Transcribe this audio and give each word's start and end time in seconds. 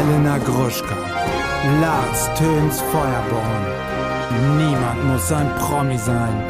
Elena 0.00 0.38
Gruschka, 0.38 0.96
Lars 1.82 2.24
Töns 2.38 2.80
Feuerborn. 2.80 3.66
Niemand 4.56 5.04
muss 5.04 5.30
ein 5.30 5.54
Promi 5.56 5.98
sein. 5.98 6.42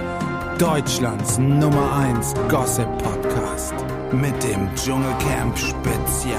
Deutschlands 0.57 1.37
Nummer 1.39 1.97
1 1.97 2.33
Gossip 2.49 2.87
Podcast 2.99 3.75
mit 4.13 4.41
dem 4.45 4.73
Dschungelcamp 4.77 5.59
Spezial. 5.59 6.39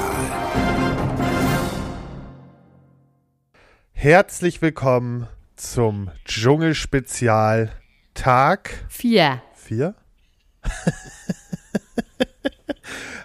Herzlich 3.91 4.61
willkommen 4.61 5.27
zum 5.57 6.11
Dschungelspezial 6.23 7.73
Tag 8.13 8.85
Vier. 8.87 9.41
4. 9.55 9.95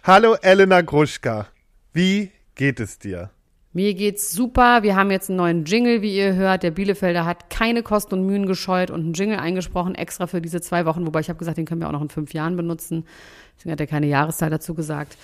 Hallo 0.02 0.34
Elena 0.42 0.80
Gruschka, 0.80 1.46
wie 1.92 2.32
geht 2.56 2.80
es 2.80 2.98
dir? 2.98 3.30
Mir 3.76 3.92
geht's 3.92 4.32
super. 4.32 4.82
Wir 4.82 4.96
haben 4.96 5.10
jetzt 5.10 5.28
einen 5.28 5.36
neuen 5.36 5.66
Jingle, 5.66 6.00
wie 6.00 6.16
ihr 6.16 6.34
hört. 6.34 6.62
Der 6.62 6.70
Bielefelder 6.70 7.26
hat 7.26 7.50
keine 7.50 7.82
Kosten 7.82 8.14
und 8.14 8.24
Mühen 8.24 8.46
gescheut 8.46 8.90
und 8.90 9.00
einen 9.00 9.12
Jingle 9.12 9.38
eingesprochen, 9.38 9.94
extra 9.94 10.26
für 10.26 10.40
diese 10.40 10.62
zwei 10.62 10.86
Wochen. 10.86 11.06
Wobei 11.06 11.20
ich 11.20 11.28
habe 11.28 11.38
gesagt, 11.38 11.58
den 11.58 11.66
können 11.66 11.82
wir 11.82 11.88
auch 11.88 11.92
noch 11.92 12.00
in 12.00 12.08
fünf 12.08 12.32
Jahren 12.32 12.56
benutzen. 12.56 13.04
Deswegen 13.54 13.72
hat 13.72 13.80
er 13.80 13.86
keine 13.86 14.06
Jahreszahl 14.06 14.48
dazu 14.48 14.72
gesagt. 14.72 15.18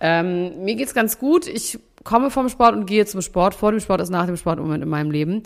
Ähm, 0.00 0.64
mir 0.64 0.74
geht's 0.76 0.94
ganz 0.94 1.18
gut. 1.18 1.46
Ich 1.46 1.78
komme 2.02 2.30
vom 2.30 2.48
Sport 2.48 2.76
und 2.76 2.86
gehe 2.86 3.04
zum 3.04 3.20
Sport. 3.20 3.54
Vor 3.54 3.72
dem 3.72 3.80
Sport 3.80 4.00
ist 4.00 4.08
nach 4.08 4.24
dem 4.24 4.38
Sport 4.38 4.56
im 4.56 4.64
Moment 4.64 4.84
in 4.84 4.88
meinem 4.88 5.10
Leben. 5.10 5.42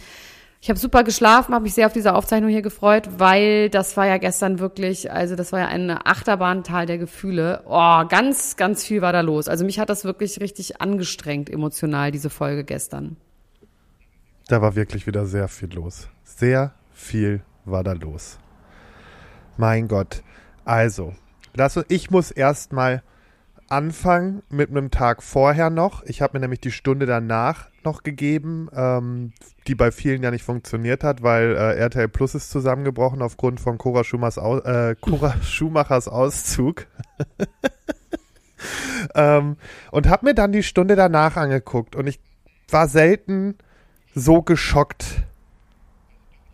Ich 0.64 0.70
habe 0.70 0.78
super 0.78 1.02
geschlafen, 1.02 1.54
habe 1.54 1.64
mich 1.64 1.74
sehr 1.74 1.86
auf 1.88 1.92
diese 1.92 2.14
Aufzeichnung 2.14 2.48
hier 2.48 2.62
gefreut, 2.62 3.08
weil 3.18 3.68
das 3.68 3.96
war 3.96 4.06
ja 4.06 4.18
gestern 4.18 4.60
wirklich, 4.60 5.10
also 5.10 5.34
das 5.34 5.50
war 5.50 5.58
ja 5.58 5.66
eine 5.66 6.06
Achterbahntal 6.06 6.86
der 6.86 6.98
Gefühle. 6.98 7.64
Oh, 7.66 8.04
ganz, 8.08 8.54
ganz 8.54 8.84
viel 8.84 9.02
war 9.02 9.12
da 9.12 9.22
los. 9.22 9.48
Also 9.48 9.64
mich 9.64 9.80
hat 9.80 9.90
das 9.90 10.04
wirklich 10.04 10.38
richtig 10.38 10.80
angestrengt 10.80 11.50
emotional, 11.50 12.12
diese 12.12 12.30
Folge 12.30 12.62
gestern. 12.62 13.16
Da 14.46 14.62
war 14.62 14.76
wirklich 14.76 15.04
wieder 15.08 15.26
sehr 15.26 15.48
viel 15.48 15.74
los. 15.74 16.08
Sehr 16.22 16.72
viel 16.92 17.42
war 17.64 17.82
da 17.82 17.94
los. 17.94 18.38
Mein 19.56 19.88
Gott. 19.88 20.22
Also, 20.64 21.12
lass, 21.54 21.80
ich 21.88 22.12
muss 22.12 22.30
erstmal 22.30 23.02
anfangen 23.72 24.42
mit 24.50 24.68
einem 24.68 24.90
Tag 24.90 25.22
vorher 25.22 25.70
noch. 25.70 26.02
Ich 26.04 26.20
habe 26.20 26.34
mir 26.34 26.40
nämlich 26.40 26.60
die 26.60 26.70
Stunde 26.70 27.06
danach 27.06 27.70
noch 27.84 28.02
gegeben, 28.02 28.68
ähm, 28.74 29.32
die 29.66 29.74
bei 29.74 29.90
vielen 29.90 30.22
ja 30.22 30.30
nicht 30.30 30.44
funktioniert 30.44 31.02
hat, 31.02 31.22
weil 31.22 31.56
äh, 31.56 31.78
RTL 31.78 32.08
Plus 32.08 32.34
ist 32.34 32.50
zusammengebrochen 32.50 33.22
aufgrund 33.22 33.60
von 33.60 33.78
Cora, 33.78 34.04
Schumachers 34.04 34.38
Au 34.38 34.58
äh, 34.58 34.94
Cora 35.00 35.34
Schumachers 35.42 36.06
Auszug. 36.06 36.86
ähm, 39.14 39.56
und 39.90 40.06
habe 40.06 40.26
mir 40.26 40.34
dann 40.34 40.52
die 40.52 40.62
Stunde 40.62 40.94
danach 40.94 41.36
angeguckt 41.36 41.96
und 41.96 42.06
ich 42.06 42.20
war 42.68 42.88
selten 42.88 43.56
so 44.14 44.42
geschockt. 44.42 45.22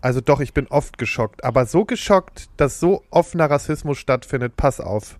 Also 0.01 0.21
doch, 0.21 0.39
ich 0.39 0.55
bin 0.55 0.69
oft 0.69 0.99
geschockt, 0.99 1.43
aber 1.43 1.67
so 1.67 1.85
geschockt, 1.85 2.49
dass 2.57 2.79
so 2.79 3.03
offener 3.11 3.51
Rassismus 3.51 3.99
stattfindet, 3.99 4.57
pass 4.57 4.79
auf. 4.79 5.19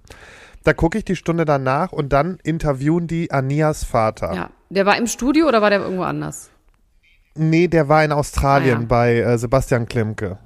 Da 0.69 0.75
gucke 0.75 0.99
ich 0.99 1.05
die 1.07 1.17
Stunde 1.17 1.47
danach 1.47 1.93
und 1.93 2.13
dann 2.13 2.39
interviewen 2.43 3.07
die 3.07 3.31
Anias 3.31 3.85
Vater. 3.85 4.35
Ja. 4.35 4.51
Der 4.69 4.85
war 4.85 4.99
im 4.99 5.07
Studio 5.07 5.49
oder 5.49 5.63
war 5.63 5.71
der 5.71 5.81
irgendwo 5.81 6.03
anders? 6.03 6.51
Nee, 7.35 7.69
der 7.69 7.89
war 7.89 8.05
in 8.05 8.13
Australien 8.13 8.77
Ah, 8.77 8.81
ja. 8.81 8.87
bei 8.87 9.17
äh, 9.17 9.39
Sebastian 9.39 9.87
Klimke. 9.87 10.37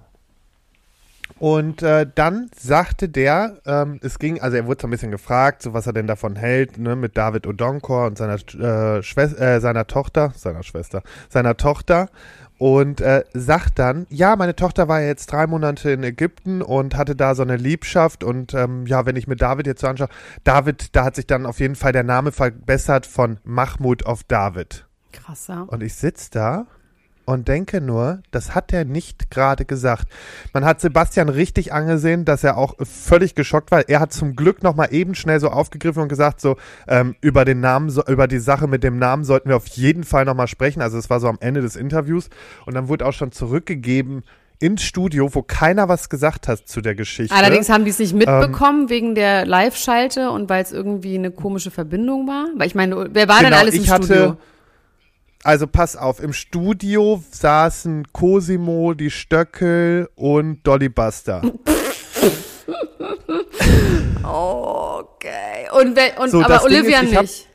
Und 1.41 1.83
äh, 1.83 2.07
dann 2.15 2.51
sagte 2.57 3.09
der, 3.09 3.59
ähm, 3.67 3.99
es 4.01 4.21
ging, 4.21 4.41
also 4.41 4.57
er 4.57 4.67
wurde 4.69 4.83
so 4.83 4.87
ein 4.87 4.93
bisschen 4.93 5.11
gefragt, 5.11 5.61
so 5.63 5.75
was 5.75 5.89
er 5.89 5.93
denn 5.93 6.07
davon 6.07 6.37
hält, 6.37 6.79
ne, 6.79 6.95
mit 6.95 7.17
David 7.17 7.49
Odonkor 7.49 8.07
und 8.07 8.17
seiner 8.17 8.35
äh, 8.35 9.03
Schwester, 9.03 9.41
äh, 9.41 9.61
seiner 9.61 9.89
Tochter, 9.89 10.33
seiner 10.37 10.63
Schwester, 10.63 11.03
seiner 11.31 11.57
Tochter. 11.57 12.11
Und 12.59 13.01
äh, 13.01 13.25
sagt 13.35 13.79
dann, 13.79 14.07
ja, 14.09 14.37
meine 14.37 14.55
Tochter 14.55 14.87
war 14.87 15.01
ja 15.01 15.09
jetzt 15.09 15.27
drei 15.27 15.47
Monate 15.47 15.91
in 15.91 16.05
Ägypten 16.05 16.63
und 16.63 16.97
hatte 16.97 17.17
da 17.17 17.35
so 17.35 17.43
eine 17.43 17.57
Liebschaft 17.57 18.23
und 18.23 18.55
ähm, 18.55 18.87
ja, 18.87 19.05
wenn 19.05 19.17
ich 19.17 19.27
mir 19.27 19.37
David 19.37 19.67
jetzt 19.67 19.81
so 19.81 19.89
anschaue, 19.89 20.09
David, 20.45 20.95
da 20.95 21.05
hat 21.05 21.17
sich 21.17 21.27
dann 21.27 21.45
auf 21.45 21.59
jeden 21.59 21.75
Fall 21.75 21.93
der 21.93 22.05
Name 22.05 22.31
verbessert 22.31 23.07
von 23.07 23.39
Mahmoud 23.43 24.07
auf 24.07 24.23
David. 24.23 24.87
Krasser. 25.13 25.67
Und 25.69 25.83
ich 25.83 25.95
sitz 25.95 26.31
da 26.31 26.67
und 27.25 27.49
denke 27.49 27.81
nur, 27.81 28.21
das 28.31 28.55
hat 28.55 28.73
er 28.73 28.85
nicht 28.85 29.31
gerade 29.31 29.65
gesagt. 29.65 30.09
Man 30.53 30.65
hat 30.65 30.81
Sebastian 30.81 31.29
richtig 31.29 31.73
angesehen, 31.73 32.25
dass 32.25 32.43
er 32.45 32.57
auch 32.57 32.75
völlig 32.81 33.35
geschockt 33.35 33.71
war. 33.71 33.89
Er 33.89 34.01
hat 34.01 34.13
zum 34.13 34.35
Glück 34.37 34.63
noch 34.63 34.75
mal 34.75 34.87
eben 34.93 35.15
schnell 35.15 35.39
so 35.41 35.49
aufgegriffen 35.49 36.03
und 36.03 36.09
gesagt, 36.09 36.41
so 36.41 36.57
ähm, 36.89 37.15
über 37.21 37.45
den 37.45 37.61
Namen, 37.61 37.91
so, 37.91 38.05
über 38.07 38.27
die 38.27 38.39
Sache 38.41 38.67
mit 38.67 38.83
dem 38.83 38.99
Namen 38.99 39.25
sollten 39.25 39.49
wir 39.49 39.57
auf 39.57 39.67
jeden 39.69 40.05
Fall 40.05 40.25
noch 40.25 40.35
mal 40.35 40.49
sprechen. 40.49 40.83
Also 40.83 40.99
es 40.99 41.11
war 41.11 41.21
so 41.21 41.29
am 41.29 41.39
Ende 41.41 41.61
des 41.63 41.77
Interviews 41.77 42.29
und 42.67 42.75
dann 42.75 42.89
wurde 42.89 43.07
auch 43.07 43.13
schon 43.13 43.33
zurückgegeben 43.33 44.23
ins 44.59 44.83
Studio, 44.83 45.29
wo 45.35 45.43
keiner 45.43 45.89
was 45.89 46.09
gesagt 46.09 46.47
hat 46.47 46.69
zu 46.69 46.81
der 46.83 46.95
Geschichte. 46.95 47.35
Allerdings 47.35 47.69
haben 47.69 47.85
die 47.85 47.91
es 47.91 47.99
nicht 47.99 48.13
Ähm, 48.13 48.19
mitbekommen 48.19 48.89
wegen 48.91 49.15
der 49.17 49.45
Live-Schalte 49.45 50.31
und 50.31 50.49
weil 50.49 50.63
es 50.63 50.71
irgendwie 50.71 51.17
eine 51.17 51.33
komische 51.33 51.73
Verbindung 51.73 52.29
war. 52.29 52.47
Weil 52.57 52.69
ich 52.69 52.75
meine, 52.77 53.09
wer 53.13 53.27
war 53.29 53.39
denn 53.41 53.47
Genau, 53.47 53.59
alles 53.59 53.75
im 53.75 53.83
ich 53.83 53.91
hatte- 53.91 54.05
Studio? 54.05 54.37
Also 55.45 55.67
pass 55.67 55.97
auf, 55.97 56.23
im 56.23 56.33
Studio 56.33 57.23
saßen 57.31 58.13
Cosimo, 58.13 58.95
die 58.95 59.11
Stöckel 59.11 60.09
und 60.15 60.65
Dolly 60.65 60.89
Buster. 60.89 61.43
Okay. 64.23 65.69
Und, 65.73 65.99
und 66.19 66.31
So, 66.31 66.43
aber 66.43 66.63
Olivia 66.63 67.01
ist, 67.01 67.13
nicht. 67.13 67.49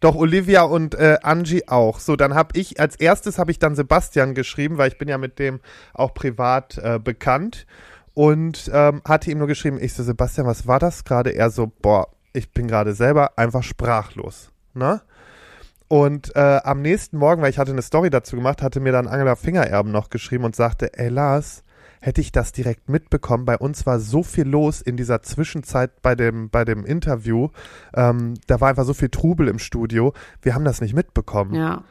Doch 0.00 0.14
Olivia 0.14 0.62
und 0.62 0.94
äh, 0.94 1.18
Angie 1.22 1.68
auch. 1.68 2.00
So, 2.00 2.16
dann 2.16 2.34
habe 2.34 2.58
ich 2.58 2.80
als 2.80 2.96
erstes 2.96 3.38
habe 3.38 3.50
ich 3.50 3.58
dann 3.58 3.74
Sebastian 3.74 4.34
geschrieben, 4.34 4.78
weil 4.78 4.88
ich 4.88 4.98
bin 4.98 5.08
ja 5.08 5.18
mit 5.18 5.38
dem 5.38 5.60
auch 5.92 6.14
privat 6.14 6.78
äh, 6.78 6.98
bekannt 6.98 7.66
und 8.14 8.70
ähm, 8.72 9.02
hatte 9.06 9.30
ihm 9.30 9.38
nur 9.38 9.46
geschrieben, 9.46 9.78
ich 9.80 9.92
so 9.94 10.02
Sebastian, 10.02 10.46
was 10.46 10.66
war 10.66 10.78
das 10.78 11.04
gerade? 11.04 11.30
Er 11.34 11.50
so, 11.50 11.70
boah, 11.80 12.08
ich 12.32 12.52
bin 12.52 12.68
gerade 12.68 12.94
selber 12.94 13.38
einfach 13.38 13.62
sprachlos, 13.62 14.50
ne? 14.72 15.02
Und 15.88 16.34
äh, 16.34 16.60
am 16.64 16.82
nächsten 16.82 17.18
Morgen, 17.18 17.42
weil 17.42 17.50
ich 17.50 17.58
hatte 17.58 17.72
eine 17.72 17.82
Story 17.82 18.10
dazu 18.10 18.36
gemacht, 18.36 18.62
hatte 18.62 18.80
mir 18.80 18.92
dann 18.92 19.06
Angela 19.06 19.36
Fingererben 19.36 19.92
noch 19.92 20.08
geschrieben 20.10 20.44
und 20.44 20.56
sagte, 20.56 20.98
ey 20.98 21.08
Lars, 21.08 21.62
hätte 22.00 22.20
ich 22.20 22.32
das 22.32 22.52
direkt 22.52 22.88
mitbekommen. 22.88 23.44
Bei 23.44 23.56
uns 23.56 23.86
war 23.86 23.98
so 23.98 24.22
viel 24.22 24.46
los 24.46 24.82
in 24.82 24.96
dieser 24.96 25.22
Zwischenzeit 25.22 26.02
bei 26.02 26.14
dem, 26.14 26.50
bei 26.50 26.64
dem 26.64 26.84
Interview. 26.84 27.48
Ähm, 27.94 28.34
da 28.46 28.60
war 28.60 28.68
einfach 28.68 28.84
so 28.84 28.94
viel 28.94 29.08
Trubel 29.08 29.48
im 29.48 29.58
Studio. 29.58 30.12
Wir 30.42 30.54
haben 30.54 30.64
das 30.64 30.80
nicht 30.80 30.94
mitbekommen. 30.94 31.54
Ja. 31.54 31.84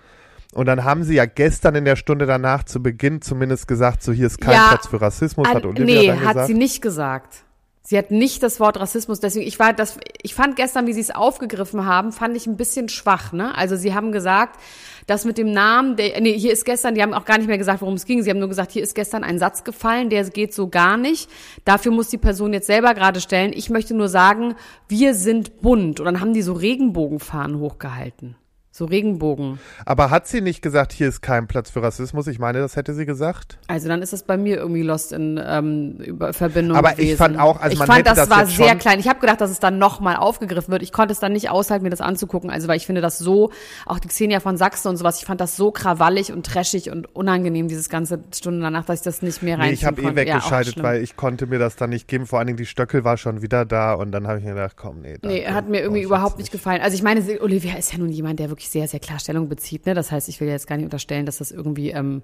Und 0.53 0.67
dann 0.67 0.83
haben 0.83 1.03
sie 1.03 1.15
ja 1.15 1.25
gestern 1.25 1.73
in 1.73 1.85
der 1.85 1.95
Stunde 1.95 2.27
danach 2.27 2.63
zu 2.63 2.81
Beginn 2.81 3.21
zumindest 3.21 3.67
gesagt, 3.67 4.03
so 4.03 4.11
hier 4.11 4.27
ist 4.27 4.39
kein 4.39 4.53
Ja, 4.53 4.67
Platz 4.69 4.87
für 4.87 5.01
Rassismus, 5.01 5.47
hat 5.47 5.57
An, 5.57 5.65
Olivia 5.65 6.13
nee, 6.13 6.19
hat 6.19 6.27
gesagt. 6.27 6.47
sie 6.47 6.53
nicht 6.53 6.81
gesagt. 6.81 7.43
Sie 7.85 7.97
hat 7.97 8.11
nicht 8.11 8.41
das 8.43 8.61
Wort 8.61 8.79
Rassismus, 8.79 9.19
deswegen, 9.19 9.45
ich 9.45 9.59
war 9.59 9.73
das, 9.73 9.97
ich 10.21 10.33
fand 10.33 10.55
gestern, 10.55 10.87
wie 10.87 10.93
sie 10.93 11.01
es 11.01 11.13
aufgegriffen 11.13 11.85
haben, 11.85 12.13
fand 12.13 12.37
ich 12.37 12.47
ein 12.47 12.55
bisschen 12.55 12.87
schwach, 12.87 13.33
ne? 13.33 13.57
Also 13.57 13.75
sie 13.75 13.93
haben 13.93 14.13
gesagt, 14.13 14.57
das 15.05 15.25
mit 15.25 15.37
dem 15.37 15.51
Namen, 15.51 15.97
der, 15.97 16.21
nee, 16.21 16.37
hier 16.37 16.53
ist 16.53 16.63
gestern, 16.63 16.95
die 16.95 17.01
haben 17.01 17.13
auch 17.13 17.25
gar 17.25 17.37
nicht 17.37 17.47
mehr 17.47 17.57
gesagt, 17.57 17.81
worum 17.81 17.95
es 17.95 18.05
ging. 18.05 18.23
Sie 18.23 18.29
haben 18.29 18.39
nur 18.39 18.47
gesagt, 18.47 18.71
hier 18.71 18.83
ist 18.83 18.95
gestern 18.95 19.25
ein 19.25 19.37
Satz 19.37 19.65
gefallen, 19.65 20.09
der 20.09 20.23
geht 20.29 20.53
so 20.53 20.69
gar 20.69 20.95
nicht. 20.95 21.29
Dafür 21.65 21.91
muss 21.91 22.07
die 22.07 22.17
Person 22.17 22.53
jetzt 22.53 22.67
selber 22.67 22.93
gerade 22.93 23.19
stellen. 23.19 23.51
Ich 23.53 23.69
möchte 23.69 23.93
nur 23.93 24.07
sagen, 24.07 24.55
wir 24.87 25.13
sind 25.13 25.61
bunt. 25.61 25.99
Und 25.99 26.05
dann 26.05 26.21
haben 26.21 26.33
die 26.33 26.41
so 26.41 26.53
Regenbogenfahnen 26.53 27.59
hochgehalten. 27.59 28.37
So 28.75 28.85
Regenbogen. 28.85 29.59
Aber 29.85 30.09
hat 30.09 30.27
sie 30.27 30.41
nicht 30.41 30.63
gesagt, 30.63 30.93
hier 30.93 31.07
ist 31.07 31.21
kein 31.21 31.45
Platz 31.45 31.69
für 31.69 31.83
Rassismus? 31.83 32.25
Ich 32.25 32.39
meine, 32.39 32.57
das 32.57 32.75
hätte 32.75 32.95
sie 32.95 33.05
gesagt. 33.05 33.59
Also 33.67 33.87
dann 33.87 34.01
ist 34.01 34.13
das 34.13 34.23
bei 34.23 34.35
mir 34.35 34.57
irgendwie 34.57 34.81
lost 34.81 35.11
in 35.13 35.39
ähm, 35.45 35.97
über 35.99 36.33
Verbindung 36.33 36.75
Aber 36.75 36.93
ich 36.93 36.97
gewesen. 36.97 37.17
fand 37.17 37.39
auch, 37.39 37.61
also 37.61 37.71
ich 37.71 37.77
man 37.77 37.87
fand, 37.87 38.07
das, 38.07 38.15
das 38.15 38.31
war 38.31 38.47
sehr 38.47 38.75
klein. 38.75 38.99
Ich 38.99 39.07
habe 39.07 39.19
gedacht, 39.19 39.41
dass 39.41 39.51
es 39.51 39.59
dann 39.59 39.77
nochmal 39.77 40.15
aufgegriffen 40.15 40.71
wird. 40.71 40.81
Ich 40.81 40.91
konnte 40.91 41.11
es 41.11 41.19
dann 41.19 41.33
nicht 41.33 41.51
aushalten, 41.51 41.83
mir 41.83 41.91
das 41.91 42.01
anzugucken. 42.01 42.49
Also 42.49 42.67
weil 42.67 42.77
ich 42.77 42.87
finde 42.87 43.01
das 43.01 43.19
so, 43.19 43.51
auch 43.85 43.99
die 43.99 44.07
Xenia 44.07 44.39
von 44.39 44.57
Sachsen 44.57 44.87
und 44.87 44.97
sowas, 44.97 45.19
ich 45.19 45.25
fand 45.25 45.39
das 45.39 45.55
so 45.55 45.69
krawallig 45.69 46.33
und 46.33 46.43
trashig 46.43 46.89
und 46.89 47.15
unangenehm, 47.15 47.67
dieses 47.67 47.89
ganze 47.89 48.23
Stunde 48.33 48.61
danach, 48.61 48.85
dass 48.85 49.01
ich 49.01 49.03
das 49.03 49.21
nicht 49.21 49.43
mehr 49.43 49.59
rein 49.59 49.67
Nee, 49.67 49.73
ich 49.73 49.85
habe 49.85 50.01
eh 50.01 50.15
weggeschaltet, 50.15 50.81
weil 50.81 51.03
ich 51.03 51.15
konnte 51.15 51.45
mir 51.45 51.59
das 51.59 51.75
dann 51.75 51.91
nicht 51.91 52.07
geben. 52.07 52.25
Vor 52.25 52.39
allen 52.39 52.47
Dingen 52.47 52.57
die 52.57 52.65
Stöckel 52.65 53.03
war 53.03 53.17
schon 53.17 53.43
wieder 53.43 53.65
da 53.65 53.93
und 53.93 54.11
dann 54.11 54.25
habe 54.25 54.39
ich 54.39 54.45
mir 54.45 54.55
gedacht, 54.55 54.77
komm, 54.77 55.01
nee. 55.01 55.19
Nee, 55.21 55.45
hat 55.45 55.69
mir 55.69 55.81
irgendwie 55.81 55.99
ich 55.99 56.07
überhaupt 56.07 56.39
nicht 56.39 56.51
gefallen. 56.51 56.81
Also 56.81 56.95
ich 56.95 57.03
meine, 57.03 57.21
Olivia 57.39 57.77
ist 57.77 57.93
ja 57.93 57.99
nun 57.99 58.09
jemand, 58.09 58.39
der 58.39 58.49
wirklich 58.49 58.62
sehr, 58.69 58.87
sehr 58.87 58.99
klar 58.99 59.19
Stellung 59.19 59.49
bezieht. 59.49 59.85
Ne? 59.85 59.93
Das 59.93 60.11
heißt, 60.11 60.29
ich 60.29 60.39
will 60.41 60.47
jetzt 60.47 60.67
gar 60.67 60.75
nicht 60.77 60.85
unterstellen, 60.85 61.25
dass 61.25 61.37
das 61.37 61.51
irgendwie 61.51 61.91
ähm, 61.91 62.23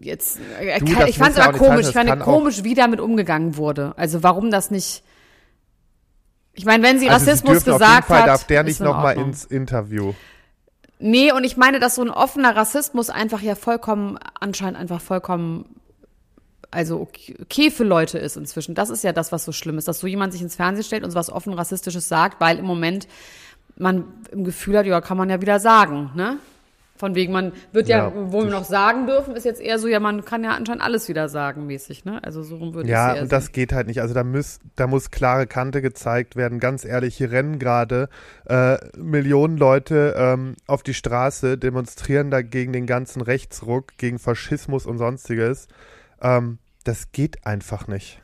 jetzt. 0.00 0.38
Äh, 0.60 0.80
Du, 0.80 0.92
kann- 0.92 1.08
ich 1.08 1.18
fand 1.18 1.36
es 1.36 1.40
aber 1.42 1.56
komisch. 1.58 1.88
ich 1.88 1.92
fand 1.94 2.20
komisch, 2.20 2.64
wie 2.64 2.74
damit 2.74 3.00
umgegangen 3.00 3.56
wurde. 3.56 3.94
Also 3.96 4.22
warum 4.22 4.50
das 4.50 4.70
nicht. 4.70 5.02
Ich 6.54 6.64
meine, 6.66 6.82
wenn 6.82 6.98
sie 6.98 7.08
Also 7.08 7.26
Rassismus 7.30 7.58
sie 7.60 7.64
gesagt 7.70 7.82
auf 7.82 7.90
jeden 7.94 8.02
Fall 8.04 8.20
hat, 8.22 8.28
darf 8.28 8.44
der 8.46 8.62
nicht 8.62 8.80
nochmal 8.80 9.16
ins 9.16 9.44
Interview. 9.44 10.12
Nee, 10.98 11.32
und 11.32 11.42
ich 11.44 11.56
meine, 11.56 11.80
dass 11.80 11.96
so 11.96 12.02
ein 12.02 12.10
offener 12.10 12.54
Rassismus 12.54 13.10
einfach 13.10 13.40
ja 13.40 13.54
vollkommen, 13.56 14.18
anscheinend 14.38 14.78
einfach 14.78 15.00
vollkommen, 15.00 15.64
also 16.70 17.00
okay, 17.00 17.36
okay 17.42 17.70
für 17.72 17.82
Leute 17.84 18.18
ist 18.18 18.36
inzwischen. 18.36 18.74
Das 18.76 18.88
ist 18.88 19.02
ja 19.02 19.12
das, 19.12 19.32
was 19.32 19.44
so 19.44 19.50
schlimm 19.50 19.78
ist, 19.78 19.88
dass 19.88 19.98
so 19.98 20.06
jemand 20.06 20.32
sich 20.32 20.42
ins 20.42 20.54
Fernsehen 20.54 20.84
stellt 20.84 21.02
und 21.04 21.10
so 21.10 21.16
was 21.18 21.28
offen 21.30 21.54
Rassistisches 21.54 22.08
sagt, 22.08 22.40
weil 22.40 22.58
im 22.58 22.64
Moment 22.66 23.08
man 23.82 24.04
im 24.30 24.44
Gefühl 24.44 24.78
hat, 24.78 24.86
ja, 24.86 25.00
kann 25.00 25.16
man 25.16 25.28
ja 25.28 25.40
wieder 25.40 25.60
sagen, 25.60 26.10
ne? 26.14 26.38
Von 26.94 27.16
wegen, 27.16 27.32
man 27.32 27.52
wird 27.72 27.88
ja, 27.88 28.10
Ja, 28.10 28.12
wo 28.14 28.44
wir 28.44 28.50
noch 28.50 28.64
sagen 28.64 29.08
dürfen, 29.08 29.34
ist 29.34 29.44
jetzt 29.44 29.60
eher 29.60 29.80
so, 29.80 29.88
ja, 29.88 29.98
man 29.98 30.24
kann 30.24 30.44
ja 30.44 30.50
anscheinend 30.50 30.84
alles 30.84 31.08
wieder 31.08 31.28
sagen, 31.28 31.66
mäßig, 31.66 32.04
ne? 32.04 32.22
Also 32.22 32.44
so 32.44 32.56
rum 32.56 32.74
würde 32.74 32.86
ich 32.86 32.92
Ja, 32.92 33.10
es 33.10 33.16
eher 33.16 33.22
und 33.22 33.32
das 33.32 33.50
geht 33.50 33.72
halt 33.72 33.88
nicht. 33.88 34.00
Also 34.00 34.14
da 34.14 34.22
muss, 34.22 34.60
da 34.76 34.86
muss 34.86 35.10
klare 35.10 35.48
Kante 35.48 35.82
gezeigt 35.82 36.36
werden. 36.36 36.60
Ganz 36.60 36.84
ehrlich, 36.84 37.16
hier 37.16 37.32
rennen 37.32 37.58
gerade 37.58 38.08
äh, 38.46 38.76
Millionen 38.96 39.56
Leute 39.56 40.14
ähm, 40.16 40.54
auf 40.68 40.84
die 40.84 40.94
Straße, 40.94 41.58
demonstrieren 41.58 42.30
da 42.30 42.40
gegen 42.40 42.72
den 42.72 42.86
ganzen 42.86 43.20
Rechtsruck, 43.20 43.96
gegen 43.98 44.20
Faschismus 44.20 44.86
und 44.86 44.98
sonstiges. 44.98 45.66
Ähm, 46.20 46.58
das 46.84 47.10
geht 47.10 47.44
einfach 47.44 47.88
nicht. 47.88 48.20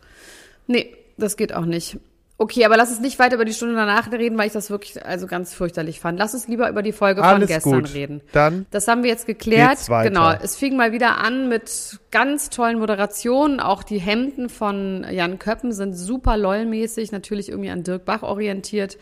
Nee, 0.69 0.95
das 1.17 1.37
geht 1.37 1.53
auch 1.53 1.67
nicht. 1.67 1.99
Okay, 2.41 2.65
aber 2.65 2.77
lass 2.77 2.91
uns 2.91 3.01
nicht 3.01 3.19
weiter 3.19 3.35
über 3.35 3.45
die 3.45 3.53
Stunde 3.53 3.75
danach 3.75 4.13
reden, 4.13 4.39
weil 4.39 4.47
ich 4.47 4.53
das 4.53 4.71
wirklich 4.71 5.05
also 5.05 5.27
ganz 5.27 5.53
fürchterlich 5.55 5.99
fand. 5.99 6.21
Lass 6.21 6.35
uns 6.35 6.47
lieber 6.47 6.71
über 6.71 6.83
die 6.83 6.93
Folge 6.93 7.21
von 7.21 7.29
Alles 7.29 7.49
gestern 7.49 7.83
gut. 7.83 7.95
reden. 7.95 8.21
Dann 8.31 8.65
Das 8.71 8.87
haben 8.87 9.03
wir 9.03 9.11
jetzt 9.11 9.27
geklärt. 9.27 9.79
Genau. 9.89 10.31
Es 10.41 10.55
fing 10.55 10.77
mal 10.77 10.93
wieder 10.93 11.19
an 11.19 11.49
mit 11.49 11.99
ganz 12.13 12.49
tollen 12.49 12.79
Moderationen. 12.79 13.59
Auch 13.59 13.83
die 13.83 13.99
Hemden 13.99 14.51
von 14.51 15.05
Jan 15.11 15.41
Köppen 15.41 15.73
sind 15.73 15.95
super 15.95 16.37
lollmäßig, 16.37 17.11
natürlich 17.11 17.49
irgendwie 17.49 17.71
an 17.71 17.83
Dirk 17.83 18.05
Bach 18.05 18.23
orientiert. 18.23 18.99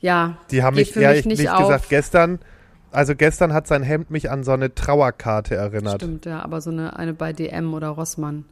Ja, 0.00 0.36
Die 0.50 0.62
haben 0.62 0.76
mich 0.76 0.94
ehrlich 0.94 1.24
nicht 1.24 1.38
nicht 1.40 1.56
gesagt. 1.56 1.88
Gestern, 1.88 2.40
also 2.90 3.14
gestern 3.14 3.54
hat 3.54 3.68
sein 3.68 3.82
Hemd 3.82 4.10
mich 4.10 4.30
an 4.30 4.44
so 4.44 4.52
eine 4.52 4.74
Trauerkarte 4.74 5.54
erinnert. 5.54 6.02
Stimmt, 6.02 6.26
ja, 6.26 6.42
aber 6.42 6.60
so 6.60 6.70
eine, 6.70 6.94
eine 6.98 7.14
bei 7.14 7.32
DM 7.32 7.72
oder 7.72 7.88
Rossmann. 7.88 8.44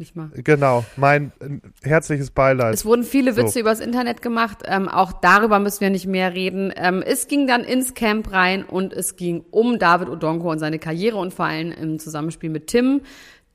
Nicht 0.00 0.16
mal. 0.16 0.30
Genau, 0.32 0.82
mein 0.96 1.30
äh, 1.40 1.86
herzliches 1.86 2.30
Beileid. 2.30 2.72
Es 2.72 2.86
wurden 2.86 3.04
viele 3.04 3.36
Witze 3.36 3.52
So. 3.52 3.60
übers 3.60 3.80
Internet 3.80 4.22
gemacht. 4.22 4.62
Ähm, 4.64 4.88
auch 4.88 5.12
darüber 5.12 5.58
müssen 5.58 5.82
wir 5.82 5.90
nicht 5.90 6.06
mehr 6.06 6.32
reden. 6.32 6.72
Ähm, 6.74 7.02
es 7.06 7.28
ging 7.28 7.46
dann 7.46 7.64
ins 7.64 7.92
Camp 7.92 8.32
rein 8.32 8.64
und 8.64 8.94
es 8.94 9.16
ging 9.16 9.44
um 9.50 9.78
David 9.78 10.08
Odonko 10.08 10.50
und 10.52 10.58
seine 10.58 10.78
Karriere 10.78 11.18
und 11.18 11.34
vor 11.34 11.44
allem 11.44 11.70
im 11.72 11.98
Zusammenspiel 11.98 12.48
mit 12.48 12.68
Tim, 12.68 13.02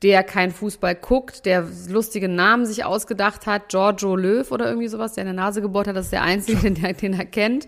der 0.02 0.22
kein 0.22 0.50
Fußball 0.50 0.94
guckt, 0.94 1.46
der 1.46 1.66
lustige 1.88 2.28
Namen 2.28 2.66
sich 2.66 2.84
ausgedacht 2.84 3.46
hat, 3.46 3.70
Giorgio 3.70 4.14
Löw 4.14 4.50
oder 4.52 4.66
irgendwie 4.68 4.88
sowas, 4.88 5.14
der 5.14 5.22
in 5.22 5.28
der 5.34 5.44
Nase 5.44 5.62
gebohrt 5.62 5.88
hat. 5.88 5.96
Das 5.96 6.06
ist 6.06 6.12
der 6.12 6.22
Einzige, 6.22 6.58
den, 6.70 6.74
der- 6.74 6.92
den 6.92 7.14
er 7.14 7.24
kennt. 7.24 7.66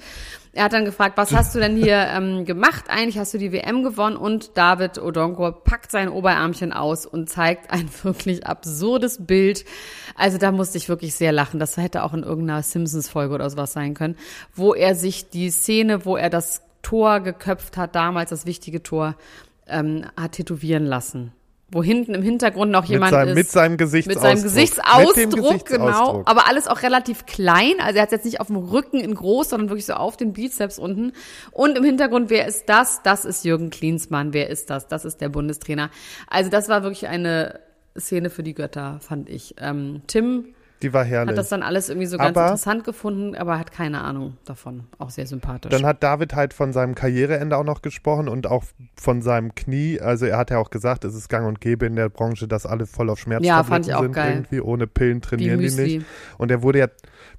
Er 0.53 0.65
hat 0.65 0.73
dann 0.73 0.85
gefragt, 0.85 1.17
was 1.17 1.33
hast 1.33 1.55
du 1.55 1.59
denn 1.61 1.77
hier 1.77 1.97
ähm, 1.97 2.45
gemacht? 2.45 2.87
Eigentlich 2.89 3.19
hast 3.19 3.33
du 3.33 3.39
die 3.39 3.53
WM 3.53 3.83
gewonnen 3.85 4.17
und 4.17 4.57
David 4.59 4.99
Odonko 5.01 5.53
packt 5.53 5.91
sein 5.91 6.09
Oberarmchen 6.09 6.73
aus 6.73 7.07
und 7.07 7.31
zeigt 7.31 7.71
ein 7.71 7.89
wirklich 8.03 8.45
absurdes 8.47 9.25
Bild. 9.27 9.65
Also 10.17 10.37
da 10.37 10.51
musste 10.53 10.77
ich 10.79 10.89
wirklich 10.89 11.15
sehr 11.15 11.33
lachen. 11.33 11.61
Das 11.61 11.77
hätte 11.77 12.03
auch 12.03 12.13
in 12.13 12.25
irgendeiner 12.25 12.63
Simpsons-Folge 12.63 13.35
oder 13.35 13.49
sowas 13.49 13.73
sein 13.73 13.95
können, 13.95 14.17
wo 14.55 14.75
er 14.75 14.95
sich 14.95 15.31
die 15.31 15.51
Szene, 15.51 16.05
wo 16.05 16.17
er 16.17 16.29
das 16.29 16.63
Tor 16.83 17.21
geköpft 17.21 17.77
hat, 17.77 17.95
damals 17.95 18.31
das 18.31 18.45
wichtige 18.45 18.83
Tor, 18.83 19.15
ähm, 19.67 20.07
hat 20.17 20.33
tätowieren 20.33 20.85
lassen. 20.87 21.33
Wo 21.71 21.83
hinten 21.83 22.15
im 22.15 22.23
Hintergrund 22.23 22.71
noch 22.71 22.83
mit, 22.83 22.91
jemand 22.91 23.13
seinem, 23.13 23.29
ist. 23.29 23.35
mit 23.35 23.51
seinem 23.51 23.77
Gesichtsausdruck. 23.77 24.23
Mit 24.25 24.41
seinem 24.41 24.43
Gesichtsausdruck, 24.43 25.17
Mit 25.17 25.25
dem 25.25 25.31
genau. 25.31 25.51
Gesichtsausdruck. 25.51 26.31
Aber 26.31 26.49
alles 26.49 26.67
auch 26.67 26.83
relativ 26.83 27.27
klein. 27.27 27.75
Also 27.81 27.97
er 27.97 28.03
hat 28.03 28.13
jetzt 28.13 28.25
nicht 28.25 28.41
auf 28.41 28.47
dem 28.47 28.57
Rücken 28.57 29.01
in 29.01 29.15
groß, 29.15 29.51
sondern 29.51 29.69
wirklich 29.69 29.85
so 29.87 29.93
auf 29.93 30.17
den 30.17 30.33
Bizeps 30.33 30.79
unten. 30.79 31.13
Und 31.51 31.77
im 31.77 31.85
Hintergrund, 31.85 32.31
wer 32.31 32.47
ist 32.47 32.71
das? 32.71 33.03
Das 33.03 33.27
ist 33.27 33.45
Jürgen 33.45 33.69
Klinsmann. 33.69 34.33
Wer 34.33 34.49
ist 34.49 34.71
das? 34.71 34.89
Das 34.89 35.05
ist 35.05 35.21
der 35.21 35.29
Bundestrainer. 35.29 35.91
Also 36.27 36.49
das 36.51 36.71
war 36.71 36.83
wirklich 36.83 37.07
eine 37.07 37.61
Szene 37.99 38.31
für 38.31 38.43
die 38.43 38.55
Götter, 38.55 38.99
fand 39.01 39.29
ich. 39.29 39.55
Ähm, 39.59 40.03
Tim 40.07 40.55
Die 40.83 40.93
war 40.93 41.05
herrlich. 41.05 41.31
hat 41.31 41.39
das 41.39 41.49
dann 41.49 41.63
alles 41.63 41.89
irgendwie 41.89 42.07
so 42.07 42.19
ganz 42.19 42.37
Aber- 42.37 42.47
interessant 42.47 42.85
gefunden, 42.85 43.35
aber 43.35 43.59
hat 43.59 43.73
keine 43.73 44.01
Ahnung 44.03 44.37
davon. 44.45 44.85
Auch 44.99 45.11
sehr 45.11 45.27
sympathisch. 45.27 45.71
Dann 45.73 45.85
hat 45.85 46.03
David 46.03 46.35
halt 46.35 46.55
von 46.55 46.73
seinem 46.73 46.95
Karriereende 46.95 47.57
auch 47.57 47.65
noch 47.65 47.83
gesprochen 47.83 48.29
und 48.29 48.47
auch 48.47 48.65
von 48.99 49.21
seinem 49.23 49.55
Knie. 49.57 50.01
Also 50.01 50.27
er 50.27 50.39
hat 50.39 50.51
ja 50.51 50.59
auch 50.59 50.71
gesagt, 50.71 51.05
es 51.05 51.15
ist 51.15 51.29
gang 51.29 51.47
und 51.49 51.61
gäbe 51.61 51.87
in 51.87 51.97
der 51.97 52.09
Branche, 52.09 52.47
dass 52.47 52.65
alle 52.67 52.87
voll 52.87 53.11
auf 53.11 53.19
Schmerztabletten 53.19 53.57
Ja, 53.57 53.65
fand 53.65 53.87
ich 53.89 53.95
auch 53.95 54.03
sind 54.03 54.13
geil. 54.13 54.33
irgendwie. 54.35 54.61
Ohne 54.61 54.87
Pillen 54.87 55.21
trainieren 55.21 55.59
die 55.61 55.71
nicht. 55.71 56.07
Und 56.39 56.51
er 56.51 56.63
wurde 56.63 56.79
ja 56.79 56.87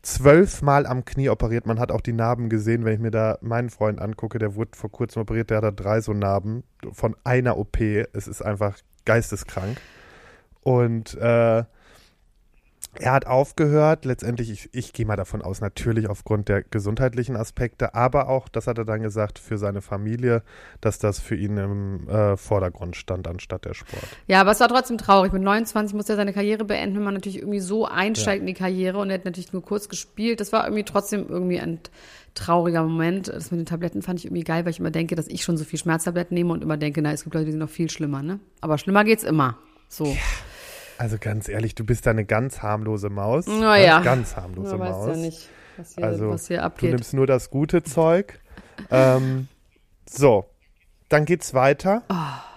zwölfmal 0.01 0.85
am 0.85 1.05
Knie 1.05 1.29
operiert. 1.29 1.65
Man 1.65 1.79
hat 1.79 1.91
auch 1.91 2.01
die 2.01 2.13
Narben 2.13 2.49
gesehen, 2.49 2.83
wenn 2.85 2.93
ich 2.93 2.99
mir 2.99 3.11
da 3.11 3.37
meinen 3.41 3.69
Freund 3.69 4.01
angucke. 4.01 4.39
Der 4.39 4.55
wurde 4.55 4.71
vor 4.75 4.91
kurzem 4.91 5.21
operiert, 5.21 5.49
der 5.49 5.57
hat 5.57 5.63
da 5.63 5.71
drei 5.71 6.01
so 6.01 6.13
Narben 6.13 6.63
von 6.91 7.15
einer 7.23 7.57
OP. 7.57 7.79
Es 8.13 8.27
ist 8.27 8.41
einfach 8.41 8.77
geisteskrank. 9.05 9.77
Und 10.61 11.15
äh, 11.15 11.63
er 12.99 13.13
hat 13.13 13.27
aufgehört, 13.27 14.05
letztendlich, 14.05 14.51
ich, 14.51 14.69
ich 14.73 14.93
gehe 14.93 15.05
mal 15.05 15.15
davon 15.15 15.41
aus, 15.41 15.61
natürlich 15.61 16.09
aufgrund 16.09 16.49
der 16.49 16.63
gesundheitlichen 16.63 17.35
Aspekte, 17.35 17.95
aber 17.95 18.29
auch, 18.29 18.49
das 18.49 18.67
hat 18.67 18.77
er 18.77 18.85
dann 18.85 19.01
gesagt, 19.01 19.39
für 19.39 19.57
seine 19.57 19.81
Familie, 19.81 20.43
dass 20.81 20.99
das 20.99 21.19
für 21.19 21.35
ihn 21.35 21.57
im 21.57 22.09
äh, 22.09 22.37
Vordergrund 22.37 22.95
stand, 22.95 23.27
anstatt 23.27 23.65
der 23.65 23.73
Sport. 23.73 24.03
Ja, 24.27 24.41
aber 24.41 24.51
es 24.51 24.59
war 24.59 24.67
trotzdem 24.67 24.97
traurig. 24.97 25.31
Mit 25.33 25.41
29 25.41 25.95
musste 25.95 26.13
er 26.13 26.17
seine 26.17 26.33
Karriere 26.33 26.65
beenden, 26.65 26.97
wenn 26.97 27.03
man 27.03 27.13
natürlich 27.13 27.39
irgendwie 27.39 27.59
so 27.59 27.85
einsteigt 27.85 28.41
in 28.41 28.47
die 28.47 28.53
Karriere 28.53 28.97
und 28.99 29.09
er 29.09 29.15
hat 29.15 29.25
natürlich 29.25 29.53
nur 29.53 29.63
kurz 29.63 29.89
gespielt. 29.89 30.39
Das 30.39 30.51
war 30.51 30.65
irgendwie 30.65 30.83
trotzdem 30.83 31.27
irgendwie 31.29 31.59
ein 31.59 31.79
trauriger 32.35 32.83
Moment. 32.83 33.27
Das 33.27 33.51
mit 33.51 33.59
den 33.59 33.65
Tabletten 33.65 34.01
fand 34.01 34.19
ich 34.19 34.25
irgendwie 34.25 34.43
geil, 34.43 34.65
weil 34.65 34.71
ich 34.71 34.79
immer 34.79 34.91
denke, 34.91 35.15
dass 35.15 35.27
ich 35.27 35.43
schon 35.43 35.57
so 35.57 35.63
viel 35.63 35.79
Schmerztabletten 35.79 36.35
nehme 36.35 36.53
und 36.53 36.63
immer 36.63 36.77
denke, 36.77 37.01
na, 37.01 37.11
es 37.11 37.23
gibt 37.23 37.33
Leute, 37.33 37.45
die 37.45 37.51
sind 37.51 37.59
noch 37.59 37.69
viel 37.69 37.89
schlimmer, 37.89 38.21
ne? 38.21 38.39
Aber 38.61 38.77
schlimmer 38.77 39.03
geht's 39.03 39.23
immer. 39.23 39.57
So. 39.87 40.15
Also 40.99 41.15
ganz 41.17 41.47
ehrlich, 41.47 41.75
du 41.75 41.85
bist 41.85 42.05
da 42.05 42.11
eine 42.11 42.25
ganz 42.25 42.61
harmlose 42.61 43.09
Maus. 43.09 43.45
Na 43.47 43.77
ne? 43.77 43.85
ja. 43.85 44.01
Ganz 44.01 44.35
harmlose 44.35 44.75
Man 44.77 44.89
weiß 44.89 44.95
Maus. 44.97 45.07
ja 45.07 45.15
nicht, 45.15 45.49
was 45.77 45.95
hier, 45.95 46.03
Also, 46.03 46.29
was 46.29 46.47
hier 46.47 46.57
Du 46.57 46.63
abgeht. 46.63 46.91
nimmst 46.91 47.13
nur 47.13 47.25
das 47.25 47.49
gute 47.49 47.83
Zeug. 47.83 48.37
ähm, 48.91 49.47
so, 50.09 50.45
dann 51.07 51.23
geht's 51.23 51.53
weiter. 51.53 52.03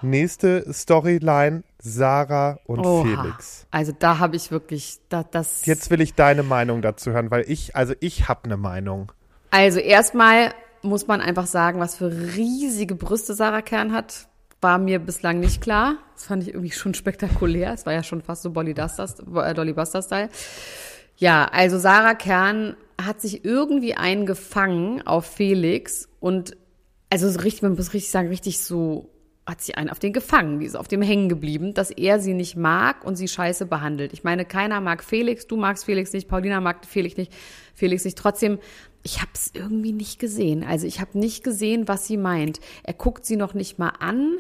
Nächste 0.03 0.67
Storyline, 0.73 1.63
Sarah 1.79 2.59
und 2.65 2.81
Oha. 2.85 3.05
Felix. 3.05 3.69
Also 3.71 3.93
da 3.97 4.19
habe 4.19 4.35
ich 4.35 4.51
wirklich, 4.51 4.99
da, 5.09 5.23
das. 5.23 5.65
Jetzt 5.65 5.91
will 5.91 6.01
ich 6.01 6.15
deine 6.15 6.43
Meinung 6.43 6.83
dazu 6.83 7.13
hören, 7.13 7.31
weil 7.31 7.45
ich, 7.49 7.77
also 7.77 7.95
ich 8.01 8.29
habe 8.29 8.47
eine 8.47 8.57
Meinung. 8.57 9.13
Also 9.53 9.79
erstmal 9.79 10.53
muss 10.83 11.07
man 11.07 11.21
einfach 11.21 11.47
sagen, 11.47 11.79
was 11.79 11.95
für 11.95 12.11
riesige 12.11 12.97
Brüste 12.97 13.35
Sarah 13.35 13.63
Kern 13.63 13.93
hat, 13.93 14.27
war 14.63 14.79
mir 14.79 14.99
bislang 14.99 15.41
nicht 15.41 15.61
klar. 15.61 15.97
Das 16.15 16.25
fand 16.25 16.45
ich 16.45 16.51
irgendwie 16.51 16.71
schon 16.71 16.95
spektakulär. 16.95 17.73
Es 17.73 17.85
war 17.85 17.93
ja 17.93 18.03
schon 18.03 18.23
fast 18.23 18.43
so 18.43 18.49
Dolly 18.49 18.75
Buster, 18.75 19.07
äh, 19.45 19.55
Dolly 19.55 19.73
Buster 19.73 20.03
Style. 20.03 20.29
Ja, 21.17 21.47
also 21.53 21.79
Sarah 21.79 22.15
Kern 22.15 22.77
hat 23.01 23.21
sich 23.21 23.45
irgendwie 23.45 23.95
eingefangen 23.95 25.07
auf 25.07 25.27
Felix 25.27 26.09
und 26.21 26.57
also 27.11 27.29
so 27.29 27.41
richtig, 27.41 27.63
man 27.63 27.75
muss 27.75 27.93
richtig 27.93 28.11
sagen, 28.11 28.29
richtig 28.29 28.61
so 28.61 29.11
hat 29.45 29.61
sie 29.61 29.75
einen 29.75 29.91
auf 29.91 29.99
den 29.99 30.13
gefangen, 30.13 30.61
die 30.61 30.67
ist 30.67 30.77
auf 30.77 30.87
dem 30.87 31.03
hängen 31.03 31.29
geblieben, 31.29 31.75
dass 31.75 31.91
er 31.91 32.21
sie 32.21 32.33
nicht 32.33 32.57
mag 32.57 33.05
und 33.05 33.17
sie 33.17 33.27
scheiße 33.27 33.67
behandelt. 33.67 34.13
Ich 34.13 34.23
meine, 34.23 34.45
keiner 34.45 34.81
mag 34.81 35.03
Felix, 35.03 35.47
du 35.47 35.57
magst 35.57 35.85
Felix 35.85 36.13
nicht, 36.13 36.29
Paulina 36.29 36.61
mag 36.61 36.87
Felix 36.87 37.17
nicht, 37.17 37.33
Felix 37.75 38.05
nicht. 38.05 38.17
Trotzdem, 38.17 38.59
ich 39.03 39.21
habe 39.21 39.31
es 39.35 39.51
irgendwie 39.55 39.93
nicht 39.93 40.19
gesehen. 40.19 40.65
Also 40.65 40.87
ich 40.87 41.01
habe 41.01 41.19
nicht 41.19 41.43
gesehen, 41.43 41.89
was 41.89 42.07
sie 42.07 42.17
meint. 42.17 42.61
Er 42.83 42.95
guckt 42.95 43.27
sie 43.27 43.37
noch 43.37 43.55
nicht 43.55 43.79
mal 43.79 43.93
an 43.99 44.39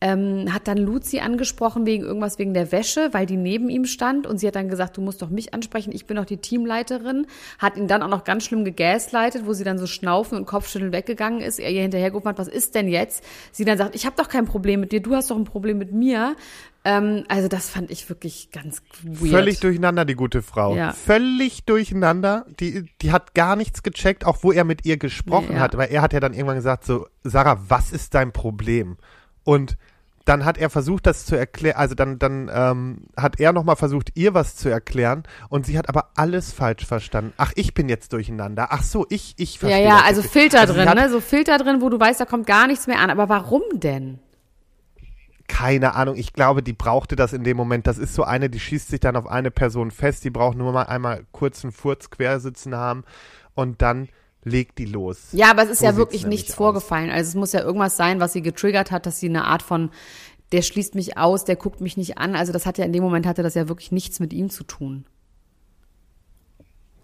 ähm, 0.00 0.52
hat 0.52 0.68
dann 0.68 0.78
Luzi 0.78 1.18
angesprochen 1.18 1.84
wegen 1.84 2.04
irgendwas 2.04 2.38
wegen 2.38 2.54
der 2.54 2.70
Wäsche, 2.70 3.08
weil 3.12 3.26
die 3.26 3.36
neben 3.36 3.68
ihm 3.68 3.84
stand 3.84 4.26
und 4.26 4.38
sie 4.38 4.46
hat 4.46 4.54
dann 4.54 4.68
gesagt, 4.68 4.96
du 4.96 5.00
musst 5.00 5.20
doch 5.22 5.30
mich 5.30 5.54
ansprechen, 5.54 5.92
ich 5.92 6.06
bin 6.06 6.16
doch 6.16 6.24
die 6.24 6.36
Teamleiterin, 6.36 7.26
hat 7.58 7.76
ihn 7.76 7.88
dann 7.88 8.02
auch 8.02 8.08
noch 8.08 8.24
ganz 8.24 8.44
schlimm 8.44 8.64
gegaslightet, 8.64 9.44
wo 9.44 9.52
sie 9.54 9.64
dann 9.64 9.78
so 9.78 9.86
schnaufen 9.86 10.38
und 10.38 10.46
Kopfschütteln 10.46 10.92
weggegangen 10.92 11.40
ist, 11.40 11.58
er 11.58 11.70
ihr 11.70 11.82
hinterhergerufen 11.82 12.28
hat, 12.28 12.38
was 12.38 12.48
ist 12.48 12.74
denn 12.76 12.88
jetzt? 12.88 13.24
Sie 13.50 13.64
dann 13.64 13.76
sagt, 13.76 13.96
ich 13.96 14.06
habe 14.06 14.14
doch 14.16 14.28
kein 14.28 14.44
Problem 14.44 14.80
mit 14.80 14.92
dir, 14.92 15.00
du 15.00 15.14
hast 15.14 15.30
doch 15.30 15.36
ein 15.36 15.44
Problem 15.44 15.78
mit 15.78 15.92
mir. 15.92 16.36
Ähm, 16.84 17.24
also 17.28 17.48
das 17.48 17.68
fand 17.68 17.90
ich 17.90 18.08
wirklich 18.08 18.50
ganz 18.52 18.82
weird. 19.02 19.32
Völlig 19.32 19.58
durcheinander, 19.60 20.04
die 20.04 20.14
gute 20.14 20.42
Frau. 20.42 20.76
Ja. 20.76 20.92
Völlig 20.92 21.64
durcheinander. 21.64 22.46
Die, 22.60 22.86
die 23.02 23.10
hat 23.10 23.34
gar 23.34 23.56
nichts 23.56 23.82
gecheckt, 23.82 24.24
auch 24.24 24.38
wo 24.42 24.52
er 24.52 24.62
mit 24.62 24.86
ihr 24.86 24.96
gesprochen 24.96 25.48
Nee, 25.50 25.56
ja. 25.56 25.60
hat. 25.60 25.76
Weil 25.76 25.90
er 25.90 26.02
hat 26.02 26.12
ja 26.12 26.20
dann 26.20 26.34
irgendwann 26.34 26.56
gesagt, 26.56 26.84
so, 26.84 27.08
Sarah, 27.24 27.60
was 27.68 27.90
ist 27.90 28.14
dein 28.14 28.32
Problem? 28.32 28.96
Und 29.48 29.78
dann 30.26 30.44
hat 30.44 30.58
er 30.58 30.68
versucht, 30.68 31.06
das 31.06 31.24
zu 31.24 31.34
erklären, 31.36 31.78
also 31.78 31.94
dann, 31.94 32.18
dann 32.18 32.50
ähm, 32.52 33.04
hat 33.16 33.40
er 33.40 33.54
nochmal 33.54 33.76
versucht, 33.76 34.10
ihr 34.14 34.34
was 34.34 34.56
zu 34.56 34.68
erklären 34.68 35.22
und 35.48 35.64
sie 35.64 35.78
hat 35.78 35.88
aber 35.88 36.10
alles 36.16 36.52
falsch 36.52 36.84
verstanden. 36.84 37.32
Ach, 37.38 37.52
ich 37.54 37.72
bin 37.72 37.88
jetzt 37.88 38.12
durcheinander. 38.12 38.66
Ach 38.68 38.82
so, 38.82 39.06
ich, 39.08 39.32
ich 39.38 39.54
Ja, 39.54 39.60
verstehe. 39.60 39.84
ja, 39.84 39.96
das 39.96 40.04
also. 40.06 40.22
Filter 40.22 40.60
Also 40.60 40.74
drin, 40.74 40.84
ne? 40.94 41.08
So 41.08 41.22
Filter 41.22 41.56
drin, 41.56 41.80
wo 41.80 41.88
du 41.88 41.98
weißt, 41.98 42.20
da 42.20 42.26
kommt 42.26 42.46
gar 42.46 42.66
nichts 42.66 42.86
mehr 42.86 42.98
an. 42.98 43.08
Aber 43.08 43.30
warum 43.30 43.62
denn? 43.72 44.18
Keine 45.46 45.94
Ahnung, 45.94 46.16
ich 46.16 46.34
glaube, 46.34 46.62
die 46.62 46.74
brauchte 46.74 47.16
das 47.16 47.32
in 47.32 47.42
dem 47.42 47.56
Moment. 47.56 47.86
Das 47.86 47.96
ist 47.96 48.12
so 48.12 48.22
eine, 48.22 48.50
die 48.50 48.60
schießt 48.60 48.88
sich 48.88 49.00
dann 49.00 49.16
auf 49.16 49.26
eine 49.26 49.50
Person 49.50 49.90
fest, 49.90 50.24
die 50.24 50.30
braucht 50.30 50.58
nur 50.58 50.72
mal 50.74 50.82
einmal 50.82 51.24
kurz 51.32 51.64
einen 51.64 51.72
Furz 51.72 52.10
quersitzen 52.10 52.74
haben 52.76 53.04
und 53.54 53.80
dann 53.80 54.10
legt 54.48 54.78
die 54.78 54.86
los. 54.86 55.28
Ja, 55.32 55.50
aber 55.50 55.62
es 55.64 55.70
ist 55.70 55.78
So 55.80 55.84
ja 55.86 55.96
wirklich 55.96 56.26
nichts 56.26 56.50
aus. 56.50 56.56
vorgefallen. 56.56 57.10
Also 57.10 57.28
es 57.28 57.34
muss 57.34 57.52
ja 57.52 57.60
irgendwas 57.60 57.96
sein, 57.96 58.20
was 58.20 58.32
sie 58.32 58.42
getriggert 58.42 58.90
hat, 58.90 59.06
dass 59.06 59.20
sie 59.20 59.28
eine 59.28 59.44
Art 59.44 59.62
von, 59.62 59.90
der 60.52 60.62
schließt 60.62 60.94
mich 60.94 61.16
aus, 61.18 61.44
der 61.44 61.56
guckt 61.56 61.80
mich 61.80 61.96
nicht 61.96 62.18
an. 62.18 62.34
Also 62.34 62.52
das 62.52 62.66
hat 62.66 62.78
ja 62.78 62.84
in 62.84 62.92
dem 62.92 63.02
Moment 63.02 63.26
hatte 63.26 63.42
das 63.42 63.54
ja 63.54 63.68
wirklich 63.68 63.92
nichts 63.92 64.20
mit 64.20 64.32
ihm 64.32 64.50
zu 64.50 64.64
tun. 64.64 65.04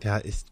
Ja, 0.02 0.20
ich. 0.22 0.44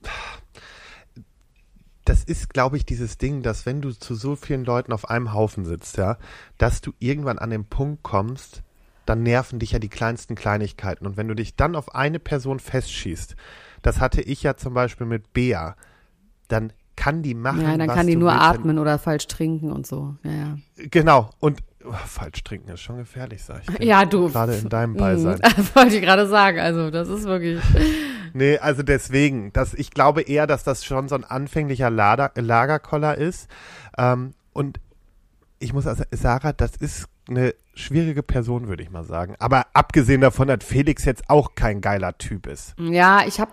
das 2.05 2.25
ist, 2.25 2.53
glaube 2.53 2.77
ich, 2.77 2.85
dieses 2.85 3.19
Ding, 3.19 3.43
dass 3.43 3.65
wenn 3.67 3.81
du 3.81 3.93
zu 3.93 4.15
so 4.15 4.35
vielen 4.35 4.65
Leuten 4.65 4.93
auf 4.93 5.09
einem 5.09 5.33
Haufen 5.33 5.65
sitzt, 5.65 5.97
ja, 5.99 6.19
dass 6.59 6.81
du 6.81 6.93
irgendwann 6.99 7.39
an 7.39 7.51
den 7.51 7.65
Punkt 7.65 8.03
kommst, 8.03 8.63
dann 9.07 9.23
nerven 9.23 9.59
dich 9.59 9.73
ja 9.73 9.79
die 9.79 9.89
kleinsten 9.89 10.35
Kleinigkeiten. 10.35 11.07
Und 11.07 11.17
wenn 11.17 11.29
du 11.29 11.35
dich 11.35 11.55
dann 11.57 11.77
auf 11.77 11.95
eine 11.95 12.19
Person 12.19 12.61
festschießt, 12.61 13.37
das 13.83 14.01
hatte 14.01 14.21
ich 14.23 14.43
ja 14.43 14.57
zum 14.57 14.75
Beispiel 14.75 15.07
mit 15.07 15.33
Bea, 15.33 15.77
dann 16.49 16.73
kann 16.97 17.23
die 17.23 17.35
machen. 17.35 17.63
Ja, 17.63 17.77
dann 17.77 17.89
kann 17.89 18.07
die 18.07 18.17
nur 18.17 18.31
willst. 18.31 18.43
atmen 18.43 18.79
oder 18.79 18.99
falsch 18.99 19.27
trinken 19.27 19.73
und 19.73 19.87
so. 19.87 20.17
Ja, 20.23 20.31
ja. 20.31 20.57
Genau. 20.91 21.31
Und 21.39 21.61
oh, 21.85 21.93
falsch 21.93 22.43
trinken 22.45 22.71
ist 22.71 22.81
schon 22.81 22.99
gefährlich, 22.99 23.43
sag 23.43 23.63
ich 23.63 23.77
dir. 23.77 23.85
Ja, 23.85 24.05
du. 24.05 24.29
Gerade 24.29 24.55
in 24.55 24.69
deinem 24.69 24.95
Beisein. 24.95 25.39
Mhm. 25.39 25.69
Wollte 25.75 25.97
ich 25.97 26.03
gerade 26.03 26.27
sagen. 26.27 26.59
Also, 26.59 26.91
das 26.91 27.09
ist 27.09 27.25
wirklich. 27.25 27.61
Nee, 28.35 28.57
also 28.57 28.83
deswegen, 28.83 29.53
dass 29.53 29.75
ich 29.75 29.91
glaube 29.91 30.23
eher, 30.23 30.47
dass 30.47 30.65
das 30.65 30.87
schon 30.87 31.07
so 31.07 31.15
ein 31.15 31.25
anfänglicher 31.25 31.91
Lader, 31.91 32.33
Lagerkoller 32.35 33.19
ist. 33.19 33.47
Ähm, 33.99 34.33
und 34.55 34.81
ich 35.59 35.75
muss 35.75 35.87
also, 35.87 36.05
Sarah, 36.11 36.55
das 36.55 36.77
ist 36.77 37.09
eine 37.37 37.55
schwierige 37.75 38.23
Person, 38.23 38.69
würde 38.69 38.83
ich 38.83 38.91
mal 38.91 39.05
sagen. 39.05 39.35
Aber 39.39 39.67
abgesehen 39.73 40.21
davon, 40.21 40.49
dass 40.49 40.63
Felix 40.63 41.05
jetzt 41.05 41.29
auch 41.29 41.55
kein 41.55 41.81
geiler 41.81 42.17
Typ 42.19 42.47
ist. 42.47 42.75
Ja, 42.79 43.25
ich 43.27 43.41
habe, 43.41 43.51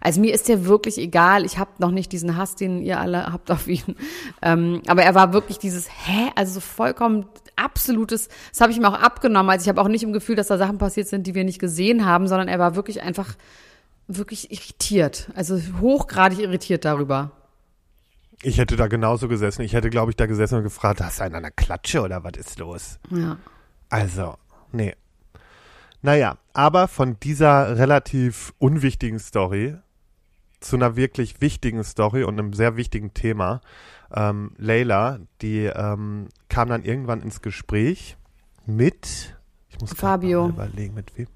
also 0.00 0.20
mir 0.20 0.32
ist 0.32 0.48
der 0.48 0.66
wirklich 0.66 0.98
egal. 0.98 1.44
Ich 1.44 1.58
habe 1.58 1.70
noch 1.78 1.90
nicht 1.90 2.12
diesen 2.12 2.36
Hass, 2.36 2.54
den 2.54 2.80
ihr 2.82 3.00
alle 3.00 3.32
habt 3.32 3.50
auf 3.50 3.66
ihn. 3.66 3.96
Ähm, 4.42 4.82
aber 4.86 5.02
er 5.02 5.14
war 5.14 5.32
wirklich 5.32 5.58
dieses, 5.58 5.88
hä, 5.88 6.30
also 6.36 6.54
so 6.54 6.60
vollkommen 6.60 7.26
absolutes, 7.56 8.28
das 8.50 8.60
habe 8.60 8.70
ich 8.70 8.78
ihm 8.78 8.84
auch 8.84 9.00
abgenommen. 9.00 9.50
Also 9.50 9.64
ich 9.64 9.68
habe 9.68 9.80
auch 9.80 9.88
nicht 9.88 10.02
im 10.02 10.12
Gefühl, 10.12 10.36
dass 10.36 10.48
da 10.48 10.58
Sachen 10.58 10.78
passiert 10.78 11.08
sind, 11.08 11.26
die 11.26 11.34
wir 11.34 11.44
nicht 11.44 11.58
gesehen 11.58 12.04
haben, 12.04 12.28
sondern 12.28 12.48
er 12.48 12.58
war 12.58 12.76
wirklich 12.76 13.02
einfach, 13.02 13.34
wirklich 14.08 14.52
irritiert. 14.52 15.30
Also 15.34 15.60
hochgradig 15.80 16.38
irritiert 16.38 16.84
darüber. 16.84 17.32
Ich 18.42 18.58
hätte 18.58 18.76
da 18.76 18.86
genauso 18.86 19.28
gesessen. 19.28 19.62
Ich 19.62 19.72
hätte, 19.72 19.90
glaube 19.90 20.10
ich, 20.10 20.16
da 20.16 20.26
gesessen 20.26 20.56
und 20.56 20.62
gefragt, 20.62 21.00
hast 21.00 21.18
du 21.20 21.24
einen 21.24 21.36
an 21.36 21.42
der 21.42 21.52
Klatsche 21.52 22.02
oder 22.02 22.22
was 22.22 22.36
ist 22.36 22.58
los? 22.58 22.98
Ja. 23.10 23.38
Also, 23.88 24.36
nee. 24.72 24.94
Naja, 26.02 26.36
aber 26.52 26.88
von 26.88 27.18
dieser 27.20 27.78
relativ 27.78 28.52
unwichtigen 28.58 29.18
Story 29.18 29.76
zu 30.60 30.76
einer 30.76 30.96
wirklich 30.96 31.40
wichtigen 31.40 31.82
Story 31.84 32.24
und 32.24 32.38
einem 32.38 32.52
sehr 32.52 32.76
wichtigen 32.76 33.14
Thema. 33.14 33.60
Ähm, 34.14 34.52
Leila, 34.56 35.18
die 35.42 35.64
ähm, 35.64 36.28
kam 36.48 36.68
dann 36.68 36.84
irgendwann 36.84 37.22
ins 37.22 37.42
Gespräch 37.42 38.16
mit, 38.66 39.36
ich 39.68 39.80
muss 39.80 39.92
Fabio. 39.92 40.48
überlegen, 40.48 40.94
mit 40.94 41.16
wem? 41.16 41.26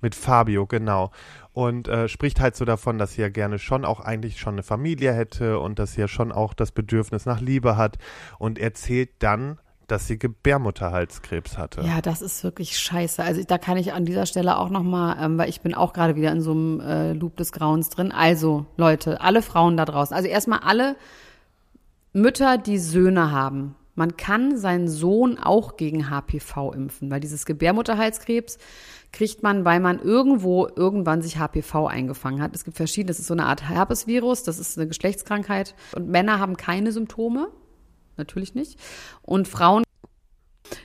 Mit 0.00 0.14
Fabio, 0.14 0.66
genau. 0.66 1.10
Und 1.52 1.88
äh, 1.88 2.08
spricht 2.08 2.40
halt 2.40 2.56
so 2.56 2.64
davon, 2.64 2.98
dass 2.98 3.14
sie 3.14 3.22
ja 3.22 3.28
gerne 3.28 3.58
schon 3.58 3.84
auch 3.84 4.00
eigentlich 4.00 4.38
schon 4.38 4.54
eine 4.54 4.62
Familie 4.62 5.12
hätte 5.12 5.58
und 5.58 5.78
dass 5.78 5.94
sie 5.94 6.00
ja 6.00 6.08
schon 6.08 6.32
auch 6.32 6.54
das 6.54 6.72
Bedürfnis 6.72 7.26
nach 7.26 7.40
Liebe 7.40 7.76
hat 7.76 7.98
und 8.38 8.58
erzählt 8.58 9.10
dann, 9.18 9.58
dass 9.90 10.06
sie 10.06 10.18
Gebärmutterhalskrebs 10.18 11.58
hatte. 11.58 11.82
Ja, 11.82 12.00
das 12.00 12.22
ist 12.22 12.44
wirklich 12.44 12.78
scheiße. 12.78 13.22
Also 13.22 13.42
da 13.42 13.58
kann 13.58 13.76
ich 13.76 13.92
an 13.92 14.04
dieser 14.04 14.26
Stelle 14.26 14.56
auch 14.56 14.70
nochmal, 14.70 15.16
ähm, 15.20 15.36
weil 15.38 15.48
ich 15.48 15.60
bin 15.60 15.74
auch 15.74 15.92
gerade 15.92 16.16
wieder 16.16 16.30
in 16.30 16.40
so 16.40 16.52
einem 16.52 16.80
äh, 16.80 17.12
Loop 17.12 17.36
des 17.36 17.50
Grauens 17.50 17.88
drin. 17.88 18.12
Also, 18.12 18.66
Leute, 18.76 19.20
alle 19.20 19.42
Frauen 19.42 19.76
da 19.76 19.84
draußen. 19.84 20.14
Also 20.14 20.28
erstmal 20.28 20.60
alle 20.60 20.96
Mütter, 22.12 22.58
die 22.58 22.78
Söhne 22.78 23.32
haben. 23.32 23.74
Man 24.00 24.16
kann 24.16 24.56
seinen 24.56 24.88
Sohn 24.88 25.36
auch 25.38 25.76
gegen 25.76 26.08
HPV 26.08 26.72
impfen, 26.72 27.10
weil 27.10 27.20
dieses 27.20 27.44
Gebärmutterhalskrebs 27.44 28.56
kriegt 29.12 29.42
man, 29.42 29.66
weil 29.66 29.78
man 29.78 29.98
irgendwo 29.98 30.66
irgendwann 30.74 31.20
sich 31.20 31.36
HPV 31.38 31.86
eingefangen 31.86 32.40
hat. 32.40 32.56
Es 32.56 32.64
gibt 32.64 32.78
verschiedene, 32.78 33.08
das 33.08 33.18
ist 33.18 33.26
so 33.26 33.34
eine 33.34 33.44
Art 33.44 33.68
Herpesvirus, 33.68 34.42
das 34.42 34.58
ist 34.58 34.78
eine 34.78 34.88
Geschlechtskrankheit. 34.88 35.74
Und 35.94 36.08
Männer 36.08 36.38
haben 36.38 36.56
keine 36.56 36.92
Symptome, 36.92 37.48
natürlich 38.16 38.54
nicht. 38.54 38.80
Und 39.20 39.46
Frauen, 39.46 39.84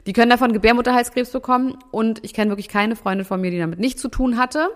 die 0.07 0.11
können 0.11 0.29
davon 0.29 0.51
Gebärmutterhalskrebs 0.51 1.31
bekommen. 1.31 1.77
Und 1.91 2.21
ich 2.25 2.33
kenne 2.33 2.51
wirklich 2.51 2.67
keine 2.67 2.97
Freundin 2.97 3.25
von 3.25 3.39
mir, 3.39 3.49
die 3.49 3.59
damit 3.59 3.79
nichts 3.79 4.01
zu 4.01 4.09
tun 4.09 4.37
hatte. 4.37 4.71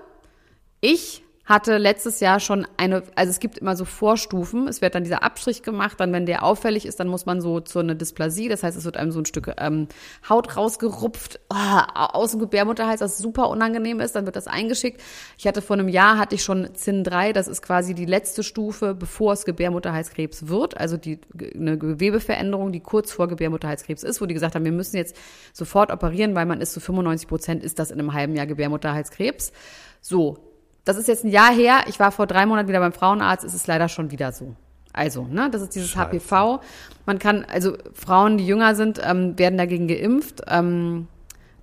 Ich 0.79 1.25
hatte 1.49 1.79
letztes 1.79 2.19
Jahr 2.19 2.39
schon 2.39 2.67
eine, 2.77 3.01
also 3.15 3.31
es 3.31 3.39
gibt 3.39 3.57
immer 3.57 3.75
so 3.75 3.83
Vorstufen. 3.83 4.67
Es 4.67 4.83
wird 4.83 4.93
dann 4.93 5.03
dieser 5.03 5.23
Abstrich 5.23 5.63
gemacht, 5.63 5.99
dann 5.99 6.13
wenn 6.13 6.27
der 6.27 6.43
auffällig 6.43 6.85
ist, 6.85 6.99
dann 6.99 7.07
muss 7.07 7.25
man 7.25 7.41
so 7.41 7.59
zu 7.59 7.79
einer 7.79 7.95
Dysplasie, 7.95 8.49
das 8.49 8.61
heißt, 8.61 8.77
es 8.77 8.85
wird 8.85 8.97
einem 8.97 9.11
so 9.11 9.19
ein 9.19 9.25
Stück 9.25 9.51
ähm, 9.57 9.87
Haut 10.29 10.55
rausgerupft 10.55 11.39
oh, 11.49 11.55
aus 11.95 12.31
dem 12.31 12.39
Gebärmutterhals, 12.39 12.99
das 12.99 13.17
super 13.17 13.49
unangenehm 13.49 13.99
ist, 13.99 14.15
dann 14.15 14.27
wird 14.27 14.35
das 14.35 14.45
eingeschickt. 14.45 15.01
Ich 15.39 15.47
hatte 15.47 15.63
vor 15.63 15.75
einem 15.75 15.87
Jahr 15.87 16.19
hatte 16.19 16.35
ich 16.35 16.43
schon 16.43 16.69
ZIN 16.75 17.03
3, 17.03 17.33
das 17.33 17.47
ist 17.47 17.63
quasi 17.63 17.95
die 17.95 18.05
letzte 18.05 18.43
Stufe, 18.43 18.93
bevor 18.93 19.33
es 19.33 19.43
Gebärmutterhalskrebs 19.43 20.49
wird, 20.49 20.77
also 20.77 20.97
die 20.97 21.19
eine 21.55 21.79
Gewebeveränderung, 21.79 22.71
die 22.71 22.79
kurz 22.79 23.11
vor 23.11 23.27
Gebärmutterhalskrebs 23.27 24.03
ist, 24.03 24.21
wo 24.21 24.27
die 24.27 24.35
gesagt 24.35 24.53
haben, 24.53 24.65
wir 24.65 24.71
müssen 24.71 24.97
jetzt 24.97 25.15
sofort 25.53 25.91
operieren, 25.91 26.35
weil 26.35 26.45
man 26.45 26.61
ist 26.61 26.73
zu 26.73 26.79
95 26.79 27.27
Prozent 27.27 27.63
ist 27.63 27.79
das 27.79 27.89
in 27.89 27.99
einem 27.99 28.13
halben 28.13 28.35
Jahr 28.35 28.45
Gebärmutterhalskrebs. 28.45 29.51
So, 29.99 30.48
das 30.85 30.97
ist 30.97 31.07
jetzt 31.07 31.23
ein 31.23 31.29
Jahr 31.29 31.53
her. 31.53 31.83
Ich 31.87 31.99
war 31.99 32.11
vor 32.11 32.27
drei 32.27 32.45
Monaten 32.45 32.67
wieder 32.67 32.79
beim 32.79 32.93
Frauenarzt. 32.93 33.43
Es 33.43 33.53
ist 33.53 33.67
leider 33.67 33.89
schon 33.89 34.11
wieder 34.11 34.31
so. 34.31 34.55
Also, 34.93 35.23
ne, 35.23 35.49
das 35.51 35.61
ist 35.61 35.75
dieses 35.75 35.89
Scheiße. 35.89 36.19
HPV. 36.19 36.61
Man 37.05 37.19
kann, 37.19 37.45
also 37.45 37.77
Frauen, 37.93 38.37
die 38.37 38.47
jünger 38.47 38.75
sind, 38.75 38.99
ähm, 39.03 39.37
werden 39.37 39.57
dagegen 39.57 39.87
geimpft. 39.87 40.41
Ähm, 40.47 41.07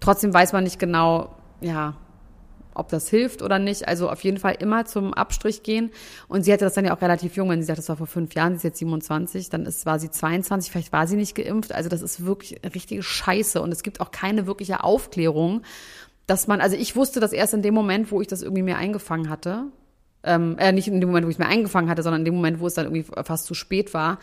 trotzdem 0.01 0.33
weiß 0.33 0.53
man 0.53 0.65
nicht 0.65 0.79
genau, 0.79 1.35
ja, 1.61 1.95
ob 2.77 2.89
das 2.89 3.09
hilft 3.09 3.43
oder 3.43 3.59
nicht. 3.59 3.89
Also 3.89 4.11
auf 4.11 4.23
jeden 4.23 4.39
Fall 4.39 4.57
immer 4.59 4.85
zum 4.85 5.15
Abstrich 5.15 5.63
gehen. 5.63 5.91
Und 6.29 6.43
sie 6.43 6.53
hatte 6.53 6.65
das 6.65 6.75
dann 6.75 6.85
ja 6.85 6.95
auch 6.95 7.01
relativ 7.01 7.37
jung. 7.37 7.49
Wenn 7.49 7.61
sie 7.61 7.67
sagt, 7.67 7.79
das 7.79 7.89
war 7.89 7.97
vor 7.97 8.07
fünf 8.07 8.35
Jahren, 8.35 8.53
sie 8.53 8.57
ist 8.59 8.63
jetzt 8.65 8.79
27, 8.79 9.49
dann 9.51 9.67
ist, 9.67 9.87
war 9.87 9.99
sie 9.99 10.11
22, 10.11 10.71
vielleicht 10.71 10.93
war 10.93 11.07
sie 11.07 11.17
nicht 11.17 11.35
geimpft. 11.35 11.75
Also 11.75 11.89
das 11.89 12.03
ist 12.03 12.25
wirklich 12.25 12.61
richtige 12.75 13.03
Scheiße. 13.03 13.61
Und 13.61 13.73
es 13.73 13.83
gibt 13.83 14.01
auch 14.01 14.11
keine 14.11 14.47
wirkliche 14.47 14.85
Aufklärung 14.85 15.63
dass 16.27 16.47
man, 16.47 16.61
also 16.61 16.77
ich 16.77 16.97
wusste 16.97 17.21
das 17.21 17.33
erst 17.33 17.55
in 17.55 17.63
dem 17.63 17.75
Moment, 17.75 18.11
wo 18.11 18.21
ich 18.21 18.27
das 18.27 18.43
irgendwie 18.43 18.63
mir 18.63 18.77
eingefangen 18.77 19.29
hatte. 19.31 19.65
Ähm, 20.25 20.57
äh, 20.59 20.73
nicht 20.73 20.89
in 20.89 21.01
dem 21.01 21.09
Moment, 21.11 21.25
wo 21.27 21.31
ich 21.31 21.37
es 21.37 21.39
mir 21.39 21.47
eingefangen 21.47 21.89
hatte, 21.89 22.03
sondern 22.03 22.23
in 22.23 22.25
dem 22.25 22.35
Moment, 22.35 22.59
wo 22.59 22.67
es 22.67 22.75
dann 22.75 22.87
irgendwie 22.87 23.05
fast 23.25 23.47
zu 23.47 23.55
spät 23.55 23.95
war, 23.95 24.19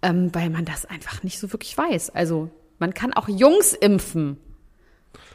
ähm, 0.00 0.30
weil 0.34 0.48
man 0.48 0.64
das 0.64 0.86
einfach 0.86 1.22
nicht 1.22 1.38
so 1.38 1.52
wirklich 1.52 1.76
weiß. 1.76 2.10
Also 2.14 2.48
man 2.78 2.94
kann 2.94 3.12
auch 3.12 3.28
Jungs 3.28 3.74
impfen, 3.74 4.38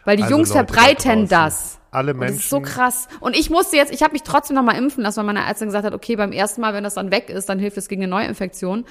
weil 0.06 0.18
die 0.18 0.24
Also 0.24 0.36
Jungs 0.36 0.50
Leute 0.50 0.66
da 0.66 0.74
verbreiten 0.74 1.12
draußen, 1.28 1.30
das. 1.30 1.80
alle 1.92 2.14
Und 2.16 2.22
das 2.22 2.32
ist 2.32 2.50
so 2.50 2.60
Menschen- 2.62 2.74
krass. 2.74 3.08
Und 3.20 3.36
ich 3.38 3.52
musste 3.52 3.76
jetzt, 3.78 3.94
ich 3.94 4.02
habe 4.02 4.14
mich 4.14 4.24
trotzdem 4.24 4.56
noch 4.56 4.64
mal 4.64 4.76
impfen 4.76 5.04
lassen, 5.04 5.18
weil 5.18 5.26
meine 5.26 5.46
Ärztin 5.46 5.68
gesagt 5.68 5.86
hat, 5.86 5.94
okay, 5.94 6.16
beim 6.16 6.32
ersten 6.32 6.62
Mal, 6.62 6.74
wenn 6.74 6.84
das 6.84 6.96
dann 6.96 7.12
weg 7.12 7.30
ist, 7.30 7.48
dann 7.48 7.60
hilft 7.60 7.78
es 7.78 7.88
gegen 7.88 8.02
eine 8.02 8.10
Neuinfektion. 8.10 8.86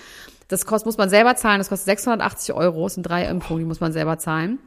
Das 0.46 0.64
kostet, 0.64 0.86
muss 0.86 0.96
man 0.96 1.10
selber 1.10 1.34
zahlen, 1.34 1.58
das 1.58 1.70
kostet 1.70 1.86
680 1.86 2.54
Euro, 2.54 2.84
das 2.84 2.94
sind 2.94 3.02
drei 3.02 3.24
Impfungen, 3.26 3.64
die 3.64 3.66
muss 3.66 3.80
man 3.80 3.92
selber 3.92 4.16
zahlen. 4.18 4.60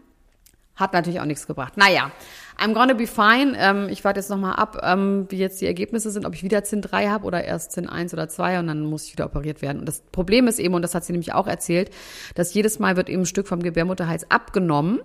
Hat 0.75 0.91
natürlich 0.93 1.21
auch 1.21 1.25
nichts 1.25 1.47
gebracht. 1.47 1.77
Naja, 1.77 2.11
I'm 2.59 2.73
gonna 2.73 2.93
be 2.93 3.07
fine. 3.07 3.55
Ähm, 3.57 3.87
ich 3.89 4.03
warte 4.03 4.19
jetzt 4.19 4.29
nochmal 4.29 4.55
ab, 4.55 4.81
ähm, 4.83 5.25
wie 5.29 5.37
jetzt 5.37 5.61
die 5.61 5.65
Ergebnisse 5.65 6.11
sind, 6.11 6.25
ob 6.25 6.35
ich 6.35 6.43
wieder 6.43 6.63
ZIN 6.63 6.81
3 6.81 7.07
habe 7.07 7.25
oder 7.25 7.43
erst 7.43 7.71
ZIN 7.71 7.87
1 7.87 8.13
oder 8.13 8.27
2 8.27 8.59
und 8.59 8.67
dann 8.67 8.81
muss 8.81 9.05
ich 9.05 9.13
wieder 9.13 9.25
operiert 9.25 9.61
werden. 9.61 9.79
Und 9.79 9.85
das 9.87 10.01
Problem 10.11 10.47
ist 10.47 10.59
eben, 10.59 10.73
und 10.73 10.81
das 10.81 10.93
hat 10.93 11.05
sie 11.05 11.13
nämlich 11.13 11.33
auch 11.33 11.47
erzählt, 11.47 11.89
dass 12.35 12.53
jedes 12.53 12.79
Mal 12.79 12.97
wird 12.97 13.09
eben 13.09 13.21
ein 13.23 13.25
Stück 13.25 13.47
vom 13.47 13.61
Gebärmutterhals 13.61 14.29
abgenommen. 14.29 14.99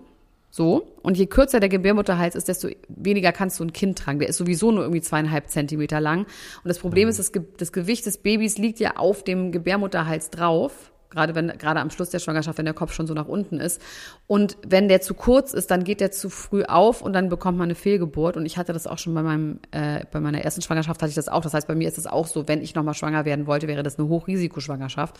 So. 0.50 0.86
Und 1.02 1.16
je 1.16 1.26
kürzer 1.26 1.58
der 1.58 1.68
Gebärmutterhals 1.68 2.36
ist, 2.36 2.46
desto 2.46 2.68
weniger 2.88 3.32
kannst 3.32 3.58
du 3.58 3.64
ein 3.64 3.72
Kind 3.72 3.98
tragen. 3.98 4.20
Der 4.20 4.28
ist 4.28 4.36
sowieso 4.36 4.70
nur 4.70 4.82
irgendwie 4.82 5.00
zweieinhalb 5.00 5.48
Zentimeter 5.48 6.00
lang. 6.00 6.20
Und 6.20 6.68
das 6.68 6.78
Problem 6.78 7.08
ist, 7.08 7.18
das, 7.18 7.32
Ge 7.32 7.42
das 7.56 7.72
Gewicht 7.72 8.06
des 8.06 8.18
Babys 8.18 8.56
liegt 8.56 8.78
ja 8.78 8.96
auf 8.96 9.24
dem 9.24 9.50
Gebärmutterhals 9.50 10.30
drauf. 10.30 10.92
Gerade 11.14 11.34
wenn, 11.34 11.48
gerade 11.58 11.80
am 11.80 11.90
Schluss 11.90 12.10
der 12.10 12.18
Schwangerschaft, 12.18 12.58
wenn 12.58 12.64
der 12.64 12.74
Kopf 12.74 12.92
schon 12.92 13.06
so 13.06 13.14
nach 13.14 13.26
unten 13.28 13.60
ist. 13.60 13.80
Und 14.26 14.56
wenn 14.66 14.88
der 14.88 15.00
zu 15.00 15.14
kurz 15.14 15.52
ist, 15.52 15.70
dann 15.70 15.84
geht 15.84 16.00
der 16.00 16.10
zu 16.10 16.28
früh 16.28 16.64
auf 16.64 17.00
und 17.02 17.12
dann 17.12 17.28
bekommt 17.28 17.56
man 17.56 17.66
eine 17.66 17.74
Fehlgeburt. 17.74 18.36
Und 18.36 18.44
ich 18.46 18.58
hatte 18.58 18.72
das 18.72 18.86
auch 18.86 18.98
schon 18.98 19.14
bei 19.14 19.22
meinem, 19.22 19.60
äh, 19.70 20.04
bei 20.10 20.20
meiner 20.20 20.40
ersten 20.42 20.60
Schwangerschaft 20.62 21.00
hatte 21.00 21.08
ich 21.10 21.14
das 21.16 21.28
auch. 21.28 21.42
Das 21.42 21.54
heißt, 21.54 21.66
bei 21.68 21.74
mir 21.74 21.88
ist 21.88 21.98
es 21.98 22.06
auch 22.06 22.26
so, 22.26 22.48
wenn 22.48 22.60
ich 22.62 22.74
nochmal 22.74 22.94
schwanger 22.94 23.24
werden 23.24 23.46
wollte, 23.46 23.68
wäre 23.68 23.82
das 23.82 23.98
eine 23.98 24.08
Hochrisikoschwangerschaft. 24.08 25.16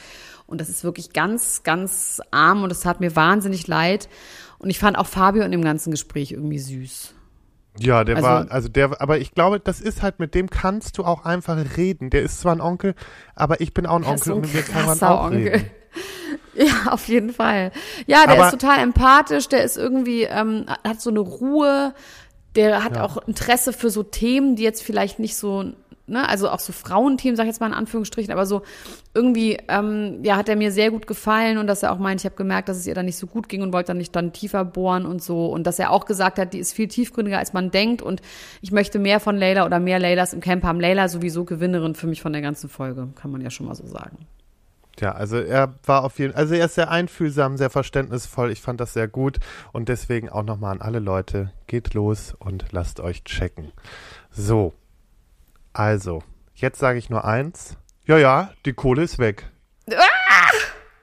Und 0.46 0.60
das 0.60 0.68
ist 0.68 0.84
wirklich 0.84 1.12
ganz, 1.12 1.62
ganz 1.62 2.20
arm 2.30 2.62
und 2.62 2.72
es 2.72 2.80
tat 2.80 3.00
mir 3.00 3.14
wahnsinnig 3.16 3.66
leid. 3.66 4.08
Und 4.58 4.70
ich 4.70 4.78
fand 4.78 4.98
auch 4.98 5.06
Fabio 5.06 5.42
in 5.44 5.52
dem 5.52 5.62
ganzen 5.62 5.90
Gespräch 5.90 6.32
irgendwie 6.32 6.58
süß. 6.58 7.14
Ja, 7.78 8.04
der 8.04 8.16
Also- 8.16 8.28
war, 8.28 8.50
also 8.50 8.68
der, 8.68 9.00
aber 9.00 9.18
ich 9.18 9.32
glaube, 9.34 9.58
das 9.58 9.80
ist 9.80 10.02
halt, 10.02 10.20
mit 10.20 10.34
dem 10.34 10.48
kannst 10.48 10.96
du 10.98 11.04
auch 11.04 11.24
einfach 11.24 11.58
reden. 11.76 12.08
Der 12.10 12.22
ist 12.22 12.40
zwar 12.40 12.54
ein 12.54 12.60
Onkel, 12.60 12.94
aber 13.34 13.60
ich 13.60 13.74
bin 13.74 13.84
auch 13.86 13.96
ein 13.96 14.04
Onkel 14.04 14.32
ein 14.32 14.36
und 14.36 14.40
mit 14.42 14.54
mir 14.54 14.62
kann 14.62 14.86
man 14.86 15.00
auch 15.02 15.24
Onkel. 15.24 15.48
reden. 15.48 15.70
Ja, 16.54 16.92
auf 16.92 17.08
jeden 17.08 17.32
Fall. 17.32 17.72
Ja, 18.06 18.26
der 18.26 18.34
Aber- 18.36 18.46
ist 18.46 18.52
total 18.52 18.78
empathisch, 18.80 19.48
der 19.48 19.64
ist 19.64 19.76
irgendwie, 19.76 20.22
ähm, 20.22 20.66
hat 20.86 21.00
so 21.00 21.10
eine 21.10 21.18
Ruhe, 21.20 21.94
der 22.54 22.84
hat 22.84 22.94
Ja. 22.96 23.04
auch 23.04 23.16
Interesse 23.26 23.72
für 23.72 23.90
so 23.90 24.04
Themen, 24.04 24.54
die 24.54 24.62
jetzt 24.62 24.82
vielleicht 24.82 25.18
nicht 25.18 25.34
so, 25.36 25.64
ne, 26.06 26.28
also 26.28 26.48
auch 26.48 26.60
so 26.60 26.72
Frauenthemen, 26.72 27.34
sag 27.36 27.44
ich 27.44 27.48
jetzt 27.48 27.60
mal 27.60 27.66
in 27.66 27.74
Anführungsstrichen, 27.74 28.32
aber 28.32 28.46
so 28.46 28.62
irgendwie, 29.14 29.58
ähm, 29.68 30.20
ja, 30.22 30.36
hat 30.36 30.48
er 30.48 30.54
mir 30.54 30.70
sehr 30.70 30.92
gut 30.92 31.08
gefallen 31.08 31.58
und 31.58 31.66
dass 31.66 31.82
er 31.82 31.90
auch 31.92 31.98
meint, 31.98 32.20
ich 32.20 32.24
habe 32.24 32.36
gemerkt, 32.36 32.68
dass 32.68 32.76
es 32.76 32.86
ihr 32.86 32.94
dann 32.94 33.06
nicht 33.06 33.18
so 33.18 33.26
gut 33.26 33.48
ging 33.48 33.62
und 33.62 33.72
wollte 33.72 33.88
dann 33.88 33.96
nicht 33.98 34.14
dann 34.14 34.32
tiefer 34.32 34.64
bohren 34.64 35.06
und 35.06 35.20
so 35.24 35.46
und 35.46 35.66
dass 35.66 35.80
er 35.80 35.90
auch 35.90 36.04
gesagt 36.04 36.38
hat, 36.38 36.52
die 36.52 36.58
ist 36.60 36.72
viel 36.72 36.86
tiefgründiger, 36.86 37.38
als 37.38 37.52
man 37.52 37.72
denkt 37.72 38.00
und 38.00 38.20
ich 38.60 38.70
möchte 38.70 39.00
mehr 39.00 39.18
von 39.18 39.36
Layla 39.36 39.66
oder 39.66 39.80
mehr 39.80 39.98
Laylas 39.98 40.32
im 40.34 40.40
Camp 40.40 40.62
haben. 40.62 40.78
Layla 40.80 41.08
sowieso 41.08 41.44
Gewinnerin 41.44 41.96
für 41.96 42.06
mich 42.06 42.22
von 42.22 42.32
der 42.32 42.42
ganzen 42.42 42.68
Folge, 42.68 43.08
kann 43.20 43.32
man 43.32 43.40
ja 43.40 43.50
schon 43.50 43.66
mal 43.66 43.74
so 43.74 43.86
sagen. 43.88 44.18
Ja, 45.00 45.12
also 45.12 45.38
er 45.38 45.74
war 45.84 46.04
auf 46.04 46.18
jeden 46.18 46.34
also 46.34 46.54
er 46.54 46.66
ist 46.66 46.74
sehr 46.74 46.90
einfühlsam, 46.90 47.56
sehr 47.56 47.70
verständnisvoll. 47.70 48.50
Ich 48.50 48.60
fand 48.60 48.80
das 48.80 48.92
sehr 48.92 49.08
gut 49.08 49.38
und 49.72 49.88
deswegen 49.88 50.28
auch 50.28 50.44
nochmal 50.44 50.72
an 50.72 50.82
alle 50.82 51.00
Leute, 51.00 51.52
geht 51.66 51.94
los 51.94 52.34
und 52.38 52.66
lasst 52.72 53.00
euch 53.00 53.24
checken. 53.24 53.72
So, 54.30 54.74
also, 55.72 56.22
jetzt 56.54 56.78
sage 56.78 56.98
ich 56.98 57.10
nur 57.10 57.24
eins. 57.24 57.76
Ja, 58.06 58.18
ja, 58.18 58.52
die 58.64 58.74
Kohle 58.74 59.02
ist 59.02 59.18
weg. 59.18 59.50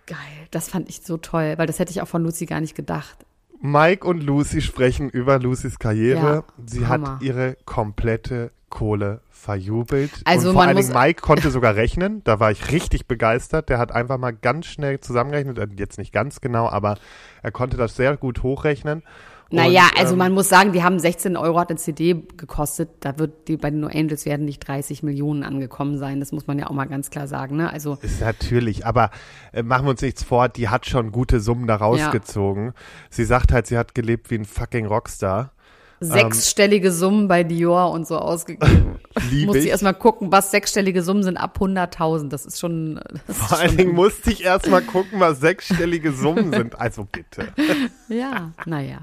Geil, 0.05 0.17
das 0.51 0.69
fand 0.69 0.89
ich 0.89 1.01
so 1.01 1.17
toll, 1.17 1.53
weil 1.57 1.67
das 1.67 1.79
hätte 1.79 1.91
ich 1.91 2.01
auch 2.01 2.07
von 2.07 2.23
Lucy 2.23 2.45
gar 2.45 2.61
nicht 2.61 2.75
gedacht. 2.75 3.25
Mike 3.61 4.07
und 4.07 4.21
Lucy 4.23 4.61
sprechen 4.61 5.09
über 5.09 5.39
Lucys 5.39 5.77
Karriere. 5.79 6.35
Ja, 6.35 6.43
Sie 6.65 6.87
Hammer. 6.87 7.13
hat 7.15 7.21
ihre 7.21 7.57
komplette 7.65 8.51
Kohle 8.69 9.21
verjubelt. 9.29 10.11
Also 10.25 10.49
und 10.49 10.55
vor 10.55 10.63
allen 10.63 10.77
Dingen 10.77 10.93
Mike 10.93 11.21
konnte 11.21 11.51
sogar 11.51 11.75
rechnen. 11.75 12.23
Da 12.23 12.39
war 12.39 12.51
ich 12.51 12.71
richtig 12.71 13.07
begeistert. 13.07 13.69
Der 13.69 13.77
hat 13.77 13.91
einfach 13.91 14.17
mal 14.17 14.31
ganz 14.31 14.65
schnell 14.65 14.99
zusammengerechnet. 14.99 15.57
Äh, 15.59 15.67
Jetzt 15.77 15.97
nicht 15.97 16.11
ganz 16.13 16.41
genau, 16.41 16.69
aber 16.69 16.97
er 17.43 17.51
konnte 17.51 17.77
das 17.77 17.95
sehr 17.95 18.17
gut 18.17 18.43
hochrechnen. 18.43 19.03
Naja, 19.51 19.87
Und, 19.91 19.99
also 19.99 20.13
ähm, 20.13 20.19
man 20.19 20.33
muss 20.33 20.49
sagen, 20.49 20.71
die 20.71 20.81
haben 20.81 20.97
16 20.97 21.35
Euro 21.35 21.59
hat 21.59 21.69
eine 21.69 21.77
CD 21.77 22.23
gekostet. 22.37 22.89
Da 23.01 23.19
wird 23.19 23.47
die 23.47 23.57
bei 23.57 23.69
den 23.69 23.81
No 23.81 23.87
Angels 23.87 24.25
werden 24.25 24.45
nicht 24.45 24.65
30 24.67 25.03
Millionen 25.03 25.43
angekommen 25.43 25.97
sein. 25.97 26.19
Das 26.19 26.31
muss 26.31 26.47
man 26.47 26.57
ja 26.57 26.67
auch 26.67 26.73
mal 26.73 26.85
ganz 26.85 27.09
klar 27.09 27.27
sagen. 27.27 27.57
Ne? 27.57 27.71
Also 27.71 27.97
Ist 28.01 28.21
natürlich, 28.21 28.85
aber 28.85 29.11
äh, 29.51 29.63
machen 29.63 29.85
wir 29.85 29.91
uns 29.91 30.01
nichts 30.01 30.23
vor, 30.23 30.49
die 30.49 30.69
hat 30.69 30.85
schon 30.85 31.11
gute 31.11 31.39
Summen 31.39 31.67
da 31.67 31.75
rausgezogen. 31.75 32.73
Sie 33.09 33.25
sagt 33.25 33.51
halt, 33.51 33.67
sie 33.67 33.77
hat 33.77 33.93
gelebt 33.93 34.31
wie 34.31 34.35
ein 34.35 34.45
fucking 34.45 34.85
Rockstar. 34.85 35.51
sechsstellige 35.99 36.91
Summen 36.91 37.27
bei 37.27 37.43
Dior 37.43 37.91
und 37.91 38.07
so 38.07 38.17
ausgegeben. 38.17 38.99
Lieb 39.29 39.47
muss 39.47 39.57
ich 39.57 39.67
erstmal 39.67 39.93
gucken, 39.93 40.31
was 40.31 40.49
sechsstellige 40.51 41.03
Summen 41.03 41.23
sind 41.23 41.37
ab 41.37 41.57
100.000. 41.59 42.29
Das 42.29 42.45
ist 42.45 42.59
schon. 42.59 42.99
Das 43.27 43.37
ist 43.37 43.45
Vor 43.45 43.59
allen 43.59 43.69
schon 43.69 43.77
Dingen 43.77 43.93
musste 43.93 44.31
ich 44.31 44.43
erst 44.43 44.69
mal 44.69 44.81
gucken, 44.81 45.19
was 45.19 45.39
sechsstellige 45.41 46.11
Summen 46.11 46.51
sind. 46.53 46.79
Also 46.79 47.05
bitte. 47.11 47.49
ja, 48.07 48.51
naja. 48.65 48.99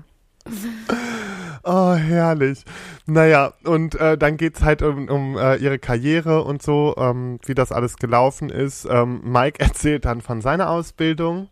Oh, 1.64 1.92
herrlich. 1.92 2.64
Naja, 3.04 3.52
und 3.64 3.94
äh, 3.96 4.16
dann 4.16 4.38
geht's 4.38 4.62
halt 4.62 4.80
um, 4.80 5.08
um 5.08 5.36
äh, 5.36 5.56
ihre 5.56 5.78
Karriere 5.78 6.44
und 6.44 6.62
so, 6.62 6.94
ähm, 6.96 7.40
wie 7.44 7.54
das 7.54 7.72
alles 7.72 7.96
gelaufen 7.96 8.48
ist. 8.48 8.86
Ähm, 8.88 9.20
Mike 9.24 9.60
erzählt 9.64 10.06
dann 10.06 10.22
von 10.22 10.40
seiner 10.40 10.70
Ausbildung. 10.70 11.48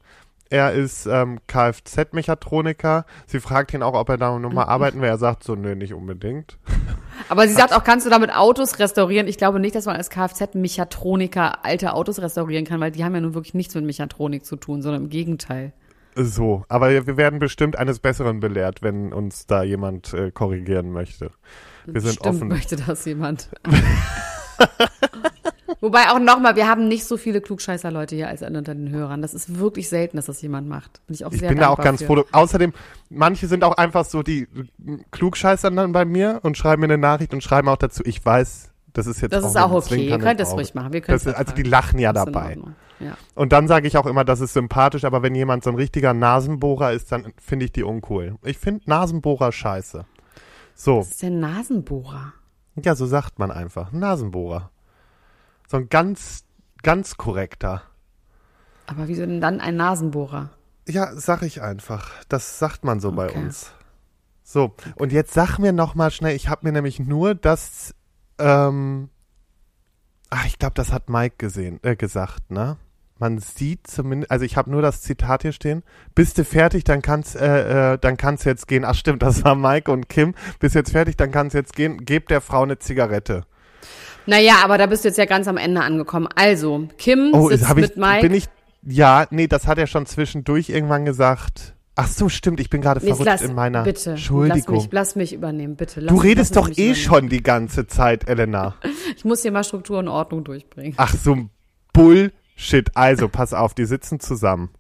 Er 0.49 0.73
ist 0.73 1.07
ähm, 1.07 1.41
Kfz-Mechatroniker. 1.49 3.05
Sie 3.27 3.41
fragt 3.41 3.75
ihn 3.75 3.83
auch, 3.83 3.95
ob 3.95 4.09
er 4.09 4.17
da 4.17 4.39
nochmal 4.39 4.67
arbeiten 4.67 5.03
will. 5.03 5.09
Er 5.09 5.19
sagt 5.19 5.43
so, 5.43 5.57
nö, 5.57 5.75
nicht 5.75 5.93
unbedingt. 5.93 6.57
Aber 7.29 7.49
sie 7.49 7.55
sagt 7.55 7.75
auch, 7.75 7.83
kannst 7.83 8.07
du 8.07 8.11
damit 8.11 8.33
Autos 8.33 8.79
restaurieren? 8.79 9.27
Ich 9.27 9.39
glaube 9.39 9.59
nicht, 9.59 9.75
dass 9.75 9.87
man 9.87 9.97
als 9.97 10.09
Kfz-Mechatroniker 10.09 11.65
alte 11.65 11.95
Autos 11.95 12.21
restaurieren 12.21 12.65
kann, 12.65 12.81
weil 12.81 12.93
die 12.93 13.05
haben 13.05 13.15
ja 13.15 13.21
nun 13.21 13.35
wirklich 13.35 13.55
nichts 13.55 13.75
mit 13.75 13.85
Mechatronik 13.85 14.47
zu 14.47 14.55
tun, 14.55 14.83
sondern 14.83 15.03
im 15.03 15.11
Gegenteil. 15.11 15.73
So, 16.19 16.65
aber 16.69 17.07
wir 17.07 17.17
werden 17.19 17.39
bestimmt 17.39 17.77
eines 17.77 17.99
Besseren 17.99 18.41
belehrt, 18.41 18.81
wenn 18.81 19.13
uns 19.13 19.47
da 19.47 19.63
jemand 19.63 20.15
äh, 20.15 20.31
korrigieren 20.31 20.91
möchte. 20.91 21.31
Wir 21.85 22.01
sind 22.01 22.15
Stimmt, 22.15 22.37
offen. 22.37 22.49
möchte 22.49 22.77
das 22.77 23.05
jemand. 23.05 23.51
Wobei 25.81 26.09
auch 26.09 26.19
nochmal, 26.19 26.57
wir 26.57 26.69
haben 26.69 26.89
nicht 26.89 27.05
so 27.05 27.19
viele 27.19 27.43
Klugscheißer-Leute 27.43 28.17
hier 28.17 28.29
als 28.29 28.41
unter 28.41 28.63
den 28.63 28.91
Hörern. 28.91 29.21
Das 29.21 29.35
ist 29.35 29.59
wirklich 29.59 29.91
selten, 29.91 30.17
dass 30.17 30.25
das 30.27 30.41
jemand 30.41 30.69
macht. 30.69 31.07
Bin 31.07 31.15
ich 31.15 31.25
auch 31.27 31.33
Ich 31.33 31.41
sehr 31.41 31.51
bin 31.51 31.59
da 31.59 31.69
auch 31.69 31.79
ganz 31.79 32.03
froh. 32.03 32.25
Außerdem, 32.33 32.73
manche 33.11 33.47
sind 33.47 33.63
auch 33.63 33.77
einfach 33.77 34.07
so, 34.07 34.23
die 34.23 34.49
klugscheißern 35.11 35.77
dann 35.77 35.93
bei 35.93 36.07
mir 36.07 36.41
und 36.43 36.57
schreiben 36.57 36.81
mir 36.81 36.87
eine 36.87 36.99
Nachricht 36.99 37.35
und 37.35 37.43
schreiben 37.43 37.69
auch 37.69 37.77
dazu, 37.77 38.03
ich 38.07 38.25
weiß, 38.25 38.71
das 38.95 39.07
ist 39.07 39.21
jetzt 39.21 39.33
Das 39.33 39.45
auch 39.45 39.49
ist 39.51 39.57
auch 39.57 39.73
okay. 39.73 40.09
Ihr 40.09 40.19
könnt 40.19 40.41
Auge. 40.41 40.51
ruhig 40.53 40.75
machen. 40.75 40.95
Wir 40.95 41.03
können 41.03 41.19
Das 41.19 41.27
ist, 41.27 41.35
also 41.35 41.53
die 41.55 41.63
lachen 41.63 41.99
ja 41.99 42.15
Das 42.15 42.25
dabei. 42.25 42.57
Ja. 43.01 43.17
Und 43.35 43.53
dann 43.53 43.69
sage 43.69 43.87
ich 43.87 43.97
auch 43.99 44.07
immer, 44.07 44.25
das 44.25 44.41
ist 44.41 44.55
sympathisch, 44.55 45.05
aber 45.05 45.23
wenn 45.23 45.35
jemand 45.35 45.65
so 45.65 45.71
ein 45.71 45.77
richtiger 45.77 46.15
Nasenbohrer 46.15 46.93
ist, 46.93 47.13
dann 47.13 47.33
finde 47.43 47.67
ich 47.67 47.73
die 47.73 47.83
uncool. 47.85 48.37
Ich 48.43 48.59
finde 48.59 48.89
Nasenbohrer 48.89 49.53
scheiße. 49.53 50.07
So, 50.75 51.01
Was 51.01 51.11
ist 51.13 51.23
denn 51.23 51.41
Nasenbohrer? 51.41 52.33
ja, 52.83 52.95
so 52.95 53.07
sagt 53.07 53.39
man 53.39 53.51
einfach. 53.51 53.93
Nasenbohrer. 53.93 54.71
So 55.69 55.79
ein 55.79 55.89
ganz, 55.89 56.45
ganz 56.83 57.17
korrekter. 57.17 57.83
Aber 58.87 59.09
wieso 59.09 59.27
denn 59.27 59.41
dann 59.41 59.61
ein 59.61 59.77
Nasenbohrer? 59.77 60.51
Ja, 60.89 61.13
sag 61.15 61.43
ich 61.43 61.61
einfach. 61.63 62.11
Das 62.29 62.59
sagt 62.59 62.85
man 62.85 63.01
so 63.01 63.11
bei 63.13 63.27
Okay. 63.31 63.39
uns. 63.39 63.73
So, 64.45 64.75
und 64.95 65.11
jetzt 65.11 65.33
sag 65.35 65.59
mir 65.59 65.73
noch 65.73 65.97
mal 65.97 66.11
schnell, 66.13 66.37
ich 66.37 66.49
habe 66.49 66.65
mir 66.67 66.73
nämlich 66.73 67.01
nur 67.01 67.35
das, 67.35 67.95
ähm, 68.39 69.09
ach, 70.31 70.47
ich 70.47 70.59
glaube, 70.61 70.75
das 70.75 70.93
hat 70.93 71.09
Mike 71.11 71.35
gesehen, 71.39 71.81
äh, 71.83 71.97
gesagt, 71.97 72.49
ne? 72.53 72.77
Man 73.19 73.39
sieht 73.39 73.87
zumindest, 73.87 74.31
also 74.31 74.45
ich 74.45 74.57
habe 74.59 74.71
nur 74.71 74.83
das 74.83 75.01
Zitat 75.01 75.43
hier 75.43 75.53
stehen. 75.53 75.83
Bist 76.15 76.37
du 76.37 76.45
fertig, 76.45 76.85
dann 76.85 77.01
kannst, 77.01 77.35
äh, 77.37 77.95
äh, 77.95 77.99
dann 77.99 78.17
kannst 78.19 78.45
jetzt 78.45 78.69
gehen. 78.69 78.85
Ach 78.85 78.95
stimmt, 78.95 79.23
das 79.23 79.43
war 79.43 79.55
Mike 79.55 79.91
und 79.91 80.09
Kim. 80.11 80.35
Bist 80.61 80.75
jetzt 80.75 80.93
fertig, 80.93 81.17
dann 81.17 81.31
kannst 81.31 81.55
jetzt 81.55 81.75
gehen. 81.75 82.05
Gebt 82.05 82.31
der 82.31 82.43
Frau 82.43 82.63
eine 82.63 82.79
Zigarette. 82.79 83.45
Naja, 84.27 84.57
aber 84.65 84.77
da 84.77 84.87
bist 84.87 85.05
du 85.05 85.09
jetzt 85.09 85.17
ja 85.19 85.25
ganz 85.25 85.49
am 85.49 85.57
Ende 85.57 85.81
angekommen. 85.81 86.29
Also, 86.35 86.89
Kim 86.99 87.31
Oh, 87.33 87.49
sitzt 87.49 87.69
ich, 87.71 87.75
mit 87.77 87.97
Mike. 87.97 88.21
bin 88.23 88.35
ich, 88.35 88.47
ja, 88.83 89.27
nee, 89.31 89.47
das 89.47 89.67
hat 89.67 89.79
er 89.79 89.87
schon 89.87 90.05
zwischendurch 90.05 90.69
irgendwann 90.69 91.05
gesagt. 91.05 91.75
Ach 91.99 92.09
so, 92.09 92.29
stimmt, 92.29 92.61
ich 92.61 92.69
bin 92.69 92.83
gerade 92.83 93.01
Nee, 93.01 93.07
verrutscht 93.07 93.27
lass, 93.27 93.41
in 93.43 93.55
meiner 93.55 93.83
bitte, 93.85 94.11
Entschuldigung. 94.11 94.75
Lass 94.75 94.85
mich, 94.85 94.93
lass 94.93 95.17
mich 95.17 95.33
übernehmen, 95.33 95.77
bitte. 95.77 96.01
Lass, 96.01 96.15
Du 96.15 96.21
redest 96.21 96.55
doch 96.57 96.69
eh 96.69 96.73
übernehmen. 96.73 96.95
schon 96.97 97.29
die 97.31 97.43
ganze 97.43 97.87
Zeit, 97.87 98.29
Elena. 98.29 98.75
Ich 99.17 99.25
muss 99.25 99.41
hier 99.41 99.51
mal 99.53 99.65
Struktur 99.65 100.01
und 100.01 100.09
Ordnung 100.09 100.45
durchbringen. 100.45 100.93
Ach 100.99 101.15
so 101.15 101.33
ein 101.33 101.51
Bullshit. 102.57 102.91
Also, 102.97 103.29
pass 103.29 103.53
auf, 103.55 103.75
die 103.75 103.85
sitzen 103.85 104.21
zusammen. 104.21 104.71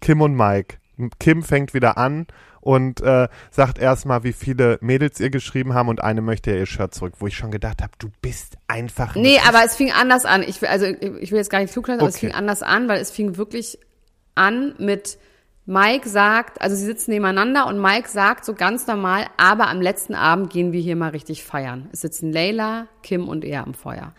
Kim 0.00 0.20
und 0.20 0.34
Mike. 0.34 0.76
Kim 1.20 1.42
fängt 1.44 1.74
wieder 1.74 1.96
an 1.96 2.26
und 2.60 3.00
äh, 3.02 3.28
sagt 3.52 3.78
erstmal, 3.78 4.24
wie 4.24 4.32
viele 4.32 4.78
Mädels 4.80 5.20
ihr 5.20 5.30
geschrieben 5.30 5.74
haben 5.74 5.88
und 5.88 6.02
eine 6.02 6.20
möchte 6.22 6.50
ihr 6.50 6.66
Shirt 6.66 6.92
zurück, 6.92 7.14
wo 7.20 7.28
ich 7.28 7.36
schon 7.36 7.52
gedacht 7.52 7.82
habe, 7.82 7.92
du 8.00 8.08
bist 8.20 8.56
einfach 8.66 9.14
Nee, 9.14 9.22
nicht- 9.34 9.48
aber 9.48 9.64
es 9.64 9.76
fing 9.76 9.92
anders 9.92 10.24
an. 10.24 10.42
Ich 10.42 10.60
will, 10.60 10.68
also 10.68 10.86
ich 10.86 11.30
will 11.30 11.38
jetzt 11.38 11.50
gar 11.50 11.60
nicht 11.60 11.72
klugscheißen, 11.72 12.00
aber 12.00 12.08
es 12.08 12.16
Okay. 12.16 12.26
fing 12.26 12.34
anders 12.34 12.62
an, 12.64 12.88
weil 12.88 13.00
es 13.00 13.12
fing 13.12 13.36
wirklich 13.36 13.78
an 14.34 14.74
mit 14.78 15.18
Mike 15.66 16.08
sagt, 16.08 16.60
also 16.60 16.74
sie 16.74 16.84
sitzen 16.84 17.12
nebeneinander 17.12 17.66
und 17.68 17.80
Mike 17.80 18.08
sagt 18.08 18.44
so 18.44 18.54
ganz 18.54 18.86
normal, 18.88 19.26
aber 19.36 19.68
am 19.68 19.80
letzten 19.80 20.14
Abend 20.16 20.50
gehen 20.50 20.72
wir 20.72 20.80
hier 20.80 20.96
mal 20.96 21.10
richtig 21.10 21.44
feiern. 21.44 21.88
Es 21.92 22.00
sitzen 22.00 22.32
Leila, 22.32 22.88
Kim 23.04 23.28
und 23.28 23.44
er 23.44 23.64
am 23.64 23.74
Feuer. 23.74 24.14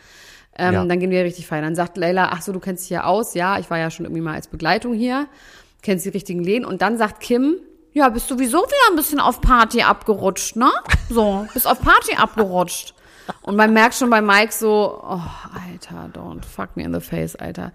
Ähm, 0.60 0.74
Ja. 0.74 0.86
Dann 0.86 1.00
gehen 1.00 1.10
wir 1.12 1.24
richtig 1.24 1.48
feiern. 1.48 1.64
Dann 1.64 1.76
sagt 1.76 1.98
Leila, 1.98 2.30
ach 2.34 2.42
so, 2.42 2.52
du 2.52 2.60
kennst 2.60 2.84
dich 2.84 2.90
hier 2.90 3.08
aus. 3.08 3.34
Ja, 3.34 3.58
ich 3.60 3.70
war 3.70 3.78
ja 3.80 3.90
schon 3.90 4.06
irgendwie 4.06 4.22
mal 4.22 4.36
als 4.36 4.48
Begleitung 4.48 4.94
hier. 4.94 5.28
Kennst 5.82 6.06
die 6.06 6.10
richtigen 6.10 6.44
Läden. 6.44 6.66
Und 6.66 6.82
dann 6.82 6.98
sagt 6.98 7.22
Kim, 7.22 7.56
ja, 7.94 8.10
bist 8.10 8.30
du 8.30 8.36
sowieso 8.36 8.58
wieder 8.60 8.92
ein 8.92 8.96
bisschen 8.96 9.20
auf 9.20 9.42
Party 9.42 9.82
abgerutscht, 9.82 10.56
ne? 10.56 10.70
So, 11.10 11.48
bist 11.54 11.66
auf 11.68 11.82
Party 11.82 12.16
abgerutscht. 12.16 12.94
Und 13.44 13.56
man 13.56 13.74
merkt 13.74 13.96
schon 13.96 14.10
bei 14.10 14.22
Mike 14.22 14.52
so, 14.52 15.00
oh, 15.04 15.20
Alter, 15.54 16.10
don't 16.14 16.44
fuck 16.44 16.76
me 16.76 16.84
in 16.84 16.94
the 16.94 17.00
face, 17.00 17.36
Alter. 17.36 17.72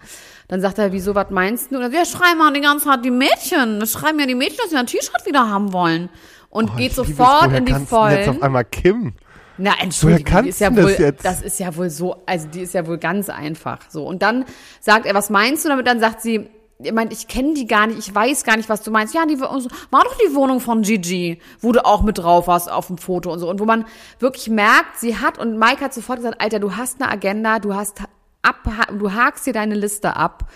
Dann 0.49 0.59
sagt 0.61 0.77
er, 0.79 0.91
wieso, 0.91 1.15
was 1.15 1.29
meinst 1.31 1.71
du? 1.71 1.77
Und 1.77 1.81
er, 1.81 1.91
wir 1.91 2.05
schreiben 2.05 2.37
mal 2.39 2.51
die 2.53 2.61
ganze 2.61 2.85
Zeit 2.85 3.03
die 3.05 3.11
Mädchen. 3.11 3.79
Wir 3.79 3.87
schreiben 3.87 4.19
ja 4.19 4.25
die 4.25 4.35
Mädchen, 4.35 4.57
dass 4.61 4.69
sie 4.69 4.77
ein 4.77 4.85
T-Shirt 4.85 5.25
wieder 5.25 5.49
haben 5.49 5.71
wollen. 5.73 6.09
Und 6.49 6.71
Oh, 6.73 6.75
geht 6.77 6.93
sofort 6.93 7.51
in 7.53 7.65
die 7.65 7.71
denn 7.71 7.81
Jetzt 7.81 7.89
Vollen. 7.89 8.29
auf 8.29 8.41
einmal 8.41 8.65
Kim. 8.65 9.13
Na, 9.57 9.71
Entschuldigung, 9.79 10.25
kannst 10.25 10.45
die 10.45 10.49
ist 10.49 10.59
ja 10.59 10.69
du 10.69 10.75
das 10.75 10.85
wohl, 10.85 11.05
jetzt? 11.05 11.25
das 11.25 11.41
ist 11.41 11.59
ja 11.59 11.75
wohl 11.75 11.89
so, 11.89 12.23
also 12.25 12.47
die 12.47 12.61
ist 12.61 12.73
ja 12.73 12.85
wohl 12.87 12.97
ganz 12.97 13.29
einfach. 13.29 13.79
So. 13.89 14.05
Und 14.05 14.21
dann 14.21 14.45
sagt 14.81 15.05
er, 15.05 15.13
was 15.13 15.29
meinst 15.29 15.65
du 15.65 15.69
damit? 15.69 15.87
Dann 15.87 15.99
sagt 15.99 16.21
sie, 16.21 16.49
ich 16.79 16.91
meine, 16.91 17.11
ich 17.13 17.27
kenne 17.27 17.53
die 17.53 17.67
gar 17.67 17.87
nicht, 17.87 17.99
ich 17.99 18.13
weiß 18.13 18.43
gar 18.43 18.57
nicht, 18.57 18.67
was 18.67 18.81
du 18.81 18.91
meinst. 18.91 19.13
Ja, 19.13 19.25
die 19.25 19.39
war 19.39 19.51
war 19.51 20.03
doch 20.03 20.17
die 20.17 20.35
Wohnung 20.35 20.59
von 20.59 20.81
Gigi, 20.81 21.39
wo 21.61 21.71
du 21.71 21.85
auch 21.85 22.03
mit 22.03 22.17
drauf 22.17 22.47
warst 22.47 22.69
auf 22.69 22.87
dem 22.87 22.97
Foto 22.97 23.31
und 23.31 23.39
so. 23.39 23.49
Und 23.49 23.59
wo 23.59 23.65
man 23.65 23.85
wirklich 24.19 24.49
merkt, 24.49 24.97
sie 24.97 25.17
hat, 25.17 25.37
und 25.37 25.57
Mike 25.57 25.79
hat 25.79 25.93
sofort 25.93 26.17
gesagt, 26.17 26.41
Alter, 26.41 26.59
du 26.59 26.75
hast 26.75 27.01
eine 27.01 27.09
Agenda, 27.09 27.59
du 27.59 27.73
hast 27.73 28.01
ab, 28.41 28.69
du 28.91 29.13
hakst 29.13 29.45
dir 29.47 29.53
deine 29.53 29.75
Liste 29.75 30.15
ab. 30.17 30.49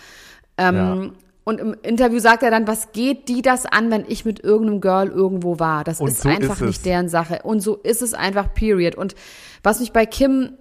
Ähm, 0.58 0.74
Ja. 0.76 1.10
Und 1.50 1.58
im 1.58 1.76
Interview 1.82 2.20
sagt 2.20 2.44
er 2.44 2.52
dann, 2.52 2.68
was 2.68 2.92
geht 2.92 3.28
die 3.28 3.42
das 3.42 3.66
an, 3.66 3.90
wenn 3.90 4.04
ich 4.06 4.24
mit 4.24 4.38
irgendeinem 4.38 4.80
Girl 4.80 5.08
irgendwo 5.08 5.58
war? 5.58 5.82
Das 5.82 6.00
Und 6.00 6.10
ist 6.10 6.22
so 6.22 6.28
einfach 6.28 6.60
ist 6.60 6.66
nicht 6.66 6.86
deren 6.86 7.08
Sache. 7.08 7.40
Und 7.42 7.58
so 7.58 7.74
ist 7.74 8.02
es 8.02 8.14
einfach, 8.14 8.54
period. 8.54 8.94
Und 8.94 9.16
was 9.64 9.80
mich 9.80 9.90
bei 9.90 10.06
Kim 10.06 10.52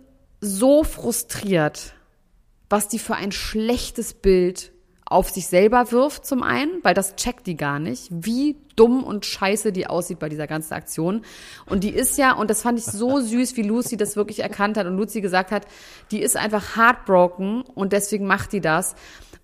so 0.41 0.83
frustriert, 0.83 1.93
was 2.71 2.87
die 2.87 2.97
für 2.97 3.13
ein 3.13 3.31
schlechtes 3.31 4.15
Bild 4.15 4.71
auf 5.05 5.29
sich 5.29 5.45
selber 5.45 5.91
wirft 5.91 6.25
zum 6.25 6.41
einen, 6.41 6.79
weil 6.81 6.95
das 6.95 7.15
checkt 7.15 7.45
die 7.45 7.55
gar 7.55 7.77
nicht, 7.77 8.07
wie 8.09 8.55
dumm 8.75 9.03
und 9.03 9.27
scheiße 9.27 9.71
die 9.71 9.85
aussieht 9.85 10.17
bei 10.17 10.29
dieser 10.29 10.47
ganzen 10.47 10.73
Aktion. 10.73 11.21
Und 11.67 11.83
die 11.83 11.91
ist 11.91 12.17
ja, 12.17 12.33
und 12.33 12.49
das 12.49 12.63
fand 12.63 12.79
ich 12.79 12.85
so 12.85 13.19
süß, 13.19 13.57
wie 13.57 13.61
Lucy 13.61 13.95
das 13.95 14.15
wirklich 14.15 14.39
erkannt 14.39 14.75
hat 14.75 14.87
und 14.87 14.97
Lucy 14.97 15.21
gesagt 15.21 15.51
hat, 15.51 15.67
die 16.09 16.21
ist 16.23 16.35
einfach 16.35 16.75
heartbroken 16.75 17.61
und 17.61 17.93
deswegen 17.93 18.25
macht 18.25 18.53
die 18.53 18.61
das. 18.61 18.95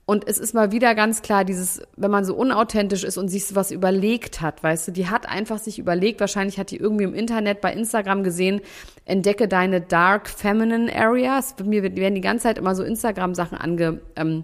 Und 0.08 0.28
es 0.28 0.38
ist 0.38 0.54
mal 0.54 0.72
wieder 0.72 0.94
ganz 0.94 1.24
klar, 1.24 1.44
dieses, 1.44 1.82
wenn 1.98 2.12
man 2.12 2.26
so 2.26 2.36
unauthentisch 2.36 3.04
ist 3.04 3.18
und 3.18 3.28
sich 3.28 3.56
was 3.56 3.72
überlegt 3.72 4.39
hat, 4.39 4.62
weißt 4.62 4.88
du, 4.88 4.91
die 4.91 5.08
hat 5.10 5.28
einfach 5.28 5.58
sich 5.58 5.80
überlegt, 5.80 6.20
wahrscheinlich 6.20 6.60
hat 6.60 6.70
die 6.70 6.78
irgendwie 6.78 7.06
im 7.06 7.15
Internet 7.15 7.60
bei 7.60 7.74
Instagram 7.74 8.24
gesehen, 8.24 8.62
entdecke 9.06 9.48
deine 9.48 9.82
Dark 9.82 10.30
Feminine 10.30 10.96
Areas. 10.96 11.56
Mir 11.63 11.82
werden 11.82 12.13
die 12.13 12.22
ganze 12.22 12.44
Zeit 12.44 12.60
immer 12.60 12.76
so 12.76 12.84
Instagram-Sachen 12.84 13.58
ange, 13.58 14.02
ähm, 14.15 14.44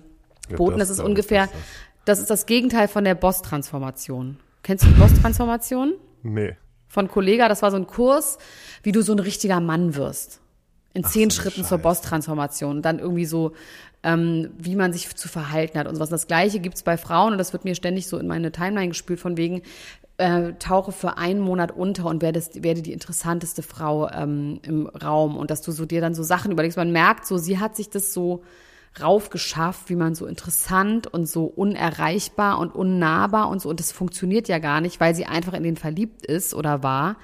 Boten, 0.58 0.80
das, 0.80 0.90
das 0.90 0.98
ist 0.98 1.04
ungefähr, 1.06 1.44
das 1.44 1.52
ist 1.54 1.62
das 2.06 2.20
ist 2.20 2.30
das 2.30 2.46
Gegenteil 2.46 2.88
von 2.88 3.04
der 3.04 3.16
Boss-Transformation. 3.16 4.38
Kennst 4.64 4.84
du 4.84 4.90
die 4.90 5.00
Boss-Transformation? 5.00 5.94
Nee. 6.24 6.56
Von 6.88 7.08
Kollega, 7.08 7.48
das 7.48 7.62
war 7.62 7.72
so 7.72 7.78
ein 7.78 7.88
Kurs, 7.88 8.38
wie 8.84 8.92
du 8.92 9.02
so 9.02 9.14
ein 9.14 9.20
richtiger 9.20 9.60
Mann 9.60 9.96
wirst. 9.96 10.40
In 10.94 11.04
zehn 11.04 11.30
so 11.30 11.42
Schritten 11.42 11.64
zur 11.64 11.78
Scheiß. 11.78 11.84
Boss-Transformation. 11.84 12.82
Dann 12.82 13.00
irgendwie 13.00 13.26
so, 13.26 13.54
ähm, 14.04 14.50
wie 14.58 14.76
man 14.76 14.94
sich 14.94 15.16
zu 15.16 15.28
verhalten 15.28 15.78
hat 15.78 15.88
und 15.88 15.96
sowas. 15.96 16.10
Das 16.10 16.28
Gleiche 16.28 16.60
gibt's 16.60 16.84
bei 16.84 16.98
Frauen 16.98 17.34
und 17.34 17.38
das 17.38 17.54
wird 17.54 17.66
mir 17.66 17.76
ständig 17.76 18.08
so 18.08 18.18
in 18.18 18.28
meine 18.28 18.52
Timeline 18.52 18.90
gespült 18.90 19.20
von 19.20 19.38
wegen, 19.38 19.62
äh, 20.18 20.54
tauche 20.60 20.92
für 20.92 21.18
einen 21.18 21.40
Monat 21.40 21.72
unter 21.72 22.06
und 22.06 22.22
werde, 22.22 22.42
werde 22.56 22.82
die 22.82 22.94
interessanteste 22.94 23.64
Frau 23.64 24.10
ähm, 24.10 24.60
im 24.64 24.88
Raum 24.88 25.38
und 25.38 25.52
dass 25.52 25.62
du 25.62 25.72
so 25.72 25.86
dir 25.86 26.02
dann 26.02 26.14
so 26.14 26.24
Sachen 26.24 26.52
überlegst. 26.52 26.78
Man 26.78 26.92
merkt 26.92 27.26
so, 27.26 27.38
sie 27.38 27.60
hat 27.60 27.76
sich 27.76 27.90
das 27.90 28.14
so 28.14 28.44
raufgeschafft, 29.02 29.90
wie 29.90 29.96
man 29.96 30.16
so 30.16 30.26
interessant 30.26 31.08
und 31.08 31.26
so 31.26 31.46
unerreichbar 31.46 32.60
und 32.60 32.76
unnahbar 32.76 33.50
und 33.50 33.62
so 33.62 33.70
und 33.70 33.80
das 33.80 33.92
funktioniert 33.92 34.48
ja 34.50 34.60
gar 34.60 34.82
nicht, 34.82 35.00
weil 35.00 35.16
sie 35.16 35.26
einfach 35.26 35.54
in 35.54 35.64
den 35.64 35.78
verliebt 35.78 36.26
ist 36.26 36.54
oder 36.54 36.84
war 36.84 37.16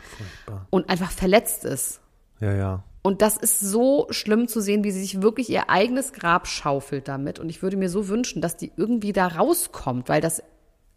und 0.69 0.89
einfach 0.89 1.11
verletzt 1.11 1.65
ist. 1.65 1.99
Ja, 2.39 2.53
ja. 2.53 2.83
Und 3.07 3.21
das 3.21 3.37
ist 3.37 3.61
so 3.61 4.05
schlimm 4.09 4.49
zu 4.49 4.59
sehen, 4.59 4.83
wie 4.83 4.91
sie 4.91 4.99
sich 4.99 5.21
wirklich 5.21 5.49
ihr 5.49 5.69
eigenes 5.69 6.11
Grab 6.11 6.45
schaufelt 6.45 7.07
damit. 7.07 7.39
Und 7.39 7.47
ich 7.47 7.61
würde 7.61 7.77
mir 7.77 7.87
so 7.87 8.09
wünschen, 8.09 8.41
dass 8.41 8.57
die 8.57 8.73
irgendwie 8.75 9.13
da 9.13 9.27
rauskommt, 9.27 10.09
weil 10.09 10.19
das 10.19 10.43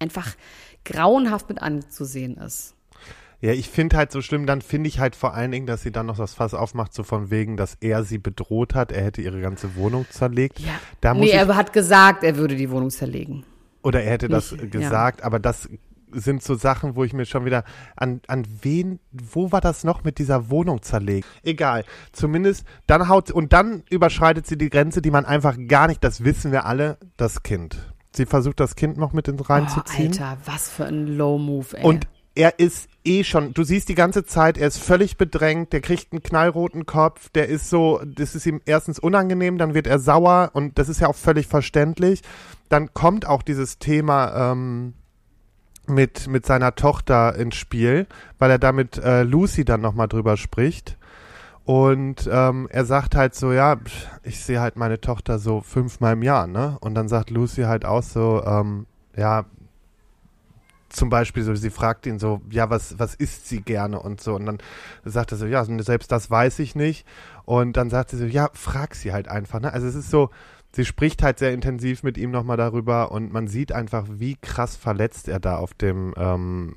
einfach 0.01 0.35
grauenhaft 0.85 1.49
mit 1.49 1.62
anzusehen 1.62 2.37
ist. 2.37 2.75
Ja, 3.40 3.53
ich 3.53 3.68
finde 3.68 3.96
halt 3.96 4.11
so 4.11 4.23
schlimm, 4.23 4.44
dann 4.44 4.61
finde 4.61 4.88
ich 4.88 4.99
halt 4.99 5.14
vor 5.14 5.35
allen 5.35 5.53
Dingen, 5.53 5.66
dass 5.66 5.83
sie 5.83 5.92
dann 5.92 6.07
noch 6.07 6.16
das 6.16 6.35
Fass 6.35 6.53
aufmacht, 6.53 6.94
so 6.94 7.05
von 7.05 7.31
wegen, 7.31 7.57
dass 7.57 7.77
er 7.81 8.03
sie 8.03 8.18
bedroht 8.18 8.75
hat, 8.75 8.90
er 8.90 9.05
hätte 9.05 9.23
ihre 9.23 9.40
ganze 9.40 9.77
Wohnung 9.77 10.05
zerlegt. 10.11 10.61
Da 11.01 11.14
muss 11.14 11.27
nee, 11.27 11.31
er 11.31 11.55
hat 11.55 11.73
gesagt, 11.73 12.25
er 12.25 12.37
würde 12.37 12.57
die 12.57 12.73
Wohnung 12.73 12.90
zerlegen. 12.90 13.44
oder 13.85 14.03
er 14.03 14.11
hätte 14.11 14.29
das 14.29 14.51
nicht, 14.51 14.73
gesagt, 14.73 15.23
aber 15.23 15.38
das 15.38 15.68
sind 16.12 16.42
so 16.42 16.55
Sachen, 16.55 16.96
wo 16.96 17.05
ich 17.05 17.12
mir 17.12 17.25
schon 17.25 17.44
wieder 17.44 17.64
an, 17.96 18.20
an 18.27 18.46
wen, 18.62 19.01
wo 19.12 19.53
war 19.53 19.61
das 19.61 19.85
noch 19.85 20.05
mit 20.05 20.18
dieser 20.18 20.51
Wohnung 20.51 20.83
zerlegt? 20.83 21.27
Egal. 21.42 21.85
Zumindest 22.12 22.64
dann 22.87 23.09
haut 23.09 23.31
und 23.31 23.53
dann 23.53 23.83
überschreitet 23.90 24.46
sie 24.46 24.59
die 24.59 24.70
Grenze, 24.70 25.03
die 25.03 25.11
man 25.11 25.25
einfach 25.25 25.57
gar 25.68 25.88
nicht, 25.88 26.03
das 26.05 26.25
wissen 26.25 26.53
wir 26.53 26.66
alle, 26.66 26.99
das 27.16 27.42
Kind. 27.42 27.79
Sie 28.12 28.27
versucht 28.27 28.61
das 28.61 28.75
Kind 28.75 28.96
noch 28.96 29.12
mit 29.12 29.29
ins 29.29 29.40
Oh, 29.42 29.44
reinzuziehen. 29.44 30.12
Alter, 30.12 30.38
was 30.44 30.68
für 30.70 30.85
ein 30.85 31.07
Low-Move, 31.07 31.79
ey. 31.79 31.85
Und 31.85 32.09
er 32.35 32.59
ist 32.59 32.88
eh 33.05 33.25
schon, 33.25 33.55
du 33.55 33.64
siehst 33.64 33.88
die 33.88 33.94
ganze 33.94 34.25
Zeit, 34.25 34.57
er 34.57 34.68
ist 34.68 34.79
völlig 34.79 35.16
bedrängt, 35.16 35.73
der 35.73 35.81
kriegt 35.81 36.12
einen 36.12 36.23
knallroten 36.23 36.87
Kopf, 36.87 37.29
der 37.31 37.49
ist 37.49 37.68
so, 37.70 38.01
das 38.05 38.35
ist 38.35 38.46
ihm 38.46 38.61
erstens 38.66 38.99
unangenehm, 38.99 39.59
dann 39.59 39.75
wird 39.75 39.87
er 39.87 39.99
sauer 39.99 40.51
und 40.53 40.79
das 40.79 40.88
ist 40.88 41.01
ja 41.01 41.09
auch 41.09 41.16
völlig 41.16 41.46
verständlich. 41.46 42.23
Dann 42.68 42.94
kommt 42.94 43.27
auch 43.27 43.42
dieses 43.42 43.79
Thema 43.79 44.53
ähm, 44.53 44.94
mit, 45.90 46.26
mit 46.29 46.46
seiner 46.46 46.74
Tochter 46.74 47.35
ins 47.35 47.57
Spiel, 47.57 48.07
weil 48.38 48.50
er 48.50 48.59
da 48.59 48.72
mit 48.72 48.96
äh, 48.98 49.22
Lucy 49.22 49.64
dann 49.64 49.81
nochmal 49.81 50.09
drüber 50.09 50.37
spricht. 50.37 50.96
Und 51.64 52.29
ähm, 52.33 52.68
er 52.70 52.85
sagt 52.85 53.14
halt 53.14 53.35
so, 53.35 53.53
ja, 53.53 53.76
ich 54.22 54.42
sehe 54.42 54.61
halt 54.61 54.76
meine 54.76 55.00
Tochter 55.00 55.38
so 55.38 55.61
fünfmal 55.61 56.14
im 56.14 56.22
Jahr, 56.22 56.46
ne? 56.46 56.79
Und 56.81 56.94
dann 56.94 57.07
sagt 57.07 57.31
Lucy 57.31 57.62
halt 57.62 57.85
auch 57.85 58.03
so, 58.03 58.42
ähm, 58.44 58.87
ja, 59.16 59.44
zum 60.88 61.09
Beispiel 61.09 61.44
so, 61.44 61.55
sie 61.55 61.70
fragt 61.70 62.07
ihn 62.07 62.18
so, 62.18 62.40
ja, 62.50 62.68
was, 62.68 62.98
was 62.98 63.14
isst 63.14 63.48
sie 63.48 63.62
gerne 63.62 64.00
und 64.00 64.20
so. 64.20 64.35
Und 64.35 64.46
dann 64.46 64.59
sagt 65.05 65.33
er 65.33 65.38
so, 65.38 65.46
ja, 65.46 65.64
selbst 65.64 66.11
das 66.11 66.31
weiß 66.31 66.59
ich 66.59 66.74
nicht. 66.74 67.07
Und 67.44 67.76
dann 67.76 67.90
sagt 67.90 68.11
sie 68.11 68.16
so, 68.16 68.24
ja, 68.24 68.50
frag 68.53 68.94
sie 68.94 69.12
halt 69.12 69.29
einfach. 69.29 69.61
Ne? 69.61 69.72
Also 69.72 69.87
es 69.87 69.94
ist 69.94 70.11
so, 70.11 70.31
sie 70.72 70.85
spricht 70.85 71.22
halt 71.22 71.38
sehr 71.38 71.52
intensiv 71.52 72.02
mit 72.02 72.16
ihm 72.18 72.30
nochmal 72.30 72.56
darüber 72.56 73.11
und 73.12 73.33
man 73.33 73.48
sieht 73.48 73.72
einfach, 73.72 74.06
wie 74.09 74.37
krass 74.40 74.76
verletzt 74.76 75.28
er 75.28 75.40
da 75.40 75.56
auf 75.56 75.74
dem, 75.74 76.14
ähm, 76.16 76.76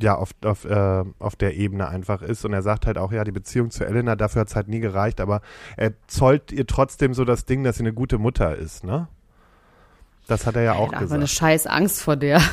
ja, 0.00 0.16
auf, 0.16 0.30
auf, 0.44 0.64
äh, 0.64 1.04
auf 1.18 1.36
der 1.36 1.54
Ebene 1.56 1.88
einfach 1.88 2.20
ist. 2.22 2.44
Und 2.44 2.52
er 2.52 2.62
sagt 2.62 2.86
halt 2.86 2.98
auch, 2.98 3.12
ja, 3.12 3.24
die 3.24 3.32
Beziehung 3.32 3.70
zu 3.70 3.84
Elena, 3.84 4.16
dafür 4.16 4.40
hat 4.42 4.48
es 4.48 4.56
halt 4.56 4.68
nie 4.68 4.80
gereicht, 4.80 5.20
aber 5.20 5.40
er 5.76 5.92
zollt 6.06 6.52
ihr 6.52 6.66
trotzdem 6.66 7.14
so 7.14 7.24
das 7.24 7.44
Ding, 7.44 7.64
dass 7.64 7.76
sie 7.76 7.82
eine 7.82 7.92
gute 7.94 8.18
Mutter 8.18 8.56
ist, 8.56 8.84
ne? 8.84 9.08
Das 10.28 10.44
hat 10.46 10.56
er 10.56 10.62
ja 10.62 10.72
auch 10.74 10.92
Alter, 10.92 11.04
aber 11.04 11.14
eine 11.14 11.24
gesagt. 11.24 11.38
scheiß 11.38 11.66
Angst 11.66 12.02
vor 12.02 12.16
der. 12.16 12.40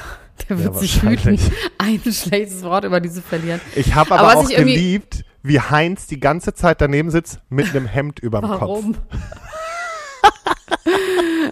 Der 0.49 0.57
wird 0.57 0.73
Ja, 0.73 0.79
sich 0.79 1.03
hüten, 1.03 1.39
ein 1.77 1.99
schlechtes 2.11 2.63
Wort 2.63 2.85
über 2.85 2.99
diese 2.99 3.21
verlieren. 3.21 3.61
Ich 3.75 3.93
habe 3.93 4.13
Aber 4.15 4.31
aber, 4.31 4.39
auch 4.39 4.49
geliebt, 4.49 5.25
wie 5.43 5.59
Heinz 5.59 6.07
die 6.07 6.19
ganze 6.19 6.55
Zeit 6.55 6.81
daneben 6.81 7.11
sitzt 7.11 7.39
mit 7.49 7.69
einem 7.69 7.85
Hemd 7.85 8.17
überm 8.19 8.41
Kopf. 8.43 8.61
Warum? 8.61 8.95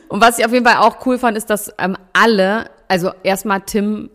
Und 0.07 0.21
was 0.21 0.39
ich 0.39 0.45
auf 0.45 0.51
jeden 0.53 0.65
Fall 0.65 0.77
auch 0.77 1.05
cool 1.05 1.17
fand, 1.17 1.37
ist, 1.37 1.49
dass 1.49 1.71
ähm, 1.77 1.97
alle, 2.13 2.69
also 2.87 3.11
erstmal 3.23 3.61
Tim, 3.61 4.09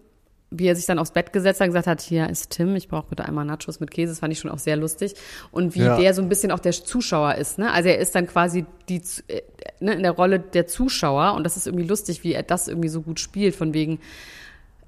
wie 0.50 0.66
er 0.68 0.76
sich 0.76 0.86
dann 0.86 0.98
aufs 0.98 1.10
Bett 1.10 1.32
gesetzt 1.32 1.60
hat, 1.60 1.66
gesagt 1.68 1.86
hat, 1.86 2.00
hier 2.02 2.28
ist 2.28 2.50
Tim, 2.50 2.76
ich 2.76 2.88
brauche 2.88 3.08
bitte 3.08 3.24
einmal 3.24 3.44
Nachos 3.44 3.80
mit 3.80 3.90
Käse, 3.90 4.12
das 4.12 4.20
fand 4.20 4.32
ich 4.32 4.38
schon 4.38 4.50
auch 4.50 4.58
sehr 4.58 4.76
lustig. 4.76 5.14
Und 5.50 5.74
wie 5.74 5.80
Ja. 5.80 5.98
der 5.98 6.14
so 6.14 6.22
ein 6.22 6.28
bisschen 6.28 6.52
auch 6.52 6.58
der 6.60 6.72
Zuschauer 6.72 7.34
ist, 7.36 7.58
ne? 7.58 7.72
Also 7.72 7.88
er 7.88 7.98
ist 7.98 8.14
dann 8.14 8.26
quasi 8.26 8.64
die, 8.88 9.02
äh, 9.28 9.42
ne, 9.80 9.94
in 9.94 10.02
der 10.02 10.12
Rolle 10.12 10.38
der 10.38 10.66
Zuschauer 10.66 11.34
und 11.34 11.44
das 11.44 11.56
ist 11.56 11.66
irgendwie 11.66 11.86
lustig, 11.86 12.22
wie 12.24 12.32
er 12.34 12.42
das 12.42 12.68
irgendwie 12.68 12.88
so 12.88 13.02
gut 13.02 13.18
spielt, 13.20 13.56
von 13.56 13.74
wegen, 13.74 13.98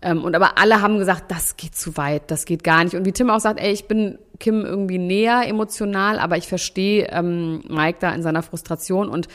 ähm, 0.00 0.24
und 0.24 0.36
aber 0.36 0.58
alle 0.58 0.80
haben 0.80 0.98
gesagt, 0.98 1.30
das 1.30 1.56
geht 1.56 1.74
zu 1.74 1.96
weit, 1.96 2.30
das 2.30 2.44
geht 2.44 2.62
gar 2.62 2.84
nicht. 2.84 2.94
Und 2.94 3.04
wie 3.04 3.12
Tim 3.12 3.30
auch 3.30 3.40
sagt, 3.40 3.60
ey, 3.60 3.72
ich 3.72 3.86
bin 3.88 4.18
Kim 4.38 4.64
irgendwie 4.64 4.98
näher 4.98 5.42
emotional, 5.46 6.18
aber 6.18 6.36
ich 6.36 6.46
verstehe 6.46 7.08
ähm, 7.10 7.62
Mike 7.68 7.98
da 8.00 8.14
in 8.14 8.22
seiner 8.22 8.42
Frustration 8.42 9.08
und 9.08 9.26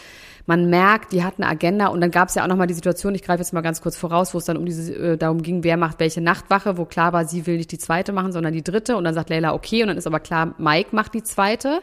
man 0.45 0.69
merkt, 0.69 1.13
die 1.13 1.23
hat 1.23 1.35
eine 1.37 1.47
Agenda 1.47 1.87
und 1.87 2.01
dann 2.01 2.11
gab 2.11 2.27
es 2.29 2.35
ja 2.35 2.43
auch 2.43 2.47
nochmal 2.47 2.67
die 2.67 2.73
Situation, 2.73 3.15
ich 3.15 3.21
greife 3.23 3.39
jetzt 3.39 3.53
mal 3.53 3.61
ganz 3.61 3.81
kurz 3.81 3.95
voraus, 3.95 4.33
wo 4.33 4.37
es 4.39 4.45
dann 4.45 4.57
um 4.57 4.65
diese, 4.65 4.93
äh, 4.93 5.17
darum 5.17 5.41
ging, 5.41 5.63
wer 5.63 5.77
macht 5.77 5.99
welche 5.99 6.19
Nachtwache, 6.21 6.77
wo 6.77 6.85
klar 6.85 7.13
war, 7.13 7.25
sie 7.25 7.47
will 7.47 7.57
nicht 7.57 7.71
die 7.71 7.77
zweite 7.77 8.11
machen, 8.11 8.31
sondern 8.33 8.51
die 8.53 8.63
dritte 8.63 8.97
und 8.97 9.05
dann 9.05 9.13
sagt 9.13 9.29
Leila, 9.29 9.53
okay, 9.53 9.81
und 9.83 9.87
dann 9.87 9.97
ist 9.97 10.05
aber 10.07 10.19
klar, 10.19 10.53
Mike 10.57 10.89
macht 10.95 11.13
die 11.13 11.23
zweite. 11.23 11.79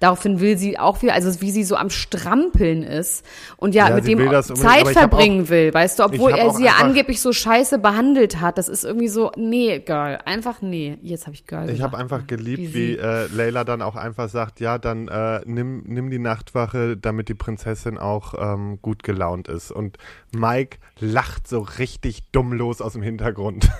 Daraufhin 0.00 0.38
will 0.40 0.56
sie 0.56 0.78
auch 0.78 1.02
wieder, 1.02 1.14
also 1.14 1.40
wie 1.40 1.50
sie 1.50 1.64
so 1.64 1.76
am 1.76 1.90
Strampeln 1.90 2.82
ist 2.82 3.24
und 3.56 3.74
ja, 3.74 3.88
Ja, 3.88 3.94
mit 3.96 4.06
dem 4.06 4.18
Zeit 4.54 4.88
verbringen 4.88 5.48
will, 5.48 5.74
weißt 5.74 5.98
du, 5.98 6.04
obwohl 6.04 6.32
er 6.32 6.46
auch 6.46 6.54
sie 6.56 6.64
ja 6.64 6.72
angeblich 6.80 7.20
so 7.20 7.32
scheiße 7.32 7.78
behandelt 7.78 8.40
hat. 8.40 8.58
Das 8.58 8.68
ist 8.68 8.84
irgendwie 8.84 9.08
so, 9.08 9.32
nee, 9.36 9.80
Girl, 9.80 10.18
einfach 10.24 10.62
nee. 10.62 10.98
Jetzt 11.02 11.26
habe 11.26 11.34
ich 11.34 11.46
Girl 11.46 11.68
Ich 11.70 11.82
habe 11.82 11.96
einfach 11.98 12.22
Wie 12.22 12.26
geliebt, 12.28 12.72
sie- 12.72 12.74
wie 12.74 12.96
äh, 12.96 13.26
Leila 13.34 13.64
dann 13.64 13.82
auch 13.82 13.96
einfach 13.96 14.28
sagt, 14.28 14.60
ja, 14.60 14.78
dann 14.78 15.08
äh, 15.08 15.40
nimm, 15.46 15.82
nimm 15.86 16.10
die 16.10 16.18
Nachtwache, 16.18 16.96
damit 16.96 17.28
die 17.28 17.34
Prinzessin 17.34 17.98
auch 18.04 18.34
ähm, 18.38 18.78
gut 18.82 19.02
gelaunt 19.02 19.48
ist. 19.48 19.72
Und 19.72 19.98
Mike 20.32 20.78
lacht 21.00 21.48
so 21.48 21.60
richtig 21.60 22.22
dummlos 22.30 22.80
aus 22.80 22.92
dem 22.92 23.02
Hintergrund. 23.02 23.68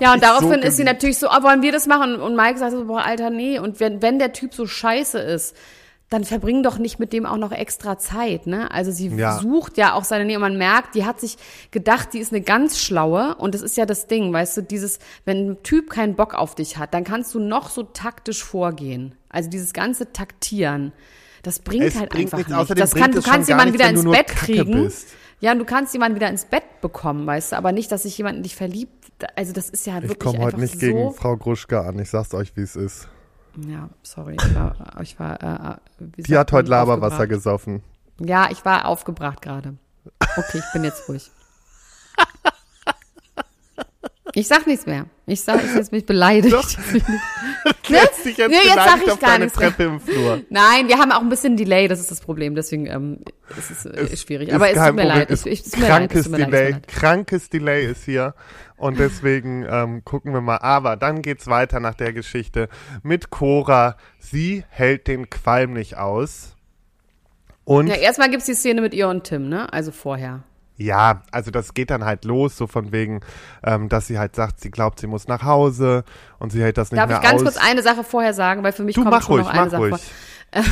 Ja, 0.00 0.14
und 0.14 0.22
daraufhin 0.22 0.62
so 0.62 0.68
ist 0.68 0.76
sie 0.78 0.84
natürlich 0.84 1.18
so, 1.18 1.28
ah, 1.28 1.42
wollen 1.42 1.60
wir 1.60 1.72
das 1.72 1.86
machen? 1.86 2.20
Und 2.20 2.36
Mike 2.36 2.58
sagt 2.58 2.72
so, 2.72 2.86
boah, 2.86 3.02
Alter, 3.04 3.28
nee. 3.28 3.58
Und 3.58 3.80
wenn, 3.80 4.00
wenn 4.00 4.18
der 4.18 4.32
Typ 4.32 4.54
so 4.54 4.66
scheiße 4.66 5.18
ist, 5.18 5.54
dann 6.08 6.24
verbring 6.24 6.62
doch 6.62 6.78
nicht 6.78 6.98
mit 6.98 7.12
dem 7.12 7.26
auch 7.26 7.36
noch 7.36 7.52
extra 7.52 7.98
Zeit, 7.98 8.46
ne? 8.46 8.70
Also 8.70 8.90
sie 8.90 9.08
Ja. 9.08 9.38
sucht 9.40 9.76
ja 9.76 9.92
auch 9.92 10.04
seine 10.04 10.24
Nähe 10.24 10.36
und 10.36 10.40
man 10.42 10.56
merkt, 10.56 10.94
die 10.94 11.04
hat 11.04 11.20
sich 11.20 11.36
gedacht, 11.70 12.14
die 12.14 12.18
ist 12.18 12.32
eine 12.32 12.40
ganz 12.40 12.80
schlaue 12.80 13.34
und 13.34 13.54
das 13.54 13.60
ist 13.60 13.76
ja 13.76 13.84
das 13.84 14.06
Ding, 14.06 14.32
weißt 14.32 14.56
du, 14.56 14.62
dieses, 14.62 15.00
wenn 15.26 15.50
ein 15.50 15.62
Typ 15.62 15.90
keinen 15.90 16.14
Bock 16.16 16.32
auf 16.34 16.54
dich 16.54 16.78
hat, 16.78 16.94
dann 16.94 17.04
kannst 17.04 17.34
du 17.34 17.40
noch 17.40 17.68
so 17.68 17.82
taktisch 17.82 18.42
vorgehen. 18.42 19.16
Also 19.28 19.50
dieses 19.50 19.74
ganze 19.74 20.10
Taktieren, 20.10 20.92
das 21.48 21.58
bringt 21.60 21.84
Es 21.84 21.98
halt 21.98 22.10
bringt 22.10 22.26
einfach 22.32 22.38
nichts, 22.38 22.50
nicht. 22.50 22.58
außerdem 22.60 22.80
Das 22.80 22.94
kann, 22.94 23.12
du 23.12 23.22
kannst 23.22 23.48
jemanden 23.48 23.72
nichts, 23.72 23.88
wieder 23.88 23.98
ins 24.00 24.10
Bett 24.10 24.26
kriegen. 24.28 24.84
bist. 24.84 25.08
Ja, 25.40 25.52
und 25.52 25.58
du 25.60 25.64
kannst 25.64 25.92
jemanden 25.94 26.16
wieder 26.16 26.28
ins 26.28 26.44
Bett 26.44 26.80
bekommen, 26.82 27.26
weißt 27.26 27.52
du, 27.52 27.56
aber 27.56 27.72
nicht, 27.72 27.90
dass 27.92 28.02
sich 28.02 28.18
jemand 28.18 28.36
in 28.38 28.42
dich 28.42 28.54
verliebt. 28.56 28.92
Also 29.36 29.52
das 29.52 29.70
ist 29.70 29.86
ja 29.86 29.96
Ich 29.98 30.02
wirklich 30.02 30.18
komme 30.18 30.38
heute 30.40 30.60
nicht 30.60 30.74
so. 30.74 30.78
gegen 30.80 31.12
Frau 31.14 31.36
Gruschka 31.36 31.82
an, 31.82 31.98
ich 31.98 32.10
sag's 32.10 32.34
euch, 32.34 32.54
wie 32.56 32.60
es 32.62 32.76
ist. 32.76 33.08
Ja, 33.66 33.88
sorry, 34.02 34.36
ich 34.40 34.54
war, 34.54 34.76
ich 35.00 35.18
war 35.18 35.42
äh, 35.42 35.76
wie 35.98 36.22
Die 36.22 36.36
hat 36.36 36.52
heute 36.52 36.68
Laberwasser 36.70 37.26
gesoffen. 37.26 37.82
Ja, 38.20 38.48
ich 38.50 38.64
war 38.64 38.86
aufgebracht 38.86 39.40
gerade. 39.42 39.74
Okay, 40.36 40.58
ich 40.58 40.72
bin 40.72 40.84
jetzt 40.84 41.08
ruhig. 41.08 41.30
Ich 44.34 44.46
sag 44.46 44.66
nichts 44.66 44.86
mehr. 44.86 45.06
Ich 45.28 45.42
sag, 45.42 45.62
ich 45.64 45.74
jetzt 45.74 45.92
mich 45.92 46.04
beleidigt. 46.06 46.52
Doch. 46.54 46.68
Ne? 47.90 47.96
Setz 48.00 48.22
dich 48.22 48.36
jetzt 48.36 48.50
Nee, 48.50 48.56
jetzt 48.64 48.74
sag 48.74 48.98
ich 49.02 49.10
auf 49.10 49.18
gar 49.18 49.38
nichts. 49.38 49.54
Treppe 49.54 49.84
im 49.84 49.98
Flur. 50.00 50.42
Nein, 50.50 50.88
wir 50.88 50.98
haben 50.98 51.10
auch 51.10 51.20
ein 51.22 51.28
bisschen 51.30 51.56
Delay, 51.56 51.88
das 51.88 52.00
ist 52.00 52.10
das 52.10 52.20
Problem. 52.20 52.54
Deswegen 52.54 52.86
ähm, 52.86 53.20
ist 53.58 53.70
es 53.70 53.86
äh, 53.86 54.04
Ist- 54.12 54.22
schwierig. 54.26 54.48
Ist 54.48 54.54
Aber 54.54 54.70
es 54.70 54.76
tut 54.86 54.94
mir 54.94 55.04
leid. 55.06 55.30
ist 55.30 55.46
Ich, 55.46 55.52
ich, 55.52 55.66
es 55.66 55.70
tut 55.72 55.80
mir 55.80 55.88
leid. 55.88 56.14
Es 56.14 56.24
krankes 56.24 56.28
leid. 56.28 56.40
es 56.40 56.46
Delay, 56.50 56.70
leid. 56.72 56.88
krankes 56.88 57.48
Delay 57.48 57.86
ist 57.90 58.04
hier. 58.04 58.34
Und 58.76 58.98
deswegen 58.98 59.66
ähm, 59.68 60.04
gucken 60.04 60.34
wir 60.34 60.42
mal. 60.42 60.58
Aber 60.58 60.96
dann 60.96 61.22
geht's 61.22 61.46
weiter 61.46 61.80
nach 61.80 61.94
der 61.94 62.12
Geschichte 62.12 62.68
mit 63.02 63.30
Cora. 63.30 63.96
Sie 64.18 64.64
hält 64.68 65.06
den 65.08 65.30
Qualm 65.30 65.72
nicht 65.72 65.96
aus. 65.96 66.56
Und 67.64 67.86
Ja, 67.88 67.94
erstmal 67.96 68.30
gibt's 68.30 68.46
die 68.46 68.54
Szene 68.54 68.82
mit 68.82 68.92
ihr 68.92 69.08
und 69.08 69.24
Tim, 69.24 69.48
ne? 69.48 69.72
Also 69.72 69.92
vorher. 69.92 70.42
Ja, 70.78 71.22
also 71.32 71.50
das 71.50 71.74
geht 71.74 71.90
dann 71.90 72.04
halt 72.04 72.24
los, 72.24 72.56
so 72.56 72.68
von 72.68 72.92
wegen, 72.92 73.20
ähm, 73.64 73.88
dass 73.88 74.06
sie 74.06 74.16
halt 74.18 74.36
sagt, 74.36 74.60
sie 74.60 74.70
glaubt, 74.70 75.00
sie 75.00 75.08
muss 75.08 75.26
nach 75.26 75.42
Hause 75.42 76.04
und 76.38 76.52
sie 76.52 76.62
hält 76.62 76.78
das 76.78 76.92
nicht 76.92 77.00
Darf 77.00 77.08
mehr 77.08 77.18
ich 77.18 77.22
ganz 77.22 77.42
aus. 77.42 77.42
kurz 77.42 77.56
eine 77.56 77.82
Sache 77.82 78.04
vorher 78.04 78.32
sagen, 78.32 78.62
weil 78.62 78.72
für 78.72 78.84
mich 78.84 78.94
du 78.94 79.02
kommt 79.02 79.12
mach 79.12 79.22
schon 79.22 79.40
ruhig, 79.40 79.46
noch 79.46 79.52
eine 79.52 79.62
mach 79.64 79.70
Sache 79.70 79.82
ruhig. 79.82 80.00
vor. 80.54 80.64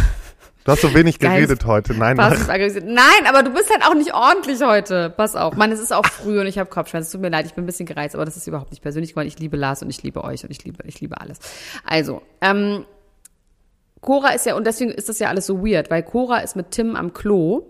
Du 0.64 0.72
hast 0.72 0.80
so 0.80 0.94
wenig 0.94 1.18
geredet 1.20 1.64
heute. 1.66 1.94
Nein, 1.94 2.18
aggressiv. 2.20 2.84
Nein, 2.84 3.26
aber 3.28 3.42
du 3.42 3.50
bist 3.52 3.68
halt 3.70 3.84
auch 3.84 3.94
nicht 3.94 4.14
ordentlich 4.14 4.62
heute. 4.62 5.10
Pass 5.10 5.34
auf. 5.34 5.56
Mann, 5.56 5.72
es 5.72 5.80
ist 5.80 5.92
auch 5.92 6.06
früh 6.06 6.40
und 6.40 6.46
ich 6.46 6.58
habe 6.58 6.70
Kopfschmerzen. 6.70 7.06
Es 7.06 7.12
tut 7.12 7.20
mir 7.20 7.28
leid, 7.28 7.46
ich 7.46 7.54
bin 7.54 7.64
ein 7.64 7.66
bisschen 7.66 7.86
gereizt, 7.86 8.14
aber 8.14 8.24
das 8.24 8.36
ist 8.36 8.46
überhaupt 8.46 8.70
nicht 8.70 8.82
persönlich 8.82 9.10
geworden. 9.10 9.28
Ich 9.28 9.38
liebe 9.40 9.56
Lars 9.56 9.82
und 9.82 9.90
ich 9.90 10.02
liebe 10.04 10.22
euch 10.22 10.44
und 10.44 10.50
ich 10.50 10.64
liebe, 10.64 10.84
ich 10.86 11.00
liebe 11.00 11.20
alles. 11.20 11.38
Also, 11.84 12.22
ähm, 12.40 12.84
Cora 14.00 14.30
ist 14.30 14.46
ja, 14.46 14.54
und 14.54 14.66
deswegen 14.66 14.92
ist 14.92 15.08
das 15.08 15.18
ja 15.18 15.28
alles 15.28 15.46
so 15.46 15.64
weird, 15.66 15.90
weil 15.90 16.04
Cora 16.04 16.38
ist 16.38 16.54
mit 16.54 16.70
Tim 16.70 16.94
am 16.94 17.12
Klo 17.12 17.66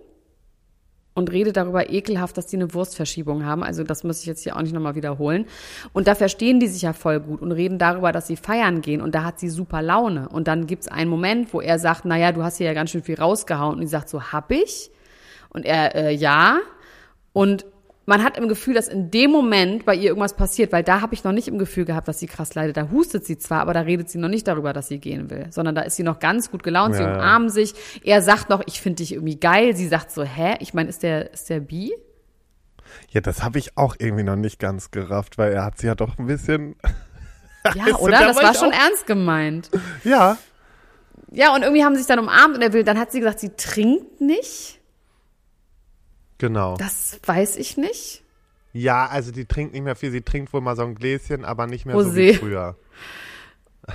und 1.16 1.32
redet 1.32 1.56
darüber 1.56 1.90
ekelhaft, 1.90 2.36
dass 2.36 2.46
die 2.46 2.56
eine 2.56 2.74
Wurstverschiebung 2.74 3.46
haben. 3.46 3.64
Also 3.64 3.82
das 3.84 4.04
muss 4.04 4.20
ich 4.20 4.26
jetzt 4.26 4.42
hier 4.42 4.54
auch 4.54 4.60
nicht 4.60 4.74
nochmal 4.74 4.96
wiederholen. 4.96 5.46
Und 5.94 6.08
da 6.08 6.14
verstehen 6.14 6.60
die 6.60 6.66
sich 6.66 6.82
ja 6.82 6.92
voll 6.92 7.20
gut 7.20 7.40
und 7.40 7.52
reden 7.52 7.78
darüber, 7.78 8.12
dass 8.12 8.26
sie 8.26 8.36
feiern 8.36 8.82
gehen. 8.82 9.00
Und 9.00 9.14
da 9.14 9.24
hat 9.24 9.40
sie 9.40 9.48
super 9.48 9.80
Laune. 9.80 10.28
Und 10.28 10.46
dann 10.46 10.66
gibt's 10.66 10.88
einen 10.88 11.08
Moment, 11.08 11.54
wo 11.54 11.62
er 11.62 11.78
sagt, 11.78 12.04
naja, 12.04 12.32
du 12.32 12.42
hast 12.42 12.58
hier 12.58 12.66
ja 12.66 12.74
ganz 12.74 12.90
schön 12.90 13.02
viel 13.02 13.18
rausgehauen. 13.18 13.76
Und 13.76 13.80
sie 13.80 13.90
sagt 13.90 14.10
so, 14.10 14.24
hab 14.24 14.50
ich? 14.50 14.90
Und 15.48 15.64
er, 15.64 15.94
äh, 15.94 16.14
ja. 16.14 16.58
Und 17.32 17.64
man 18.06 18.22
hat 18.22 18.38
im 18.38 18.46
Gefühl, 18.48 18.74
dass 18.74 18.86
in 18.88 19.10
dem 19.10 19.30
Moment 19.32 19.84
bei 19.84 19.94
ihr 19.94 20.04
irgendwas 20.10 20.34
passiert, 20.34 20.72
weil 20.72 20.82
da 20.84 21.00
habe 21.00 21.12
ich 21.14 21.24
noch 21.24 21.32
nicht 21.32 21.48
im 21.48 21.58
Gefühl 21.58 21.84
gehabt, 21.84 22.06
dass 22.08 22.18
sie 22.20 22.26
krass 22.28 22.54
leidet. 22.54 22.76
Da 22.76 22.88
hustet 22.90 23.24
sie 23.26 23.36
zwar, 23.36 23.60
aber 23.60 23.74
da 23.74 23.80
redet 23.80 24.08
sie 24.08 24.18
noch 24.18 24.28
nicht 24.28 24.46
darüber, 24.46 24.72
dass 24.72 24.88
sie 24.88 24.98
gehen 24.98 25.28
will, 25.28 25.46
sondern 25.50 25.74
da 25.74 25.82
ist 25.82 25.96
sie 25.96 26.04
noch 26.04 26.20
ganz 26.20 26.50
gut 26.50 26.62
gelaunt, 26.62 26.94
sie 26.94 27.02
Ja, 27.02 27.08
ja. 27.10 27.14
umarmen 27.16 27.48
sich. 27.50 27.74
Er 28.04 28.22
sagt 28.22 28.48
noch, 28.48 28.62
ich 28.66 28.80
finde 28.80 28.98
dich 29.02 29.12
irgendwie 29.12 29.38
geil. 29.40 29.74
Sie 29.74 29.88
sagt 29.88 30.12
so, 30.12 30.22
hä? 30.22 30.54
Ich 30.60 30.72
meine, 30.72 30.88
ist 30.88 31.02
der, 31.02 31.32
ist 31.32 31.50
der 31.50 31.60
bi? 31.60 31.92
Ja, 33.10 33.20
das 33.20 33.42
habe 33.42 33.58
ich 33.58 33.76
auch 33.76 33.96
irgendwie 33.98 34.22
noch 34.22 34.36
nicht 34.36 34.60
ganz 34.60 34.92
gerafft, 34.92 35.36
weil 35.38 35.52
er 35.52 35.64
hat 35.64 35.78
sie 35.78 35.88
ja 35.88 35.94
doch 35.94 36.18
ein 36.18 36.26
bisschen. 36.26 36.76
Ja, 37.74 37.96
oder? 37.96 38.12
da 38.20 38.26
Das 38.28 38.36
war 38.36 38.44
war 38.44 38.54
schon 38.54 38.68
auch- 38.72 38.78
ernst 38.78 39.08
gemeint. 39.08 39.70
Ja. 40.04 40.38
Ja, 41.32 41.52
und 41.52 41.62
irgendwie 41.62 41.82
haben 41.82 41.94
sie 41.96 42.02
sich 42.02 42.06
dann 42.06 42.20
umarmt 42.20 42.54
und 42.54 42.62
er 42.62 42.72
will, 42.72 42.84
dann 42.84 42.96
hat 42.96 43.10
sie 43.10 43.18
gesagt, 43.18 43.40
sie 43.40 43.50
trinkt 43.56 44.20
nicht. 44.20 44.75
Genau. 46.38 46.76
Das 46.76 47.18
weiß 47.24 47.56
ich 47.56 47.76
nicht. 47.76 48.22
Ja, 48.72 49.06
also 49.06 49.32
die 49.32 49.46
trinkt 49.46 49.72
nicht 49.72 49.82
mehr 49.82 49.96
viel. 49.96 50.10
Sie 50.10 50.20
trinkt 50.20 50.52
wohl 50.52 50.60
mal 50.60 50.76
so 50.76 50.82
ein 50.82 50.94
Gläschen, 50.94 51.44
aber 51.44 51.66
nicht 51.66 51.86
mehr 51.86 51.98
so 51.98 52.10
Rosé. 52.10 52.14
wie 52.16 52.34
früher. 52.34 52.76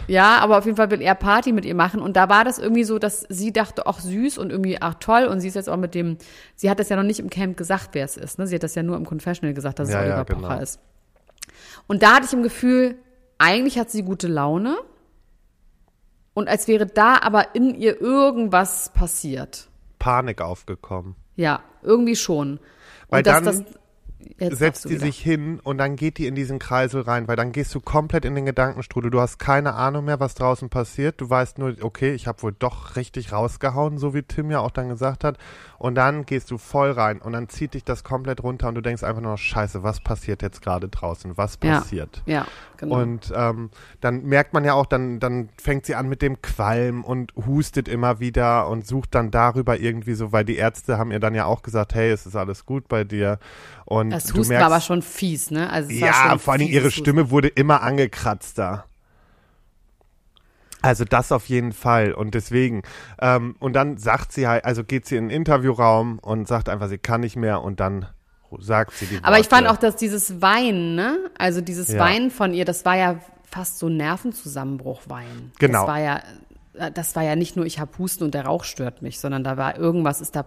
Ja, 0.08 0.39
aber 0.39 0.58
auf 0.58 0.65
jeden 0.65 0.77
Fall 0.77 0.89
will 0.89 1.01
er 1.01 1.15
Party 1.15 1.51
mit 1.51 1.65
ihr 1.65 1.75
machen. 1.75 2.01
Und 2.01 2.15
da 2.15 2.30
war 2.30 2.43
das 2.45 2.58
irgendwie 2.58 2.84
so, 2.86 2.97
dass 2.97 3.25
sie 3.30 3.51
dachte, 3.51 3.86
ach 3.86 3.99
süß 3.99 4.38
und 4.38 4.49
irgendwie, 4.49 4.82
ach 4.82 4.95
toll. 4.95 5.25
Und 5.25 5.41
sie 5.41 5.49
ist 5.49 5.56
jetzt 5.56 5.69
auch 5.69 5.77
mit 5.77 5.93
dem, 5.93 6.17
sie 6.56 6.69
hat 6.69 6.80
das 6.80 6.89
ja 6.89 6.95
noch 6.95 7.04
nicht 7.04 7.19
im 7.19 7.30
Camp 7.30 7.58
gesagt, 7.58 7.89
wer 7.91 8.06
es 8.06 8.17
ist. 8.17 8.39
Ne? 8.39 8.47
Sie 8.47 8.56
hat 8.56 8.63
das 8.63 8.73
ja 8.73 8.84
nur 8.84 8.95
im 8.95 9.06
Confessional 9.06 9.54
gesagt, 9.54 9.80
dass 9.80 9.89
Ja, 9.89 10.01
es 10.01 10.08
ja, 10.08 10.15
Oliver 10.15 10.25
genau. 10.25 10.47
Pocher 10.47 10.62
ist. 10.62 10.80
Und 11.88 12.01
da 12.04 12.15
hatte 12.15 12.25
ich 12.25 12.34
im 12.34 12.43
Gefühl, 12.43 12.95
eigentlich 13.38 13.77
hat 13.77 13.91
sie 13.91 14.04
gute 14.04 14.27
Laune. 14.27 14.77
Und 16.34 16.47
als 16.47 16.67
wäre 16.67 16.86
da 16.86 17.17
aber 17.21 17.54
in 17.56 17.75
ihr 17.75 17.99
irgendwas 17.99 18.91
passiert. 18.93 19.67
Panik 19.99 20.41
aufgekommen. 20.41 21.15
Ja, 21.36 21.62
irgendwie 21.84 22.15
schon. 22.15 22.54
Und 22.54 22.60
Weil 23.10 23.24
dass 23.24 23.36
dann 23.36 23.46
das, 23.46 23.63
jetzt 24.39 24.57
setzt 24.57 24.86
die 24.86 24.91
wieder. 24.91 25.01
sich 25.01 25.19
hin 25.19 25.60
und 25.63 25.77
dann 25.77 25.95
geht 25.95 26.17
die 26.17 26.27
in 26.27 26.36
diesen 26.36 26.60
Kreisel 26.60 27.01
rein, 27.01 27.27
weil 27.27 27.36
dann 27.36 27.51
gehst 27.51 27.73
du 27.75 27.79
komplett 27.79 28.25
in 28.25 28.36
den 28.36 28.45
Gedankenstrudel. 28.45 29.12
Du 29.12 29.19
hast 29.19 29.38
keine 29.39 29.73
Ahnung 29.75 30.05
mehr, 30.05 30.19
was 30.19 30.36
draußen 30.36 30.69
passiert. 30.69 31.19
Du 31.21 31.29
weißt 31.29 31.57
nur, 31.60 31.75
okay, 31.81 32.13
ich 32.13 32.27
habe 32.27 32.41
wohl 32.43 32.53
doch 32.57 32.95
richtig 32.95 33.31
rausgehauen, 33.31 33.97
so 33.97 34.13
wie 34.13 34.23
Tim 34.23 34.51
ja 34.51 34.60
auch 34.60 34.71
dann 34.71 34.89
gesagt 34.89 35.23
hat. 35.23 35.38
Und 35.77 35.95
dann 35.95 36.25
gehst 36.25 36.51
du 36.51 36.57
voll 36.57 36.91
rein 36.91 37.19
und 37.19 37.34
dann 37.34 37.49
zieht 37.49 37.73
dich 37.73 37.84
das 37.84 38.03
komplett 38.03 38.43
runter 38.43 38.67
und 38.67 38.75
du 38.75 38.81
denkst 38.81 39.03
einfach 39.03 39.21
nur, 39.21 39.38
scheiße, 39.38 39.81
was 39.81 39.99
passiert 39.99 40.41
jetzt 40.43 40.62
gerade 40.62 40.88
draußen? 40.89 41.38
Was 41.38 41.57
Ja. 41.63 41.79
passiert? 41.79 42.21
Ja, 42.27 42.45
genau. 42.77 42.99
Und 43.01 43.34
ähm, 43.36 43.71
dann 43.99 44.23
merkt 44.23 44.53
man 44.53 44.63
ja 44.63 44.73
auch, 44.73 44.86
dann, 44.86 45.19
dann 45.19 45.49
fängt 45.60 45.86
sie 45.88 45.95
an 45.95 46.07
mit 46.07 46.21
dem 46.21 46.41
Qualm 46.41 47.03
und 47.03 47.34
hustet 47.47 47.88
immer 47.88 48.19
wieder 48.19 48.67
und 48.67 48.86
sucht 48.86 49.15
dann 49.15 49.31
darüber 49.31 49.79
irgendwie 49.79 50.13
so, 50.13 50.31
weil 50.31 50.45
die 50.45 50.57
Ärzte 50.57 50.99
haben 50.99 51.12
ihr 51.12 51.19
dann 51.19 51.34
ja 51.34 51.45
auch 51.45 51.63
gesagt, 51.63 51.95
hey, 51.95 52.12
es 52.12 52.25
ist 52.27 52.36
alles 52.36 52.65
gut 52.67 52.88
bei 52.88 53.03
dir. 53.03 53.39
Und 53.86 54.11
das 54.12 54.34
Husten 54.34 54.50
merkst, 54.50 54.65
war 54.65 54.71
aber 54.74 54.82
schon 54.82 55.02
fies, 55.02 55.52
ne? 55.52 55.69
Also 55.69 55.91
ja, 55.91 56.38
vor 56.38 56.54
allen 56.54 56.60
Dingen 56.60 56.69
fieses 56.69 56.82
ihre 56.82 56.86
Husten. 56.88 57.02
Stimme 57.02 57.30
wurde 57.32 57.47
immer 57.47 57.82
angekratzter. 57.82 58.86
Also 60.82 61.06
das 61.06 61.32
auf 61.32 61.47
jeden 61.47 61.74
Fall. 61.74 62.12
Und 62.13 62.34
deswegen, 62.34 62.82
ähm, 63.19 63.56
und 63.60 63.74
dann 63.74 63.97
sagt 63.97 64.32
sie 64.32 64.47
halt, 64.47 64.65
also 64.65 64.84
geht 64.84 65.06
sie 65.06 65.15
in 65.15 65.30
den 65.30 65.38
Interviewraum 65.38 66.17
und 66.19 66.47
sagt 66.47 66.69
einfach, 66.69 66.89
sie 66.89 66.97
kann 66.97 67.21
nicht 67.21 67.36
mehr 67.36 67.62
und 67.62 67.80
dann 67.80 68.08
sagt 68.60 68.93
sie 68.95 69.06
die 69.06 69.19
Aber 69.24 69.39
ich 69.39 69.47
fand 69.47 69.67
Worte. 69.67 69.78
auch, 69.78 69.80
dass 69.80 69.95
dieses 69.95 70.41
Weinen, 70.41 70.95
ne? 70.95 71.17
Also 71.38 71.62
dieses 71.62 71.89
Ja. 71.89 72.00
Weinen 72.00 72.32
von 72.32 72.54
ihr, 72.54 72.65
das 72.65 72.84
war 72.84 72.95
ja 72.97 73.19
fast 73.50 73.78
so 73.80 73.89
Nervenzusammenbruch 73.89 75.02
Weinen. 75.08 75.52
Genau. 75.60 75.82
Das 75.82 75.88
war 75.88 76.00
ja, 76.00 76.21
äh, 76.74 76.91
das 76.91 77.15
war 77.15 77.24
ja 77.24 77.36
nicht 77.36 77.56
nur, 77.56 77.65
ich 77.65 77.80
hab 77.80 77.97
Husten 78.00 78.24
und 78.24 78.34
der 78.34 78.45
Rauch 78.45 78.63
stört 78.63 79.02
mich, 79.04 79.19
sondern 79.19 79.43
da 79.43 79.58
war 79.58 79.78
irgendwas 79.78 80.19
ist 80.19 80.36
da. 80.36 80.45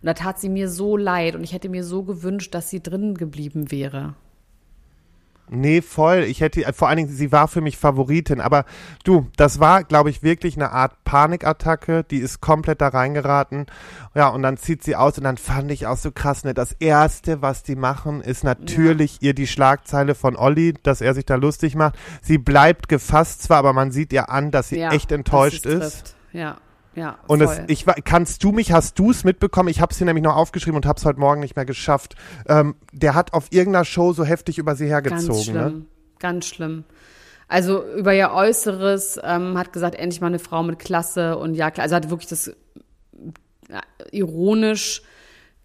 Und 0.00 0.06
da 0.06 0.14
tat 0.14 0.38
sie 0.38 0.48
mir 0.48 0.68
so 0.68 0.96
leid 0.96 1.34
und 1.34 1.44
ich 1.44 1.52
hätte 1.52 1.68
mir 1.68 1.84
so 1.84 2.02
gewünscht, 2.02 2.54
dass 2.54 2.70
sie 2.70 2.82
drin 2.82 3.14
geblieben 3.14 3.70
wäre. 3.70 4.14
Nee, 5.48 5.80
voll. 5.80 6.24
Ich 6.24 6.40
hätte, 6.40 6.72
vor 6.72 6.88
allen 6.88 6.96
Dingen, 6.96 7.08
sie 7.08 7.30
war 7.30 7.46
für 7.46 7.60
mich 7.60 7.76
Favoritin. 7.76 8.40
Aber 8.40 8.64
du, 9.04 9.28
das 9.36 9.60
war, 9.60 9.84
glaube 9.84 10.10
ich, 10.10 10.22
wirklich 10.22 10.56
eine 10.56 10.72
Art 10.72 11.04
Panikattacke. 11.04 12.02
Die 12.02 12.18
ist 12.18 12.40
komplett 12.40 12.80
da 12.80 12.88
reingeraten. 12.88 13.66
Ja, 14.14 14.28
und 14.28 14.42
dann 14.42 14.56
zieht 14.56 14.82
sie 14.82 14.96
aus 14.96 15.18
und 15.18 15.24
dann 15.24 15.36
fand 15.36 15.70
ich 15.70 15.86
auch 15.86 15.96
so 15.96 16.10
krass, 16.10 16.42
ne? 16.42 16.52
Das 16.52 16.72
Erste, 16.72 17.42
was 17.42 17.62
die 17.62 17.76
machen, 17.76 18.22
ist 18.22 18.42
natürlich 18.42 19.18
ihr 19.20 19.34
die 19.34 19.46
Schlagzeile 19.46 20.16
von 20.16 20.36
Olli, 20.36 20.74
dass 20.82 21.00
er 21.00 21.14
sich 21.14 21.26
da 21.26 21.36
lustig 21.36 21.76
macht. 21.76 21.96
Sie 22.22 22.38
bleibt 22.38 22.88
gefasst 22.88 23.44
zwar, 23.44 23.58
aber 23.58 23.72
man 23.72 23.92
sieht 23.92 24.12
ihr 24.12 24.30
an, 24.30 24.50
dass 24.50 24.70
sie 24.70 24.80
ja, 24.80 24.90
echt 24.90 25.12
enttäuscht 25.12 25.64
ist. 25.64 25.80
trifft. 25.80 26.16
Ja, 26.32 26.56
ja. 26.96 27.18
Und 27.26 27.38
das, 27.38 27.60
ich, 27.68 27.84
kannst 28.04 28.42
du 28.42 28.50
mich, 28.52 28.72
hast 28.72 28.98
du 28.98 29.10
es 29.10 29.22
mitbekommen? 29.22 29.68
Ich 29.68 29.80
habe 29.80 29.92
es 29.92 29.98
hier 29.98 30.06
nämlich 30.06 30.24
noch 30.24 30.34
aufgeschrieben 30.34 30.76
und 30.76 30.86
habe 30.86 30.98
es 30.98 31.04
heute 31.04 31.20
Morgen 31.20 31.40
nicht 31.40 31.54
mehr 31.54 31.66
geschafft. 31.66 32.16
Ähm, 32.48 32.74
der 32.92 33.14
hat 33.14 33.32
auf 33.34 33.46
irgendeiner 33.50 33.84
Show 33.84 34.12
so 34.12 34.24
heftig 34.24 34.58
über 34.58 34.74
sie 34.74 34.86
hergezogen. 34.86 35.26
Ganz 35.28 35.44
schlimm, 35.44 35.54
Ne? 35.54 35.84
ganz 36.18 36.46
schlimm. 36.46 36.84
Also 37.48 37.84
über 37.94 38.12
ihr 38.14 38.32
Äußeres 38.32 39.20
ähm, 39.22 39.56
hat 39.56 39.72
gesagt, 39.72 39.94
endlich 39.94 40.20
mal 40.20 40.28
eine 40.28 40.40
Frau 40.40 40.62
mit 40.64 40.78
Klasse 40.80 41.38
und 41.38 41.54
ja, 41.54 41.70
also 41.76 41.94
hat 41.94 42.10
wirklich 42.10 42.28
das 42.28 42.50
ja, 43.68 43.80
ironisch 44.10 45.02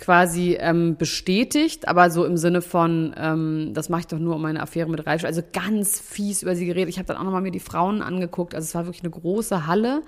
quasi 0.02 0.58
ähm, 0.60 0.98
bestätigt, 0.98 1.88
aber 1.88 2.10
so 2.10 2.26
im 2.26 2.36
Sinne 2.36 2.62
von, 2.62 3.14
ähm, 3.18 3.72
das 3.74 3.88
mache 3.88 4.02
ich 4.02 4.08
doch 4.08 4.18
nur 4.18 4.36
um 4.36 4.42
meine 4.42 4.62
Affäre 4.62 4.90
mit 4.90 5.06
Reisch. 5.06 5.24
Also 5.24 5.42
ganz 5.54 6.00
fies 6.00 6.42
über 6.42 6.56
sie 6.56 6.66
geredet. 6.66 6.90
Ich 6.90 6.98
habe 6.98 7.08
dann 7.08 7.18
auch 7.18 7.24
nochmal 7.24 7.42
mir 7.42 7.52
die 7.52 7.60
Frauen 7.60 8.02
angeguckt. 8.02 8.56
Also 8.56 8.66
es 8.66 8.76
war 8.76 8.86
wirklich 8.88 9.04
eine 9.04 9.12
große 9.12 9.68
Halle. 9.68 10.02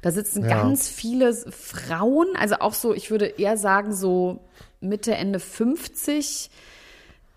Da 0.00 0.10
sitzen 0.10 0.42
Ja. 0.42 0.48
ganz 0.48 0.88
viele 0.88 1.34
Frauen, 1.34 2.28
also 2.40 2.56
auch 2.56 2.72
so, 2.74 2.94
ich 2.94 3.10
würde 3.10 3.26
eher 3.26 3.56
sagen, 3.58 3.92
so 3.92 4.40
Mitte, 4.80 5.14
Ende 5.14 5.38
50 5.38 6.50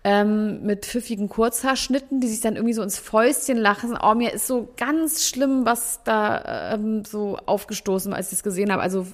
ähm, 0.04 0.62
mit 0.62 0.86
pfiffigen 0.86 1.28
Kurzhaarschnitten, 1.28 2.20
die 2.20 2.28
sich 2.28 2.40
dann 2.40 2.56
irgendwie 2.56 2.72
so 2.74 2.82
ins 2.82 2.98
Fäustchen 2.98 3.58
lachen. 3.58 3.98
Oh, 4.02 4.14
mir 4.14 4.32
ist 4.32 4.46
so 4.46 4.68
ganz 4.78 5.26
schlimm, 5.26 5.66
was 5.66 6.02
da 6.04 6.72
ähm, 6.74 7.04
so 7.04 7.36
aufgestoßen, 7.44 8.14
als 8.14 8.28
ich 8.28 8.38
es 8.38 8.42
gesehen 8.42 8.72
habe. 8.72 8.80
Also, 8.80 9.06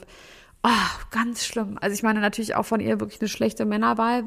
oh, 0.64 1.04
ganz 1.10 1.44
schlimm. 1.44 1.78
Also 1.80 1.94
ich 1.94 2.02
meine 2.02 2.20
natürlich 2.20 2.56
auch 2.56 2.64
von 2.64 2.80
ihr 2.80 2.98
wirklich 3.00 3.20
eine 3.20 3.28
schlechte 3.28 3.64
Männerwahl. 3.64 4.24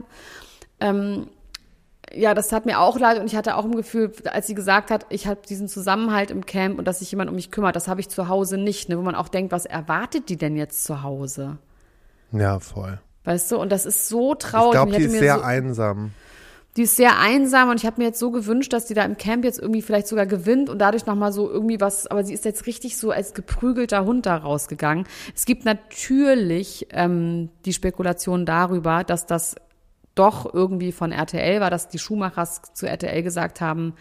Ähm, 0.80 1.28
ja, 2.14 2.34
das 2.34 2.48
tat 2.48 2.66
mir 2.66 2.80
auch 2.80 2.98
leid 2.98 3.20
und 3.20 3.26
ich 3.26 3.36
hatte 3.36 3.58
auch 3.58 3.66
im 3.66 3.76
Gefühl, 3.76 4.14
als 4.32 4.48
sie 4.48 4.54
gesagt 4.56 4.92
hat, 4.92 5.06
ich 5.10 5.28
habe 5.28 5.42
diesen 5.48 5.68
Zusammenhalt 5.68 6.32
im 6.32 6.46
Camp 6.46 6.80
und 6.80 6.86
dass 6.88 7.00
sich 7.00 7.12
jemand 7.12 7.30
um 7.30 7.36
mich 7.36 7.52
kümmert, 7.52 7.76
das 7.76 7.90
habe 7.90 8.00
ich 8.00 8.08
zu 8.08 8.30
Hause 8.30 8.58
nicht, 8.58 8.88
ne? 8.88 8.98
wo 8.98 9.02
man 9.02 9.16
auch 9.16 9.28
denkt, 9.28 9.52
was 9.52 9.66
erwartet 9.66 10.30
die 10.30 10.38
denn 10.38 10.56
jetzt 10.56 10.86
zu 10.86 11.04
Hause? 11.04 11.58
Ja, 12.32 12.60
voll. 12.60 13.00
Weißt 13.26 13.52
du? 13.52 13.58
Und 13.58 13.72
das 13.74 13.86
ist 13.86 14.08
so 14.08 14.34
Ich 14.34 14.40
traurig. 14.40 14.72
glaube, 14.72 14.92
ich 14.92 14.98
die 14.98 15.04
hätte 15.04 15.14
ist 15.16 15.20
sehr 15.20 15.36
so, 15.36 15.42
einsam. 15.42 16.12
Die 16.78 16.84
ist 16.84 16.96
sehr 16.96 17.20
einsam 17.20 17.70
und 17.70 17.78
ich 17.78 17.86
habe 17.88 18.00
mir 18.00 18.08
jetzt 18.08 18.20
so 18.20 18.30
gewünscht, 18.30 18.72
dass 18.72 18.86
die 18.86 18.94
da 18.94 19.04
im 19.04 19.18
Camp 19.18 19.44
jetzt 19.44 19.60
irgendwie 19.60 19.82
vielleicht 19.82 20.08
sogar 20.08 20.28
gewinnt 20.28 20.70
und 20.70 20.78
dadurch 20.78 21.08
nochmal 21.08 21.32
so 21.32 21.50
irgendwie 21.50 21.82
was, 21.82 22.06
aber 22.06 22.24
sie 22.24 22.34
ist 22.34 22.46
jetzt 22.46 22.68
richtig 22.68 22.98
so 22.98 23.10
als 23.10 23.34
geprügelter 23.34 24.06
Hund 24.06 24.28
da 24.28 24.38
rausgegangen. 24.38 25.08
Es 25.36 25.46
gibt 25.46 25.66
natürlich 25.66 26.88
ähm, 26.92 27.50
die 27.66 27.74
Spekulation 27.74 28.46
darüber, 28.46 29.04
dass 29.04 29.26
das 29.26 29.56
doch 30.14 30.54
irgendwie 30.54 30.92
von 30.92 31.12
RTL 31.12 31.60
war, 31.62 31.72
dass 31.72 31.90
die 31.90 32.00
Schumachers 32.00 32.62
zu 32.74 32.88
RTL 32.88 33.24
gesagt 33.24 33.60
haben, 33.60 33.96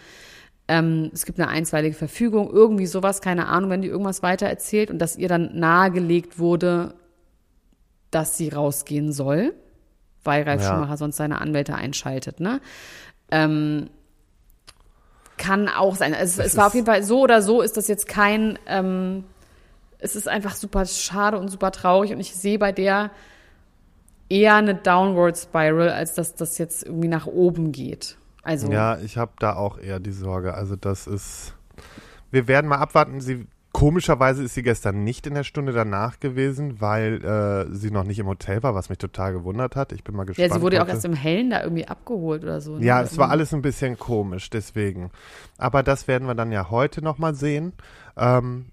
ähm, 0.68 1.10
es 1.14 1.24
gibt 1.24 1.40
eine 1.40 1.48
einstweilige 1.48 1.94
Verfügung, 1.94 2.50
irgendwie 2.50 2.86
sowas, 2.86 3.22
keine 3.22 3.46
Ahnung, 3.46 3.70
wenn 3.70 3.82
die 3.82 3.88
irgendwas 3.88 4.22
weiter 4.22 4.46
erzählt 4.46 4.90
und 4.90 4.98
dass 4.98 5.16
ihr 5.16 5.28
dann 5.28 5.58
nahegelegt 5.58 6.38
wurde, 6.38 6.94
dass 8.10 8.36
sie 8.36 8.50
rausgehen 8.50 9.12
soll, 9.12 9.54
weil 10.26 10.42
Ralf 10.42 10.62
Ja. 10.62 10.68
Schumacher 10.74 10.96
sonst 10.96 11.16
seine 11.16 11.40
Anwälte 11.40 11.74
einschaltet, 11.74 12.40
ne? 12.40 12.60
Ähm, 13.30 13.90
kann 15.36 15.68
auch 15.68 15.96
sein. 15.96 16.14
Es, 16.14 16.38
es 16.38 16.56
war 16.56 16.68
auf 16.68 16.74
jeden 16.74 16.86
Fall 16.86 17.02
so 17.02 17.20
oder 17.20 17.42
so 17.42 17.60
ist 17.60 17.76
das 17.76 17.88
jetzt 17.88 18.08
kein, 18.08 18.58
ähm, 18.66 19.24
es 19.98 20.16
ist 20.16 20.28
einfach 20.28 20.54
super 20.54 20.86
schade 20.86 21.38
und 21.38 21.48
super 21.48 21.72
traurig 21.72 22.12
und 22.12 22.20
ich 22.20 22.34
sehe 22.34 22.58
bei 22.58 22.72
der 22.72 23.10
eher 24.28 24.54
eine 24.56 24.74
Downward 24.74 25.36
Spiral, 25.36 25.90
als 25.90 26.14
dass 26.14 26.34
das 26.34 26.58
jetzt 26.58 26.84
irgendwie 26.84 27.08
nach 27.08 27.26
oben 27.26 27.72
geht. 27.72 28.16
Also 28.42 28.70
Ja, 28.70 28.98
ich 28.98 29.16
habe 29.16 29.32
da 29.38 29.56
auch 29.56 29.78
eher 29.78 30.00
die 30.00 30.12
Sorge. 30.12 30.54
Also 30.54 30.76
das 30.76 31.06
ist, 31.06 31.54
wir 32.30 32.48
werden 32.48 32.68
mal 32.68 32.78
abwarten. 32.78 33.20
Sie 33.20 33.46
Komischerweise 33.76 34.42
ist 34.42 34.54
sie 34.54 34.62
gestern 34.62 35.04
nicht 35.04 35.26
in 35.26 35.34
der 35.34 35.44
Stunde 35.44 35.70
danach 35.70 36.18
gewesen, 36.18 36.80
weil 36.80 37.22
äh, 37.22 37.74
sie 37.74 37.90
noch 37.90 38.04
nicht 38.04 38.18
im 38.18 38.26
Hotel 38.26 38.62
war, 38.62 38.74
was 38.74 38.88
mich 38.88 38.96
total 38.96 39.34
gewundert 39.34 39.76
hat. 39.76 39.92
Ich 39.92 40.02
bin 40.02 40.16
mal 40.16 40.24
gespannt. 40.24 40.48
Ja, 40.48 40.54
sie 40.54 40.62
wurde 40.62 40.76
ja 40.76 40.82
auch 40.82 40.88
erst 40.88 41.04
im 41.04 41.12
Hellen 41.12 41.50
da 41.50 41.62
irgendwie 41.62 41.86
abgeholt 41.86 42.42
oder 42.42 42.62
so. 42.62 42.78
ne? 42.78 42.86
Ja, 42.86 43.02
es 43.02 43.18
war 43.18 43.28
alles 43.28 43.52
ein 43.52 43.60
bisschen 43.60 43.98
komisch, 43.98 44.48
deswegen. 44.48 45.10
Aber 45.58 45.82
das 45.82 46.08
werden 46.08 46.26
wir 46.26 46.34
dann 46.34 46.52
ja 46.52 46.70
heute 46.70 47.02
nochmal 47.02 47.34
sehen. 47.34 47.74
Ähm, 48.16 48.70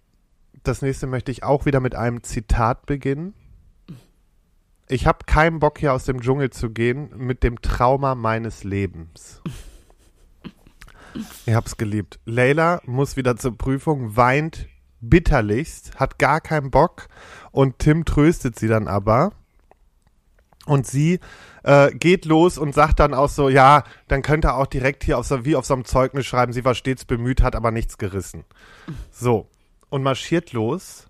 das 0.64 0.82
nächste 0.82 1.06
möchte 1.06 1.34
ich 1.34 1.44
auch 1.44 1.66
wieder 1.66 1.82
mit 1.82 1.96
einem 1.96 2.24
Zitat 2.24 2.86
beginnen. 2.86 3.34
Ich 4.88 5.06
habe 5.06 5.26
keinen 5.26 5.60
Bock 5.60 5.80
hier 5.80 5.92
aus 5.92 6.06
dem 6.06 6.22
Dschungel 6.22 6.52
zu 6.52 6.70
gehen 6.70 7.10
mit 7.18 7.44
dem 7.44 7.62
Trauma 7.62 8.16
meines 8.16 8.64
Lebens. 8.64 9.42
Ich 11.46 11.54
hab's 11.54 11.78
geliebt. 11.78 12.20
Leila 12.26 12.82
muss 12.88 13.18
wieder 13.18 13.38
zur 13.38 13.56
Prüfung, 13.56 14.16
weint 14.18 14.68
bitterlichst, 15.10 16.00
hat 16.00 16.20
gar 16.20 16.42
keinen 16.42 16.72
Bock 16.72 17.08
und 17.52 17.80
Tim 17.80 18.06
tröstet 18.06 18.58
sie 18.58 18.68
dann 18.68 18.88
aber. 18.88 19.32
Und 20.66 20.88
sie 20.88 21.20
äh, 21.64 21.92
geht 21.92 22.24
los 22.26 22.58
und 22.58 22.74
sagt 22.74 23.00
dann 23.00 23.14
auch 23.14 23.30
so, 23.30 23.50
ja, 23.50 23.84
dann 24.08 24.22
könnte 24.22 24.50
er 24.50 24.58
auch 24.58 24.68
direkt 24.68 25.04
hier 25.04 25.18
auf 25.18 25.26
so, 25.26 25.44
wie 25.44 25.58
auf 25.58 25.66
so 25.66 25.74
einem 25.74 25.84
Zeugnis 25.84 26.26
schreiben, 26.26 26.54
sie 26.54 26.64
war 26.64 26.74
stets 26.74 27.04
bemüht, 27.04 27.42
hat 27.42 27.56
aber 27.56 27.72
nichts 27.72 27.98
gerissen. 27.98 28.46
So. 29.12 29.50
Und 29.90 30.02
marschiert 30.02 30.54
los 30.54 31.08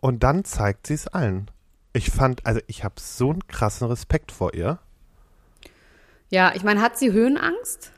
und 0.00 0.22
dann 0.22 0.44
zeigt 0.44 0.86
sie 0.86 0.94
es 0.94 1.08
allen. 1.08 1.50
Ich 1.94 2.10
fand, 2.10 2.44
also 2.46 2.60
ich 2.66 2.84
habe 2.84 2.96
so 2.98 3.30
einen 3.30 3.46
krassen 3.48 3.88
Respekt 3.88 4.30
vor 4.30 4.54
ihr. 4.54 4.78
Ja, 6.28 6.52
ich 6.54 6.62
meine, 6.62 6.82
hat 6.82 6.98
sie 6.98 7.10
Höhenangst? 7.10 7.93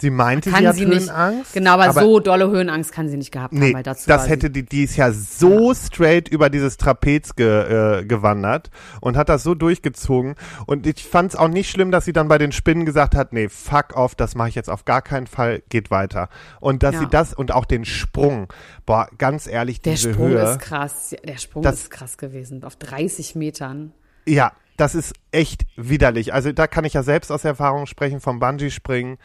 Sie 0.00 0.10
meinte, 0.10 0.50
Kann 0.50 0.60
sie 0.60 0.68
hat 0.68 0.76
sie 0.76 0.86
nicht. 0.86 1.08
Höhenangst. 1.08 1.52
Genau, 1.52 1.72
aber, 1.78 1.92
so 1.92 2.20
dolle 2.20 2.48
Höhenangst 2.50 2.92
kann 2.92 3.08
sie 3.08 3.16
nicht 3.16 3.32
gehabt 3.32 3.52
haben, 3.52 3.60
Nee, 3.60 3.74
weil 3.74 3.82
dazu 3.82 4.08
das 4.08 4.28
hätte 4.28 4.48
die, 4.50 4.64
die 4.64 4.84
ist 4.84 4.96
ja 4.96 5.10
so 5.12 5.74
straight 5.74 6.28
über 6.28 6.50
dieses 6.50 6.76
Trapez 6.76 7.34
ge, 7.34 7.98
äh, 8.00 8.04
gewandert 8.04 8.70
und 9.00 9.16
hat 9.16 9.28
das 9.28 9.42
so 9.42 9.54
durchgezogen. 9.54 10.36
Und 10.66 10.86
ich 10.86 11.04
fand 11.04 11.32
es 11.32 11.36
auch 11.38 11.48
nicht 11.48 11.68
schlimm, 11.70 11.90
dass 11.90 12.04
sie 12.04 12.12
dann 12.12 12.28
bei 12.28 12.38
den 12.38 12.52
Spinnen 12.52 12.84
gesagt 12.86 13.14
hat, 13.16 13.32
nee, 13.32 13.48
fuck 13.48 13.96
off, 13.96 14.14
das 14.14 14.34
mache 14.34 14.48
ich 14.50 14.54
jetzt 14.54 14.70
auf 14.70 14.84
gar 14.84 15.02
keinen 15.02 15.26
Fall, 15.26 15.62
geht 15.68 15.90
weiter. 15.90 16.28
Und 16.60 16.82
dass 16.82 16.94
Ja. 16.94 17.00
sie 17.00 17.06
das 17.08 17.34
und 17.34 17.52
auch 17.52 17.64
den 17.64 17.84
Sprung, 17.84 18.52
boah, 18.86 19.08
ganz 19.18 19.46
ehrlich, 19.46 19.82
Der 19.82 19.94
diese 19.94 20.12
Sprung 20.12 20.28
Höhe. 20.28 20.42
ist 20.52 20.60
krass. 20.60 21.10
Ja, 21.10 21.18
Der 21.26 21.38
Sprung 21.38 21.62
Das- 21.62 21.74
ist 21.76 21.90
krass 21.90 22.18
gewesen. 22.18 22.62
Auf 22.64 22.76
30 22.76 23.34
Metern. 23.34 23.92
Ja, 24.26 24.52
das 24.76 24.94
ist 24.94 25.12
echt 25.32 25.62
widerlich. 25.76 26.32
Also 26.32 26.52
da 26.52 26.66
kann 26.68 26.84
ich 26.84 26.92
ja 26.94 27.02
selbst 27.02 27.32
aus 27.32 27.44
Erfahrung 27.44 27.86
sprechen 27.86 28.20
vom 28.20 28.38
Bungee-Springen. 28.38 29.18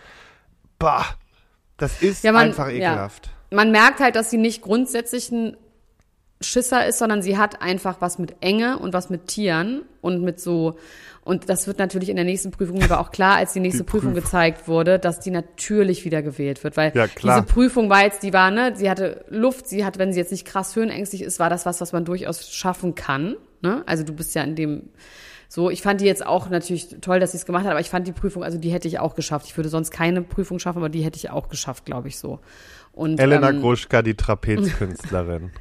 Bah, 0.79 1.05
das 1.77 2.01
ist 2.01 2.23
Ja, 2.23 2.31
man- 2.31 2.47
einfach 2.47 2.67
ja. 2.69 2.91
ekelhaft. 2.91 3.29
Man 3.51 3.71
merkt 3.71 3.99
halt, 3.99 4.15
dass 4.15 4.29
sie 4.29 4.37
nicht 4.37 4.61
grundsätzlich 4.61 5.31
ein 5.31 5.55
Schisser 6.41 6.85
ist, 6.85 6.99
sondern 6.99 7.21
sie 7.21 7.37
hat 7.37 7.61
einfach 7.61 8.01
was 8.01 8.19
mit 8.19 8.35
Enge 8.41 8.77
und 8.79 8.91
was 8.93 9.09
mit 9.09 9.27
Tieren 9.27 9.83
und 10.01 10.21
mit 10.23 10.41
so. 10.41 10.75
Und 11.23 11.47
das 11.49 11.67
wird 11.67 11.79
natürlich 11.79 12.09
in 12.09 12.17
der 12.17 12.25
nächsten 12.25 12.51
Prüfung 12.51 12.83
aber 12.83 12.99
auch 12.99 13.11
klar, 13.11 13.37
als 13.37 13.53
die 13.53 13.61
nächste 13.61 13.83
Die 13.83 13.89
Prüfung 13.89 14.11
Prüfung. 14.11 14.25
gezeigt 14.25 14.67
wurde, 14.67 14.99
dass 14.99 15.21
die 15.21 15.31
natürlich 15.31 16.03
wieder 16.03 16.21
gewählt 16.21 16.61
wird, 16.65 16.75
weil 16.75 16.91
Ja, 16.93 17.07
klar. 17.07 17.39
diese 17.41 17.53
Prüfung 17.53 17.89
war 17.89 18.03
jetzt, 18.03 18.23
die 18.23 18.33
war, 18.33 18.51
ne, 18.51 18.73
sie 18.75 18.89
hatte 18.89 19.23
Luft, 19.29 19.67
sie 19.69 19.85
hat, 19.85 19.97
wenn 19.99 20.11
sie 20.11 20.19
jetzt 20.19 20.31
nicht 20.31 20.45
krass 20.45 20.75
höhenängstlich 20.75 21.21
ist, 21.21 21.39
war 21.39 21.49
das 21.49 21.65
was, 21.65 21.79
was 21.79 21.93
man 21.93 22.03
durchaus 22.03 22.49
schaffen 22.51 22.93
kann, 22.93 23.37
ne? 23.61 23.83
Also 23.85 24.03
du 24.03 24.11
bist 24.11 24.35
ja 24.35 24.43
in 24.43 24.55
dem, 24.57 24.89
so, 25.53 25.69
ich 25.69 25.83
fand 25.83 26.01
die 26.01 26.05
jetzt 26.05 26.25
auch 26.25 26.49
natürlich 26.49 26.95
toll, 26.99 27.19
dass 27.19 27.33
sie 27.33 27.37
es 27.37 27.45
gemacht 27.45 27.63
hat, 27.65 27.69
aber 27.69 27.79
ich 27.79 27.91
fand 27.91 28.07
die 28.07 28.11
Prüfung, 28.11 28.43
also 28.43 28.57
die 28.57 28.71
hätte 28.71 28.87
ich 28.87 28.97
auch 28.97 29.13
geschafft. 29.13 29.45
Ich 29.45 29.55
würde 29.55 29.69
sonst 29.69 29.91
keine 29.91 30.23
Prüfung 30.23 30.57
schaffen, 30.57 30.79
aber 30.79 30.89
die 30.89 31.03
hätte 31.03 31.17
ich 31.17 31.29
auch 31.29 31.47
geschafft, 31.47 31.85
glaube 31.85 32.07
ich 32.07 32.17
so. 32.17 32.39
Und, 32.91 33.19
Elena 33.19 33.51
ähm, 33.51 33.61
Gruschka, 33.61 34.01
die 34.01 34.15
Trapezkünstlerin. 34.15 35.51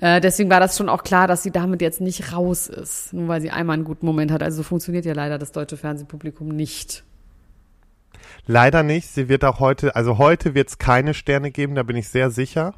Äh, 0.00 0.20
deswegen 0.20 0.48
war 0.48 0.60
das 0.60 0.76
schon 0.76 0.88
auch 0.88 1.02
klar, 1.02 1.26
dass 1.26 1.42
sie 1.42 1.50
damit 1.50 1.82
jetzt 1.82 2.00
nicht 2.00 2.32
raus 2.32 2.68
ist, 2.68 3.12
nur 3.12 3.26
weil 3.26 3.40
sie 3.40 3.50
einmal 3.50 3.74
einen 3.74 3.84
guten 3.84 4.06
Moment 4.06 4.30
hat. 4.30 4.44
Also 4.44 4.58
so 4.58 4.62
funktioniert 4.62 5.04
ja 5.04 5.12
leider 5.12 5.36
das 5.36 5.50
deutsche 5.50 5.76
Fernsehpublikum 5.76 6.48
nicht. 6.48 7.02
Leider 8.46 8.84
nicht. 8.84 9.08
Sie 9.08 9.28
wird 9.28 9.44
auch 9.44 9.58
heute, 9.58 9.96
also 9.96 10.18
heute 10.18 10.54
wird 10.54 10.68
es 10.68 10.78
keine 10.78 11.14
Sterne 11.14 11.50
geben, 11.50 11.74
da 11.74 11.82
bin 11.82 11.96
ich 11.96 12.08
sehr 12.08 12.30
sicher. 12.30 12.74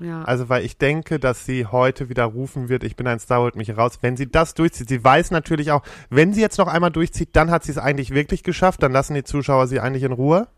Ja. 0.00 0.22
Also, 0.24 0.48
weil 0.48 0.64
ich 0.64 0.76
denke, 0.76 1.18
dass 1.18 1.46
sie 1.46 1.66
heute 1.66 2.08
wieder 2.08 2.24
rufen 2.24 2.68
wird, 2.68 2.84
ich 2.84 2.96
bin 2.96 3.06
ein 3.06 3.20
Star, 3.20 3.40
holt 3.40 3.56
mich 3.56 3.76
raus. 3.76 3.98
Wenn 4.00 4.16
sie 4.16 4.30
das 4.30 4.54
durchzieht, 4.54 4.88
sie 4.88 5.02
weiß 5.02 5.30
natürlich 5.30 5.70
auch, 5.70 5.82
wenn 6.10 6.32
sie 6.32 6.40
jetzt 6.40 6.58
noch 6.58 6.68
einmal 6.68 6.90
durchzieht, 6.90 7.30
dann 7.32 7.50
hat 7.50 7.64
sie 7.64 7.72
es 7.72 7.78
eigentlich 7.78 8.10
wirklich 8.10 8.42
geschafft, 8.42 8.82
dann 8.82 8.92
lassen 8.92 9.14
die 9.14 9.24
Zuschauer 9.24 9.66
sie 9.66 9.80
eigentlich 9.80 10.02
in 10.02 10.12
Ruhe. 10.12 10.48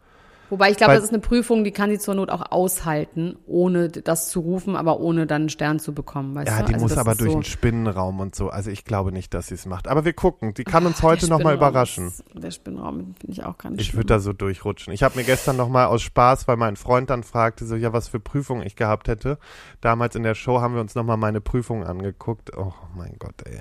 Wobei 0.50 0.70
ich 0.70 0.76
glaube, 0.76 0.94
das 0.94 1.02
ist 1.04 1.10
eine 1.10 1.18
Prüfung, 1.18 1.64
die 1.64 1.72
kann 1.72 1.90
sie 1.90 1.98
zur 1.98 2.14
Not 2.14 2.30
auch 2.30 2.52
aushalten, 2.52 3.36
ohne 3.46 3.88
das 3.88 4.28
zu 4.28 4.40
rufen, 4.40 4.76
aber 4.76 5.00
ohne 5.00 5.26
dann 5.26 5.42
einen 5.42 5.48
Stern 5.48 5.78
zu 5.80 5.92
bekommen. 5.92 6.34
Weißt 6.34 6.48
Ja, 6.48 6.60
du? 6.60 6.66
die 6.66 6.74
also 6.74 6.84
muss 6.84 6.96
aber 6.98 7.14
durch 7.14 7.32
so, 7.32 7.38
den 7.38 7.44
Spinnenraum 7.44 8.20
und 8.20 8.34
so. 8.34 8.48
Also 8.50 8.70
ich 8.70 8.84
glaube 8.84 9.10
nicht, 9.12 9.34
dass 9.34 9.48
sie 9.48 9.54
es 9.54 9.66
macht. 9.66 9.88
Aber 9.88 10.04
wir 10.04 10.12
gucken. 10.12 10.54
Die 10.54 10.64
kann 10.64 10.86
uns 10.86 11.02
heute 11.02 11.28
nochmal 11.28 11.54
überraschen. 11.54 12.08
Ist, 12.08 12.24
der 12.34 12.50
Spinnenraum 12.50 13.14
finde 13.18 13.32
ich 13.32 13.44
auch 13.44 13.58
ganz 13.58 13.80
Ich 13.80 13.88
schlimm. 13.88 13.98
würde 13.98 14.06
da 14.14 14.20
so 14.20 14.32
durchrutschen. 14.32 14.92
Ich 14.92 15.02
habe 15.02 15.16
mir 15.18 15.24
gestern 15.24 15.56
nochmal 15.56 15.86
aus 15.86 16.02
Spaß, 16.02 16.46
weil 16.46 16.56
mein 16.56 16.76
Freund 16.76 17.10
dann 17.10 17.24
fragte, 17.24 17.66
so, 17.66 17.74
ja, 17.76 17.92
was 17.92 18.08
für 18.08 18.20
Prüfungen 18.20 18.64
ich 18.66 18.76
gehabt 18.76 19.08
hätte. 19.08 19.38
Damals 19.80 20.14
in 20.14 20.22
der 20.22 20.34
Show 20.34 20.60
haben 20.60 20.74
wir 20.74 20.80
uns 20.80 20.94
nochmal 20.94 21.16
meine 21.16 21.40
Prüfung 21.40 21.84
angeguckt. 21.84 22.56
Oh 22.56 22.72
mein 22.96 23.16
Gott, 23.18 23.34
ey. 23.46 23.58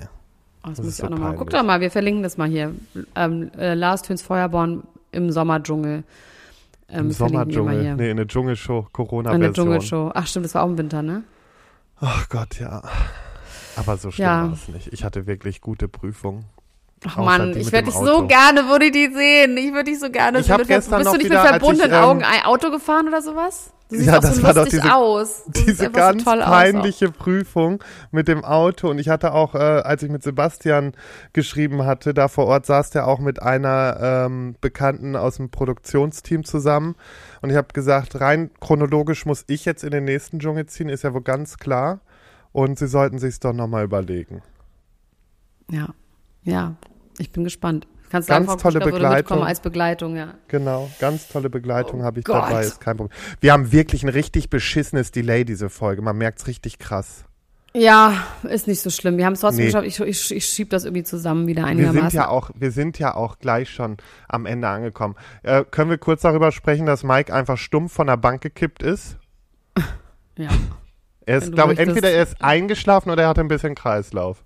Oh, 0.64 0.68
das 0.68 0.76
Das 0.78 0.84
muss 0.86 0.94
ich 0.98 1.02
auch 1.04 1.08
so 1.08 1.10
nochmal. 1.14 1.30
peinlich. 1.30 1.38
Guck 1.40 1.50
doch 1.50 1.62
mal, 1.64 1.80
wir 1.80 1.90
verlinken 1.90 2.22
das 2.22 2.36
mal 2.36 2.48
hier. 2.48 2.72
Ähm, 3.16 3.50
äh, 3.58 3.74
Lars 3.74 4.02
Töns 4.02 4.22
Feuerborn 4.22 4.84
im 5.12 5.30
Sommerdschungel. 5.32 6.04
Ähm, 6.88 7.06
Im 7.06 7.10
Sommerdschungel. 7.12 7.96
Nee, 7.96 8.10
in 8.10 8.16
der 8.16 8.26
Dschungelshow, 8.28 8.78
Eine 8.78 8.88
Corona-Version. 8.92 9.52
Dschungelshow. 9.54 10.12
Ach 10.14 10.26
stimmt, 10.26 10.44
das 10.46 10.54
war 10.54 10.62
auch 10.62 10.68
im 10.68 10.78
Winter, 10.78 11.02
ne? 11.02 11.24
Ach 12.00 12.28
Gott, 12.28 12.58
ja. 12.60 12.82
Aber 13.76 13.96
so 13.96 14.10
schlimm 14.10 14.26
Ja. 14.26 14.46
war 14.46 14.52
es 14.52 14.68
nicht. 14.68 14.92
Ich 14.92 15.02
hatte 15.04 15.26
wirklich 15.26 15.60
gute 15.60 15.88
Prüfungen. 15.88 16.44
Ach 17.06 17.16
Mann, 17.18 17.50
ich 17.56 17.70
würde 17.72 17.84
dich 17.84 17.94
so 17.94 18.26
gerne, 18.26 18.68
würde 18.68 18.90
die 18.90 19.10
sehen. 19.12 19.56
Ich 19.58 19.72
würde 19.72 19.90
dich 19.90 20.00
so 20.00 20.10
gerne 20.10 20.38
Ich 20.40 20.48
Mit 20.48 20.56
ver- 20.58 20.64
gestern 20.64 20.98
Bist 20.98 21.04
noch 21.06 21.12
du 21.12 21.18
nicht 21.18 21.26
wieder, 21.30 21.42
mit 21.42 21.50
verbundenen 21.50 21.90
ich, 21.92 21.96
ähm, 21.98 22.04
Augen 22.04 22.24
ein 22.24 22.42
Auto 22.44 22.70
gefahren 22.70 23.06
oder 23.08 23.20
sowas? 23.22 23.70
Du 23.90 23.96
siehst 23.96 24.08
Ja, 24.08 24.18
auch 24.18 24.22
so 24.22 24.28
das 24.28 24.42
war 24.42 24.54
doch 24.54 24.64
diese- 24.64 24.94
aus. 24.94 25.44
Du 25.52 25.52
Diese 25.66 25.90
ganz 25.90 26.24
so 26.24 26.30
toll 26.30 26.42
aus. 26.42 26.48
peinliche 26.48 27.12
Prüfung 27.12 27.84
mit 28.10 28.26
dem 28.26 28.44
Auto. 28.44 28.88
Und 28.90 28.98
ich 28.98 29.08
hatte 29.08 29.32
auch, 29.32 29.54
äh, 29.54 29.58
als 29.58 30.02
ich 30.02 30.10
mit 30.10 30.24
Sebastian 30.24 30.94
geschrieben 31.34 31.84
hatte, 31.84 32.12
da 32.14 32.26
vor 32.28 32.46
Ort 32.46 32.66
saß 32.66 32.90
der 32.90 33.06
auch 33.06 33.20
mit 33.20 33.40
einer 33.42 33.98
ähm, 34.26 34.56
Bekannten 34.60 35.14
aus 35.14 35.36
dem 35.36 35.50
Produktionsteam 35.50 36.44
zusammen. 36.44 36.96
Und 37.42 37.50
ich 37.50 37.56
habe 37.56 37.68
gesagt, 37.72 38.20
rein 38.20 38.50
chronologisch 38.60 39.24
muss 39.26 39.44
ich 39.46 39.64
jetzt 39.66 39.84
in 39.84 39.90
den 39.90 40.04
nächsten 40.04 40.40
Dschungel 40.40 40.66
ziehen, 40.66 40.88
ist 40.88 41.04
ja 41.04 41.14
wohl 41.14 41.22
ganz 41.22 41.58
klar. 41.58 42.00
Und 42.52 42.78
sie 42.78 42.88
sollten 42.88 43.18
sich 43.18 43.38
doch 43.38 43.52
nochmal 43.52 43.84
überlegen. 43.84 44.42
Ja, 45.70 45.88
ja, 46.46 46.76
ich 47.18 47.30
bin 47.32 47.44
gespannt. 47.44 47.86
Kannst 48.08 48.28
Ganz 48.28 48.46
Frau 48.46 48.56
tolle 48.56 48.78
Begleitung. 48.80 49.42
als 49.42 49.58
Begleitung, 49.60 50.16
ja. 50.16 50.34
Genau, 50.46 50.88
ganz 51.00 51.26
tolle 51.28 51.50
Begleitung 51.50 52.00
Oh 52.00 52.04
habe 52.04 52.20
ich 52.20 52.24
Gott. 52.24 52.36
dabei, 52.36 52.62
ist 52.62 52.80
kein 52.80 52.96
Problem. 52.96 53.18
Wir 53.40 53.52
haben 53.52 53.72
wirklich 53.72 54.04
ein 54.04 54.08
richtig 54.08 54.48
beschissenes 54.48 55.10
Delay, 55.10 55.44
diese 55.44 55.68
Folge. 55.68 56.02
Man 56.02 56.16
merkt 56.16 56.38
es 56.38 56.46
richtig 56.46 56.78
krass. 56.78 57.24
Ja, 57.74 58.14
ist 58.44 58.68
nicht 58.68 58.80
so 58.80 58.90
schlimm. 58.90 59.18
Wir 59.18 59.26
haben 59.26 59.32
es 59.32 59.40
trotzdem 59.40 59.64
Nee. 59.64 59.72
geschafft. 59.72 59.86
Ich, 59.86 60.00
ich, 60.00 60.30
ich 60.34 60.46
schieb 60.46 60.70
das 60.70 60.84
irgendwie 60.84 61.02
zusammen 61.02 61.46
wieder 61.48 61.62
Wir 61.64 61.68
einigermaßen. 61.68 62.10
sind 62.10 62.14
ja 62.14 62.28
auch, 62.28 62.50
wir 62.54 62.70
sind 62.70 62.98
ja 63.00 63.14
auch 63.14 63.38
gleich 63.40 63.70
schon 63.70 63.96
am 64.28 64.46
Ende 64.46 64.68
angekommen. 64.68 65.16
Äh, 65.42 65.64
können 65.68 65.90
wir 65.90 65.98
kurz 65.98 66.22
darüber 66.22 66.52
sprechen, 66.52 66.86
dass 66.86 67.02
Mike 67.02 67.34
einfach 67.34 67.58
stumpf 67.58 67.92
von 67.92 68.06
der 68.06 68.16
Bank 68.16 68.40
gekippt 68.40 68.82
ist? 68.84 69.18
ja. 70.38 70.48
Er 71.26 71.38
ist, 71.38 71.52
glaube 71.52 71.76
entweder 71.76 72.10
er 72.12 72.22
ist 72.22 72.40
eingeschlafen 72.40 73.10
oder 73.10 73.24
er 73.24 73.28
hat 73.30 73.38
ein 73.40 73.48
bisschen 73.48 73.74
Kreislauf. 73.74 74.44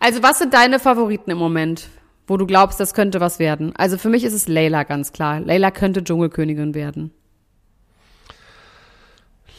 Also, 0.00 0.22
was 0.22 0.38
sind 0.38 0.54
deine 0.54 0.78
Favoriten 0.78 1.30
im 1.30 1.38
Moment, 1.38 1.88
wo 2.26 2.36
du 2.36 2.46
glaubst, 2.46 2.80
das 2.80 2.94
könnte 2.94 3.20
was 3.20 3.38
werden? 3.38 3.74
Also, 3.76 3.98
für 3.98 4.08
mich 4.08 4.24
ist 4.24 4.34
es 4.34 4.48
Layla 4.48 4.82
ganz 4.82 5.12
klar. 5.12 5.40
Layla 5.40 5.70
könnte 5.70 6.04
Dschungelkönigin 6.04 6.74
werden. 6.74 7.12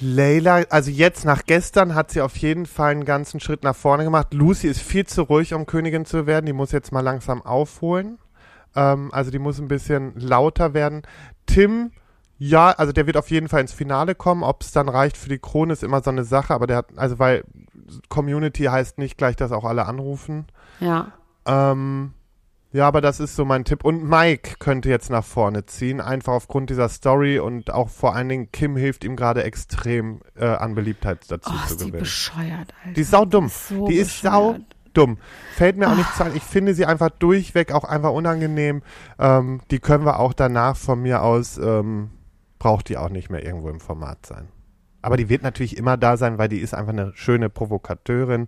Leila, 0.01 0.63
also 0.69 0.91
jetzt 0.91 1.23
nach 1.23 1.43
gestern 1.45 1.95
hat 1.95 2.11
sie 2.11 2.19
auf 2.19 2.35
jeden 2.37 2.65
Fall 2.65 2.91
einen 2.91 3.05
ganzen 3.05 3.39
Schritt 3.39 3.63
nach 3.63 3.75
vorne 3.75 4.03
gemacht. 4.03 4.33
Lucy 4.33 4.67
ist 4.67 4.81
viel 4.81 5.07
zu 5.07 5.21
ruhig, 5.21 5.53
um 5.53 5.65
Königin 5.65 6.05
zu 6.05 6.27
werden. 6.27 6.45
Die 6.45 6.53
muss 6.53 6.73
jetzt 6.73 6.91
mal 6.91 6.99
langsam 6.99 7.41
aufholen. 7.41 8.17
Ähm, 8.75 9.09
also 9.13 9.31
die 9.31 9.39
muss 9.39 9.57
ein 9.59 9.69
bisschen 9.69 10.13
lauter 10.19 10.73
werden. 10.73 11.03
Tim, 11.45 11.91
ja, 12.37 12.71
also 12.71 12.91
der 12.91 13.07
wird 13.07 13.15
auf 13.15 13.31
jeden 13.31 13.47
Fall 13.47 13.61
ins 13.61 13.71
Finale 13.71 14.15
kommen. 14.15 14.43
Ob 14.43 14.63
es 14.63 14.73
dann 14.73 14.89
reicht 14.89 15.15
für 15.15 15.29
die 15.29 15.39
Krone, 15.39 15.71
ist 15.71 15.83
immer 15.83 16.01
so 16.03 16.09
eine 16.09 16.25
Sache. 16.25 16.53
Aber 16.53 16.67
der 16.67 16.77
hat, 16.77 16.87
also 16.97 17.17
weil 17.17 17.45
Community 18.09 18.63
heißt 18.63 18.97
nicht 18.97 19.17
gleich, 19.17 19.35
dass 19.35 19.51
auch 19.51 19.63
alle 19.65 19.85
anrufen. 19.85 20.45
Ja. 20.79 21.11
Ähm, 21.45 22.13
ja, 22.71 22.87
aber 22.87 22.99
das 22.99 23.19
ist 23.21 23.35
so 23.35 23.45
mein 23.45 23.63
Tipp. 23.63 23.85
Und 23.85 24.03
Mike 24.03 24.55
könnte 24.59 24.89
jetzt 24.89 25.09
nach 25.09 25.23
vorne 25.23 25.65
ziehen, 25.65 26.01
einfach 26.01 26.33
aufgrund 26.33 26.69
dieser 26.69 26.89
Story 26.89 27.39
und 27.39 27.71
auch 27.71 27.89
vor 27.89 28.15
allen 28.15 28.27
Dingen 28.27 28.51
Kim 28.51 28.75
hilft 28.75 29.03
ihm 29.05 29.15
gerade 29.15 29.43
extrem 29.43 30.19
äh, 30.35 30.45
an 30.45 30.75
Beliebtheit 30.75 31.19
dazu 31.31 31.51
Oh, 31.53 31.57
zu 31.67 31.73
ist 31.73 31.79
die 31.81 31.85
gewinnen. 31.85 31.99
bescheuert, 31.99 32.73
Alter. 32.83 32.93
Die 32.95 33.01
ist 33.01 33.11
saudumm. 33.11 33.47
So 33.49 33.87
die 33.87 33.95
ist 33.95 34.19
sau 34.21 34.53
bescheuert. 34.53 34.75
dumm. 34.93 35.17
Fällt 35.53 35.77
mir 35.77 35.89
auch 35.89 35.95
nicht 35.95 36.13
zu 36.15 36.23
ein. 36.25 36.35
Ich 36.35 36.43
finde 36.43 36.73
sie 36.73 36.85
einfach 36.85 37.11
durchweg 37.11 37.71
auch 37.71 37.85
einfach 37.85 38.11
unangenehm. 38.11 38.81
Ähm, 39.19 39.61
die 39.71 39.79
können 39.79 40.03
wir 40.05 40.19
auch 40.19 40.33
danach 40.33 40.75
von 40.75 41.01
mir 41.01 41.21
aus, 41.21 41.57
ähm, 41.57 42.09
braucht 42.59 42.89
die 42.89 42.97
auch 42.97 43.09
nicht 43.09 43.29
mehr 43.29 43.45
irgendwo 43.45 43.69
im 43.69 43.79
Format 43.79 44.25
sein. 44.25 44.49
Aber 45.05 45.17
die 45.17 45.29
wird 45.29 45.43
natürlich 45.43 45.77
immer 45.77 45.97
da 45.97 46.17
sein, 46.17 46.39
weil 46.39 46.49
die 46.49 46.57
ist 46.57 46.73
einfach 46.73 46.91
eine 46.91 47.11
schöne 47.13 47.47
Provokateurin 47.51 48.47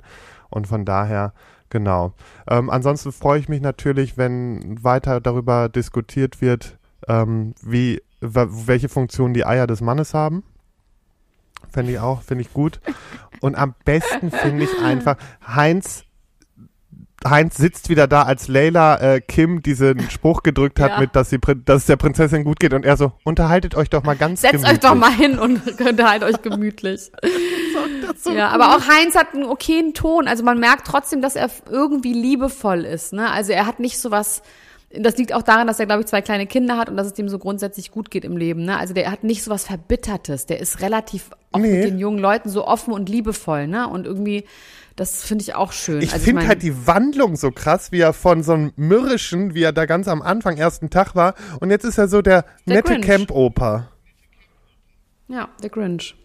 und 0.50 0.66
von 0.66 0.86
daher, 0.86 1.34
genau. 1.70 2.14
Ähm, 2.50 2.72
ansonsten 2.72 3.12
freue 3.12 3.40
ich 3.40 3.48
mich 3.48 3.62
natürlich, 3.62 4.18
wenn 4.18 4.84
weiter 4.84 5.22
darüber 5.22 5.70
diskutiert 5.70 6.42
wird, 6.42 6.80
ähm, 7.08 7.54
wie, 7.62 8.02
welche 8.22 8.90
Funktion 8.90 9.36
die 9.36 9.46
Eier 9.46 9.68
des 9.68 9.82
Mannes 9.82 10.16
haben. 10.16 10.44
Fände 11.70 11.92
ich 11.92 12.00
auch, 12.00 12.24
finde 12.24 12.42
ich 12.42 12.52
gut. 12.52 12.82
Und 13.40 13.56
am 13.56 13.76
besten 13.86 14.32
finde 14.32 14.64
ich 14.64 14.82
einfach, 14.82 15.18
Heinz 15.46 16.06
Heinz 17.30 17.58
sitzt 17.58 17.90
wieder 17.90 18.08
da, 18.08 18.24
als 18.24 18.48
Leila 18.48 18.98
äh, 18.98 19.22
Kim 19.22 19.62
diesen 19.62 20.10
Spruch 20.10 20.44
gedrückt 20.44 20.80
hat, 20.80 20.92
ja. 20.92 21.00
mit, 21.00 21.16
dass, 21.16 21.30
sie, 21.30 21.40
dass 21.66 21.82
es 21.82 21.86
der 21.86 21.96
Prinzessin 21.96 22.44
gut 22.44 22.60
geht 22.60 22.74
und 22.74 22.86
er 22.86 22.98
so, 22.98 23.12
unterhaltet 23.24 23.76
euch 23.76 23.90
doch 23.90 24.04
mal 24.04 24.16
ganz 24.16 24.42
Setzt 24.42 24.54
gemütlich. 24.54 24.74
euch 24.74 24.80
doch 24.80 24.96
mal 24.96 25.12
hin 25.12 25.40
und 25.40 25.62
unterhaltet 25.80 26.30
euch 26.30 26.42
gemütlich. 26.42 27.12
so 28.18 28.32
ja, 28.32 28.50
aber 28.50 28.76
auch 28.76 28.88
Heinz 28.88 29.16
hat 29.16 29.34
einen 29.34 29.46
okayen 29.46 29.94
Ton. 29.94 30.28
Also 30.28 30.44
man 30.44 30.60
merkt 30.60 30.88
trotzdem, 30.88 31.22
dass 31.22 31.36
er 31.36 31.50
irgendwie 31.70 32.14
liebevoll 32.14 32.86
ist. 32.86 33.14
Ne? 33.14 33.30
Also 33.32 33.52
er 33.52 33.66
hat 33.66 33.80
nicht 33.80 34.00
so 34.00 34.12
was, 34.12 34.42
das 34.92 35.18
liegt 35.18 35.34
auch 35.34 35.44
daran, 35.44 35.68
dass 35.68 35.80
er, 35.80 35.86
glaube 35.86 36.02
ich, 36.02 36.08
zwei 36.08 36.22
kleine 36.22 36.48
Kinder 36.48 36.78
hat 36.78 36.90
und 36.90 36.98
dass 36.98 37.08
es 37.08 37.14
dem 37.14 37.30
so 37.30 37.40
grundsätzlich 37.40 37.92
gut 37.92 38.10
geht 38.10 38.26
im 38.26 38.38
Leben. 38.38 38.64
Ne? 38.64 38.78
Also 38.78 38.94
der 38.94 39.12
hat 39.12 39.24
nicht 39.24 39.44
so 39.44 39.52
was 39.52 39.66
Verbittertes. 39.66 40.46
Der 40.46 40.60
ist 40.60 40.82
relativ 40.82 41.30
auch 41.52 41.60
nee. 41.60 41.74
mit 41.74 41.84
den 41.84 42.00
jungen 42.00 42.20
Leuten 42.20 42.50
so 42.50 42.66
offen 42.66 42.94
und 42.94 43.10
liebevoll. 43.10 43.68
Ne? 43.68 43.88
Und 43.88 44.06
irgendwie 44.06 44.46
das 44.98 45.24
finde 45.24 45.44
ich 45.44 45.56
auch 45.56 45.72
schön. 45.72 46.02
Ich 46.02 46.12
also 46.12 46.26
finde 46.26 46.42
ich 46.42 46.48
mein, 46.48 46.48
halt 46.50 46.64
die 46.64 46.88
Wandlung 46.88 47.36
so 47.36 47.52
krass, 47.52 47.92
wie 47.92 48.00
er 48.00 48.14
von 48.14 48.44
so 48.44 48.54
einem 48.54 48.74
mürrischen, 48.76 49.54
wie 49.54 49.62
er 49.62 49.72
da 49.72 49.86
ganz 49.86 50.08
am 50.08 50.22
Anfang 50.22 50.58
ersten 50.58 50.90
Tag 50.90 51.16
war, 51.16 51.36
und 51.60 51.70
jetzt 51.70 51.86
ist 51.86 51.98
er 51.98 52.08
so 52.08 52.22
der, 52.22 52.46
der 52.66 52.78
nette 52.78 53.00
Camp-Opa. 53.00 53.90
Ja, 55.28 55.50
der 55.62 55.70
Grinch. 55.70 56.16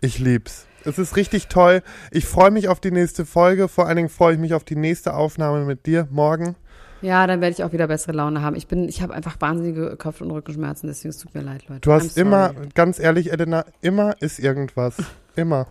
Ich 0.00 0.18
lieb's. 0.18 0.66
Es 0.84 0.98
ist 0.98 1.16
richtig 1.16 1.48
toll. 1.48 1.82
Ich 2.10 2.26
freue 2.26 2.50
mich 2.50 2.68
auf 2.68 2.80
die 2.80 2.90
nächste 2.90 3.24
Folge. 3.26 3.68
Vor 3.68 3.86
allen 3.86 3.96
Dingen 3.96 4.08
freue 4.08 4.34
ich 4.34 4.40
mich 4.40 4.54
auf 4.54 4.64
die 4.64 4.76
nächste 4.76 5.14
Aufnahme 5.14 5.64
mit 5.64 5.86
dir 5.86 6.06
morgen. 6.10 6.56
Ja, 7.02 7.26
dann 7.26 7.40
werde 7.40 7.54
ich 7.54 7.64
auch 7.64 7.72
wieder 7.72 7.86
bessere 7.86 8.12
Laune 8.12 8.42
haben. 8.42 8.56
Ich 8.56 8.66
bin, 8.66 8.88
ich 8.88 9.00
habe 9.00 9.14
einfach 9.14 9.36
wahnsinnige 9.40 9.96
Kopf- 9.96 10.20
und 10.20 10.30
Rückenschmerzen, 10.30 10.86
deswegen 10.88 11.10
es 11.10 11.18
tut 11.18 11.34
mir 11.34 11.40
leid, 11.40 11.68
Leute. 11.68 11.80
Du 11.80 11.92
hast 11.92 12.18
immer, 12.18 12.52
ganz 12.74 12.98
ehrlich, 12.98 13.32
Elena, 13.32 13.64
immer 13.80 14.14
ist 14.20 14.38
irgendwas. 14.38 14.96
Immer. 15.36 15.68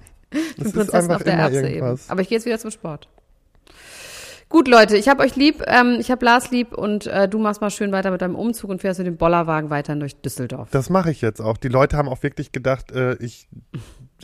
Das 0.58 0.74
ist 0.74 0.94
einfach 0.94 1.22
immer 1.22 1.34
Erbse 1.34 1.68
irgendwas. 1.68 2.04
Eben. 2.04 2.12
Aber 2.12 2.22
ich 2.22 2.30
gehe 2.30 2.38
jetzt 2.38 2.46
wieder 2.46 2.60
zum 2.60 2.72
Sport. 2.72 3.08
Gut, 4.50 4.68
Leute, 4.68 4.98
ich 4.98 5.08
habe 5.08 5.22
euch 5.22 5.36
lieb, 5.36 5.64
ähm, 5.68 5.98
ich 6.00 6.10
habe 6.10 6.26
Lars 6.26 6.50
lieb 6.50 6.74
und 6.74 7.06
äh, 7.06 7.30
du 7.30 7.38
machst 7.38 7.62
mal 7.62 7.70
schön 7.70 7.92
weiter 7.92 8.10
mit 8.10 8.24
deinem 8.24 8.34
Umzug 8.34 8.72
und 8.72 8.82
fährst 8.82 8.98
mit 8.98 9.06
dem 9.06 9.16
Bollerwagen 9.16 9.70
weiter 9.70 9.96
durch 9.96 10.16
Düsseldorf. 10.22 10.70
Das 10.72 10.90
mache 10.90 11.12
ich 11.12 11.22
jetzt 11.22 11.40
auch. 11.40 11.56
Die 11.56 11.68
Leute 11.68 11.98
haben 11.98 12.10
auch 12.10 12.24
wirklich 12.24 12.52
gedacht, 12.52 12.92
äh, 12.92 13.14
ich, 13.18 13.48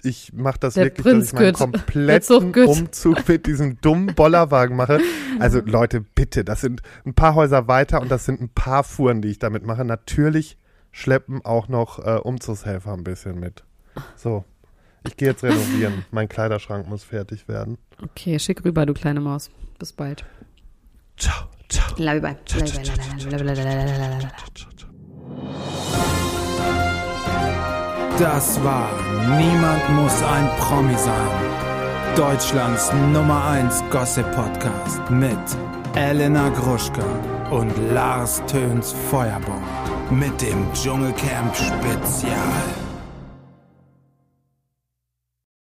ich 0.01 0.33
mache 0.33 0.57
das 0.59 0.73
Der 0.73 0.85
wirklich, 0.85 1.05
Prinz 1.05 1.31
dass 1.31 1.33
ich 1.33 1.39
meinen 1.39 1.53
kompletten 1.53 2.55
Umzug 2.65 3.27
mit 3.27 3.45
diesem 3.45 3.79
dummen 3.81 4.15
Bollerwagen 4.15 4.75
mache. 4.75 4.99
Also 5.39 5.61
Leute, 5.63 6.01
bitte, 6.01 6.43
das 6.43 6.61
sind 6.61 6.81
ein 7.05 7.13
paar 7.13 7.35
Häuser 7.35 7.67
weiter 7.67 8.01
und 8.01 8.09
das 8.09 8.25
sind 8.25 8.41
ein 8.41 8.49
paar 8.49 8.83
Fuhren, 8.83 9.21
die 9.21 9.29
ich 9.29 9.37
damit 9.37 9.63
mache. 9.63 9.85
Natürlich 9.85 10.57
schleppen 10.91 11.45
auch 11.45 11.67
noch 11.67 11.99
äh, 11.99 12.17
Umzugshelfer 12.17 12.93
ein 12.93 13.03
bisschen 13.03 13.39
mit. 13.39 13.63
So. 14.15 14.43
Ich 15.07 15.17
gehe 15.17 15.29
jetzt 15.29 15.43
renovieren. 15.43 16.05
mein 16.11 16.27
Kleiderschrank 16.27 16.87
muss 16.87 17.03
fertig 17.03 17.47
werden. 17.47 17.77
Okay, 18.01 18.39
schick 18.39 18.63
rüber, 18.65 18.85
du 18.85 18.93
kleine 18.93 19.21
Maus. 19.21 19.49
Bis 19.79 19.93
bald. 19.93 20.25
Ciao, 21.17 21.47
ciao. 21.69 21.95
Love 21.97 22.21
bye. 22.21 22.37
Das 28.17 28.63
war 28.63 28.89
Niemand 29.37 29.89
muss 29.89 30.21
ein 30.23 30.49
Promi 30.59 30.95
sein. 30.95 32.15
Deutschlands 32.15 32.91
Nummer 33.11 33.43
1 33.45 33.83
Gossip 33.89 34.31
Podcast 34.31 35.01
mit 35.09 35.37
Elena 35.95 36.49
Gruschka 36.49 37.03
und 37.49 37.73
Lars 37.91 38.41
Töns 38.47 38.93
Feuerbomb 39.09 39.63
mit 40.11 40.39
dem 40.41 40.71
Dschungelcamp 40.73 41.55
Spezial. 41.55 42.84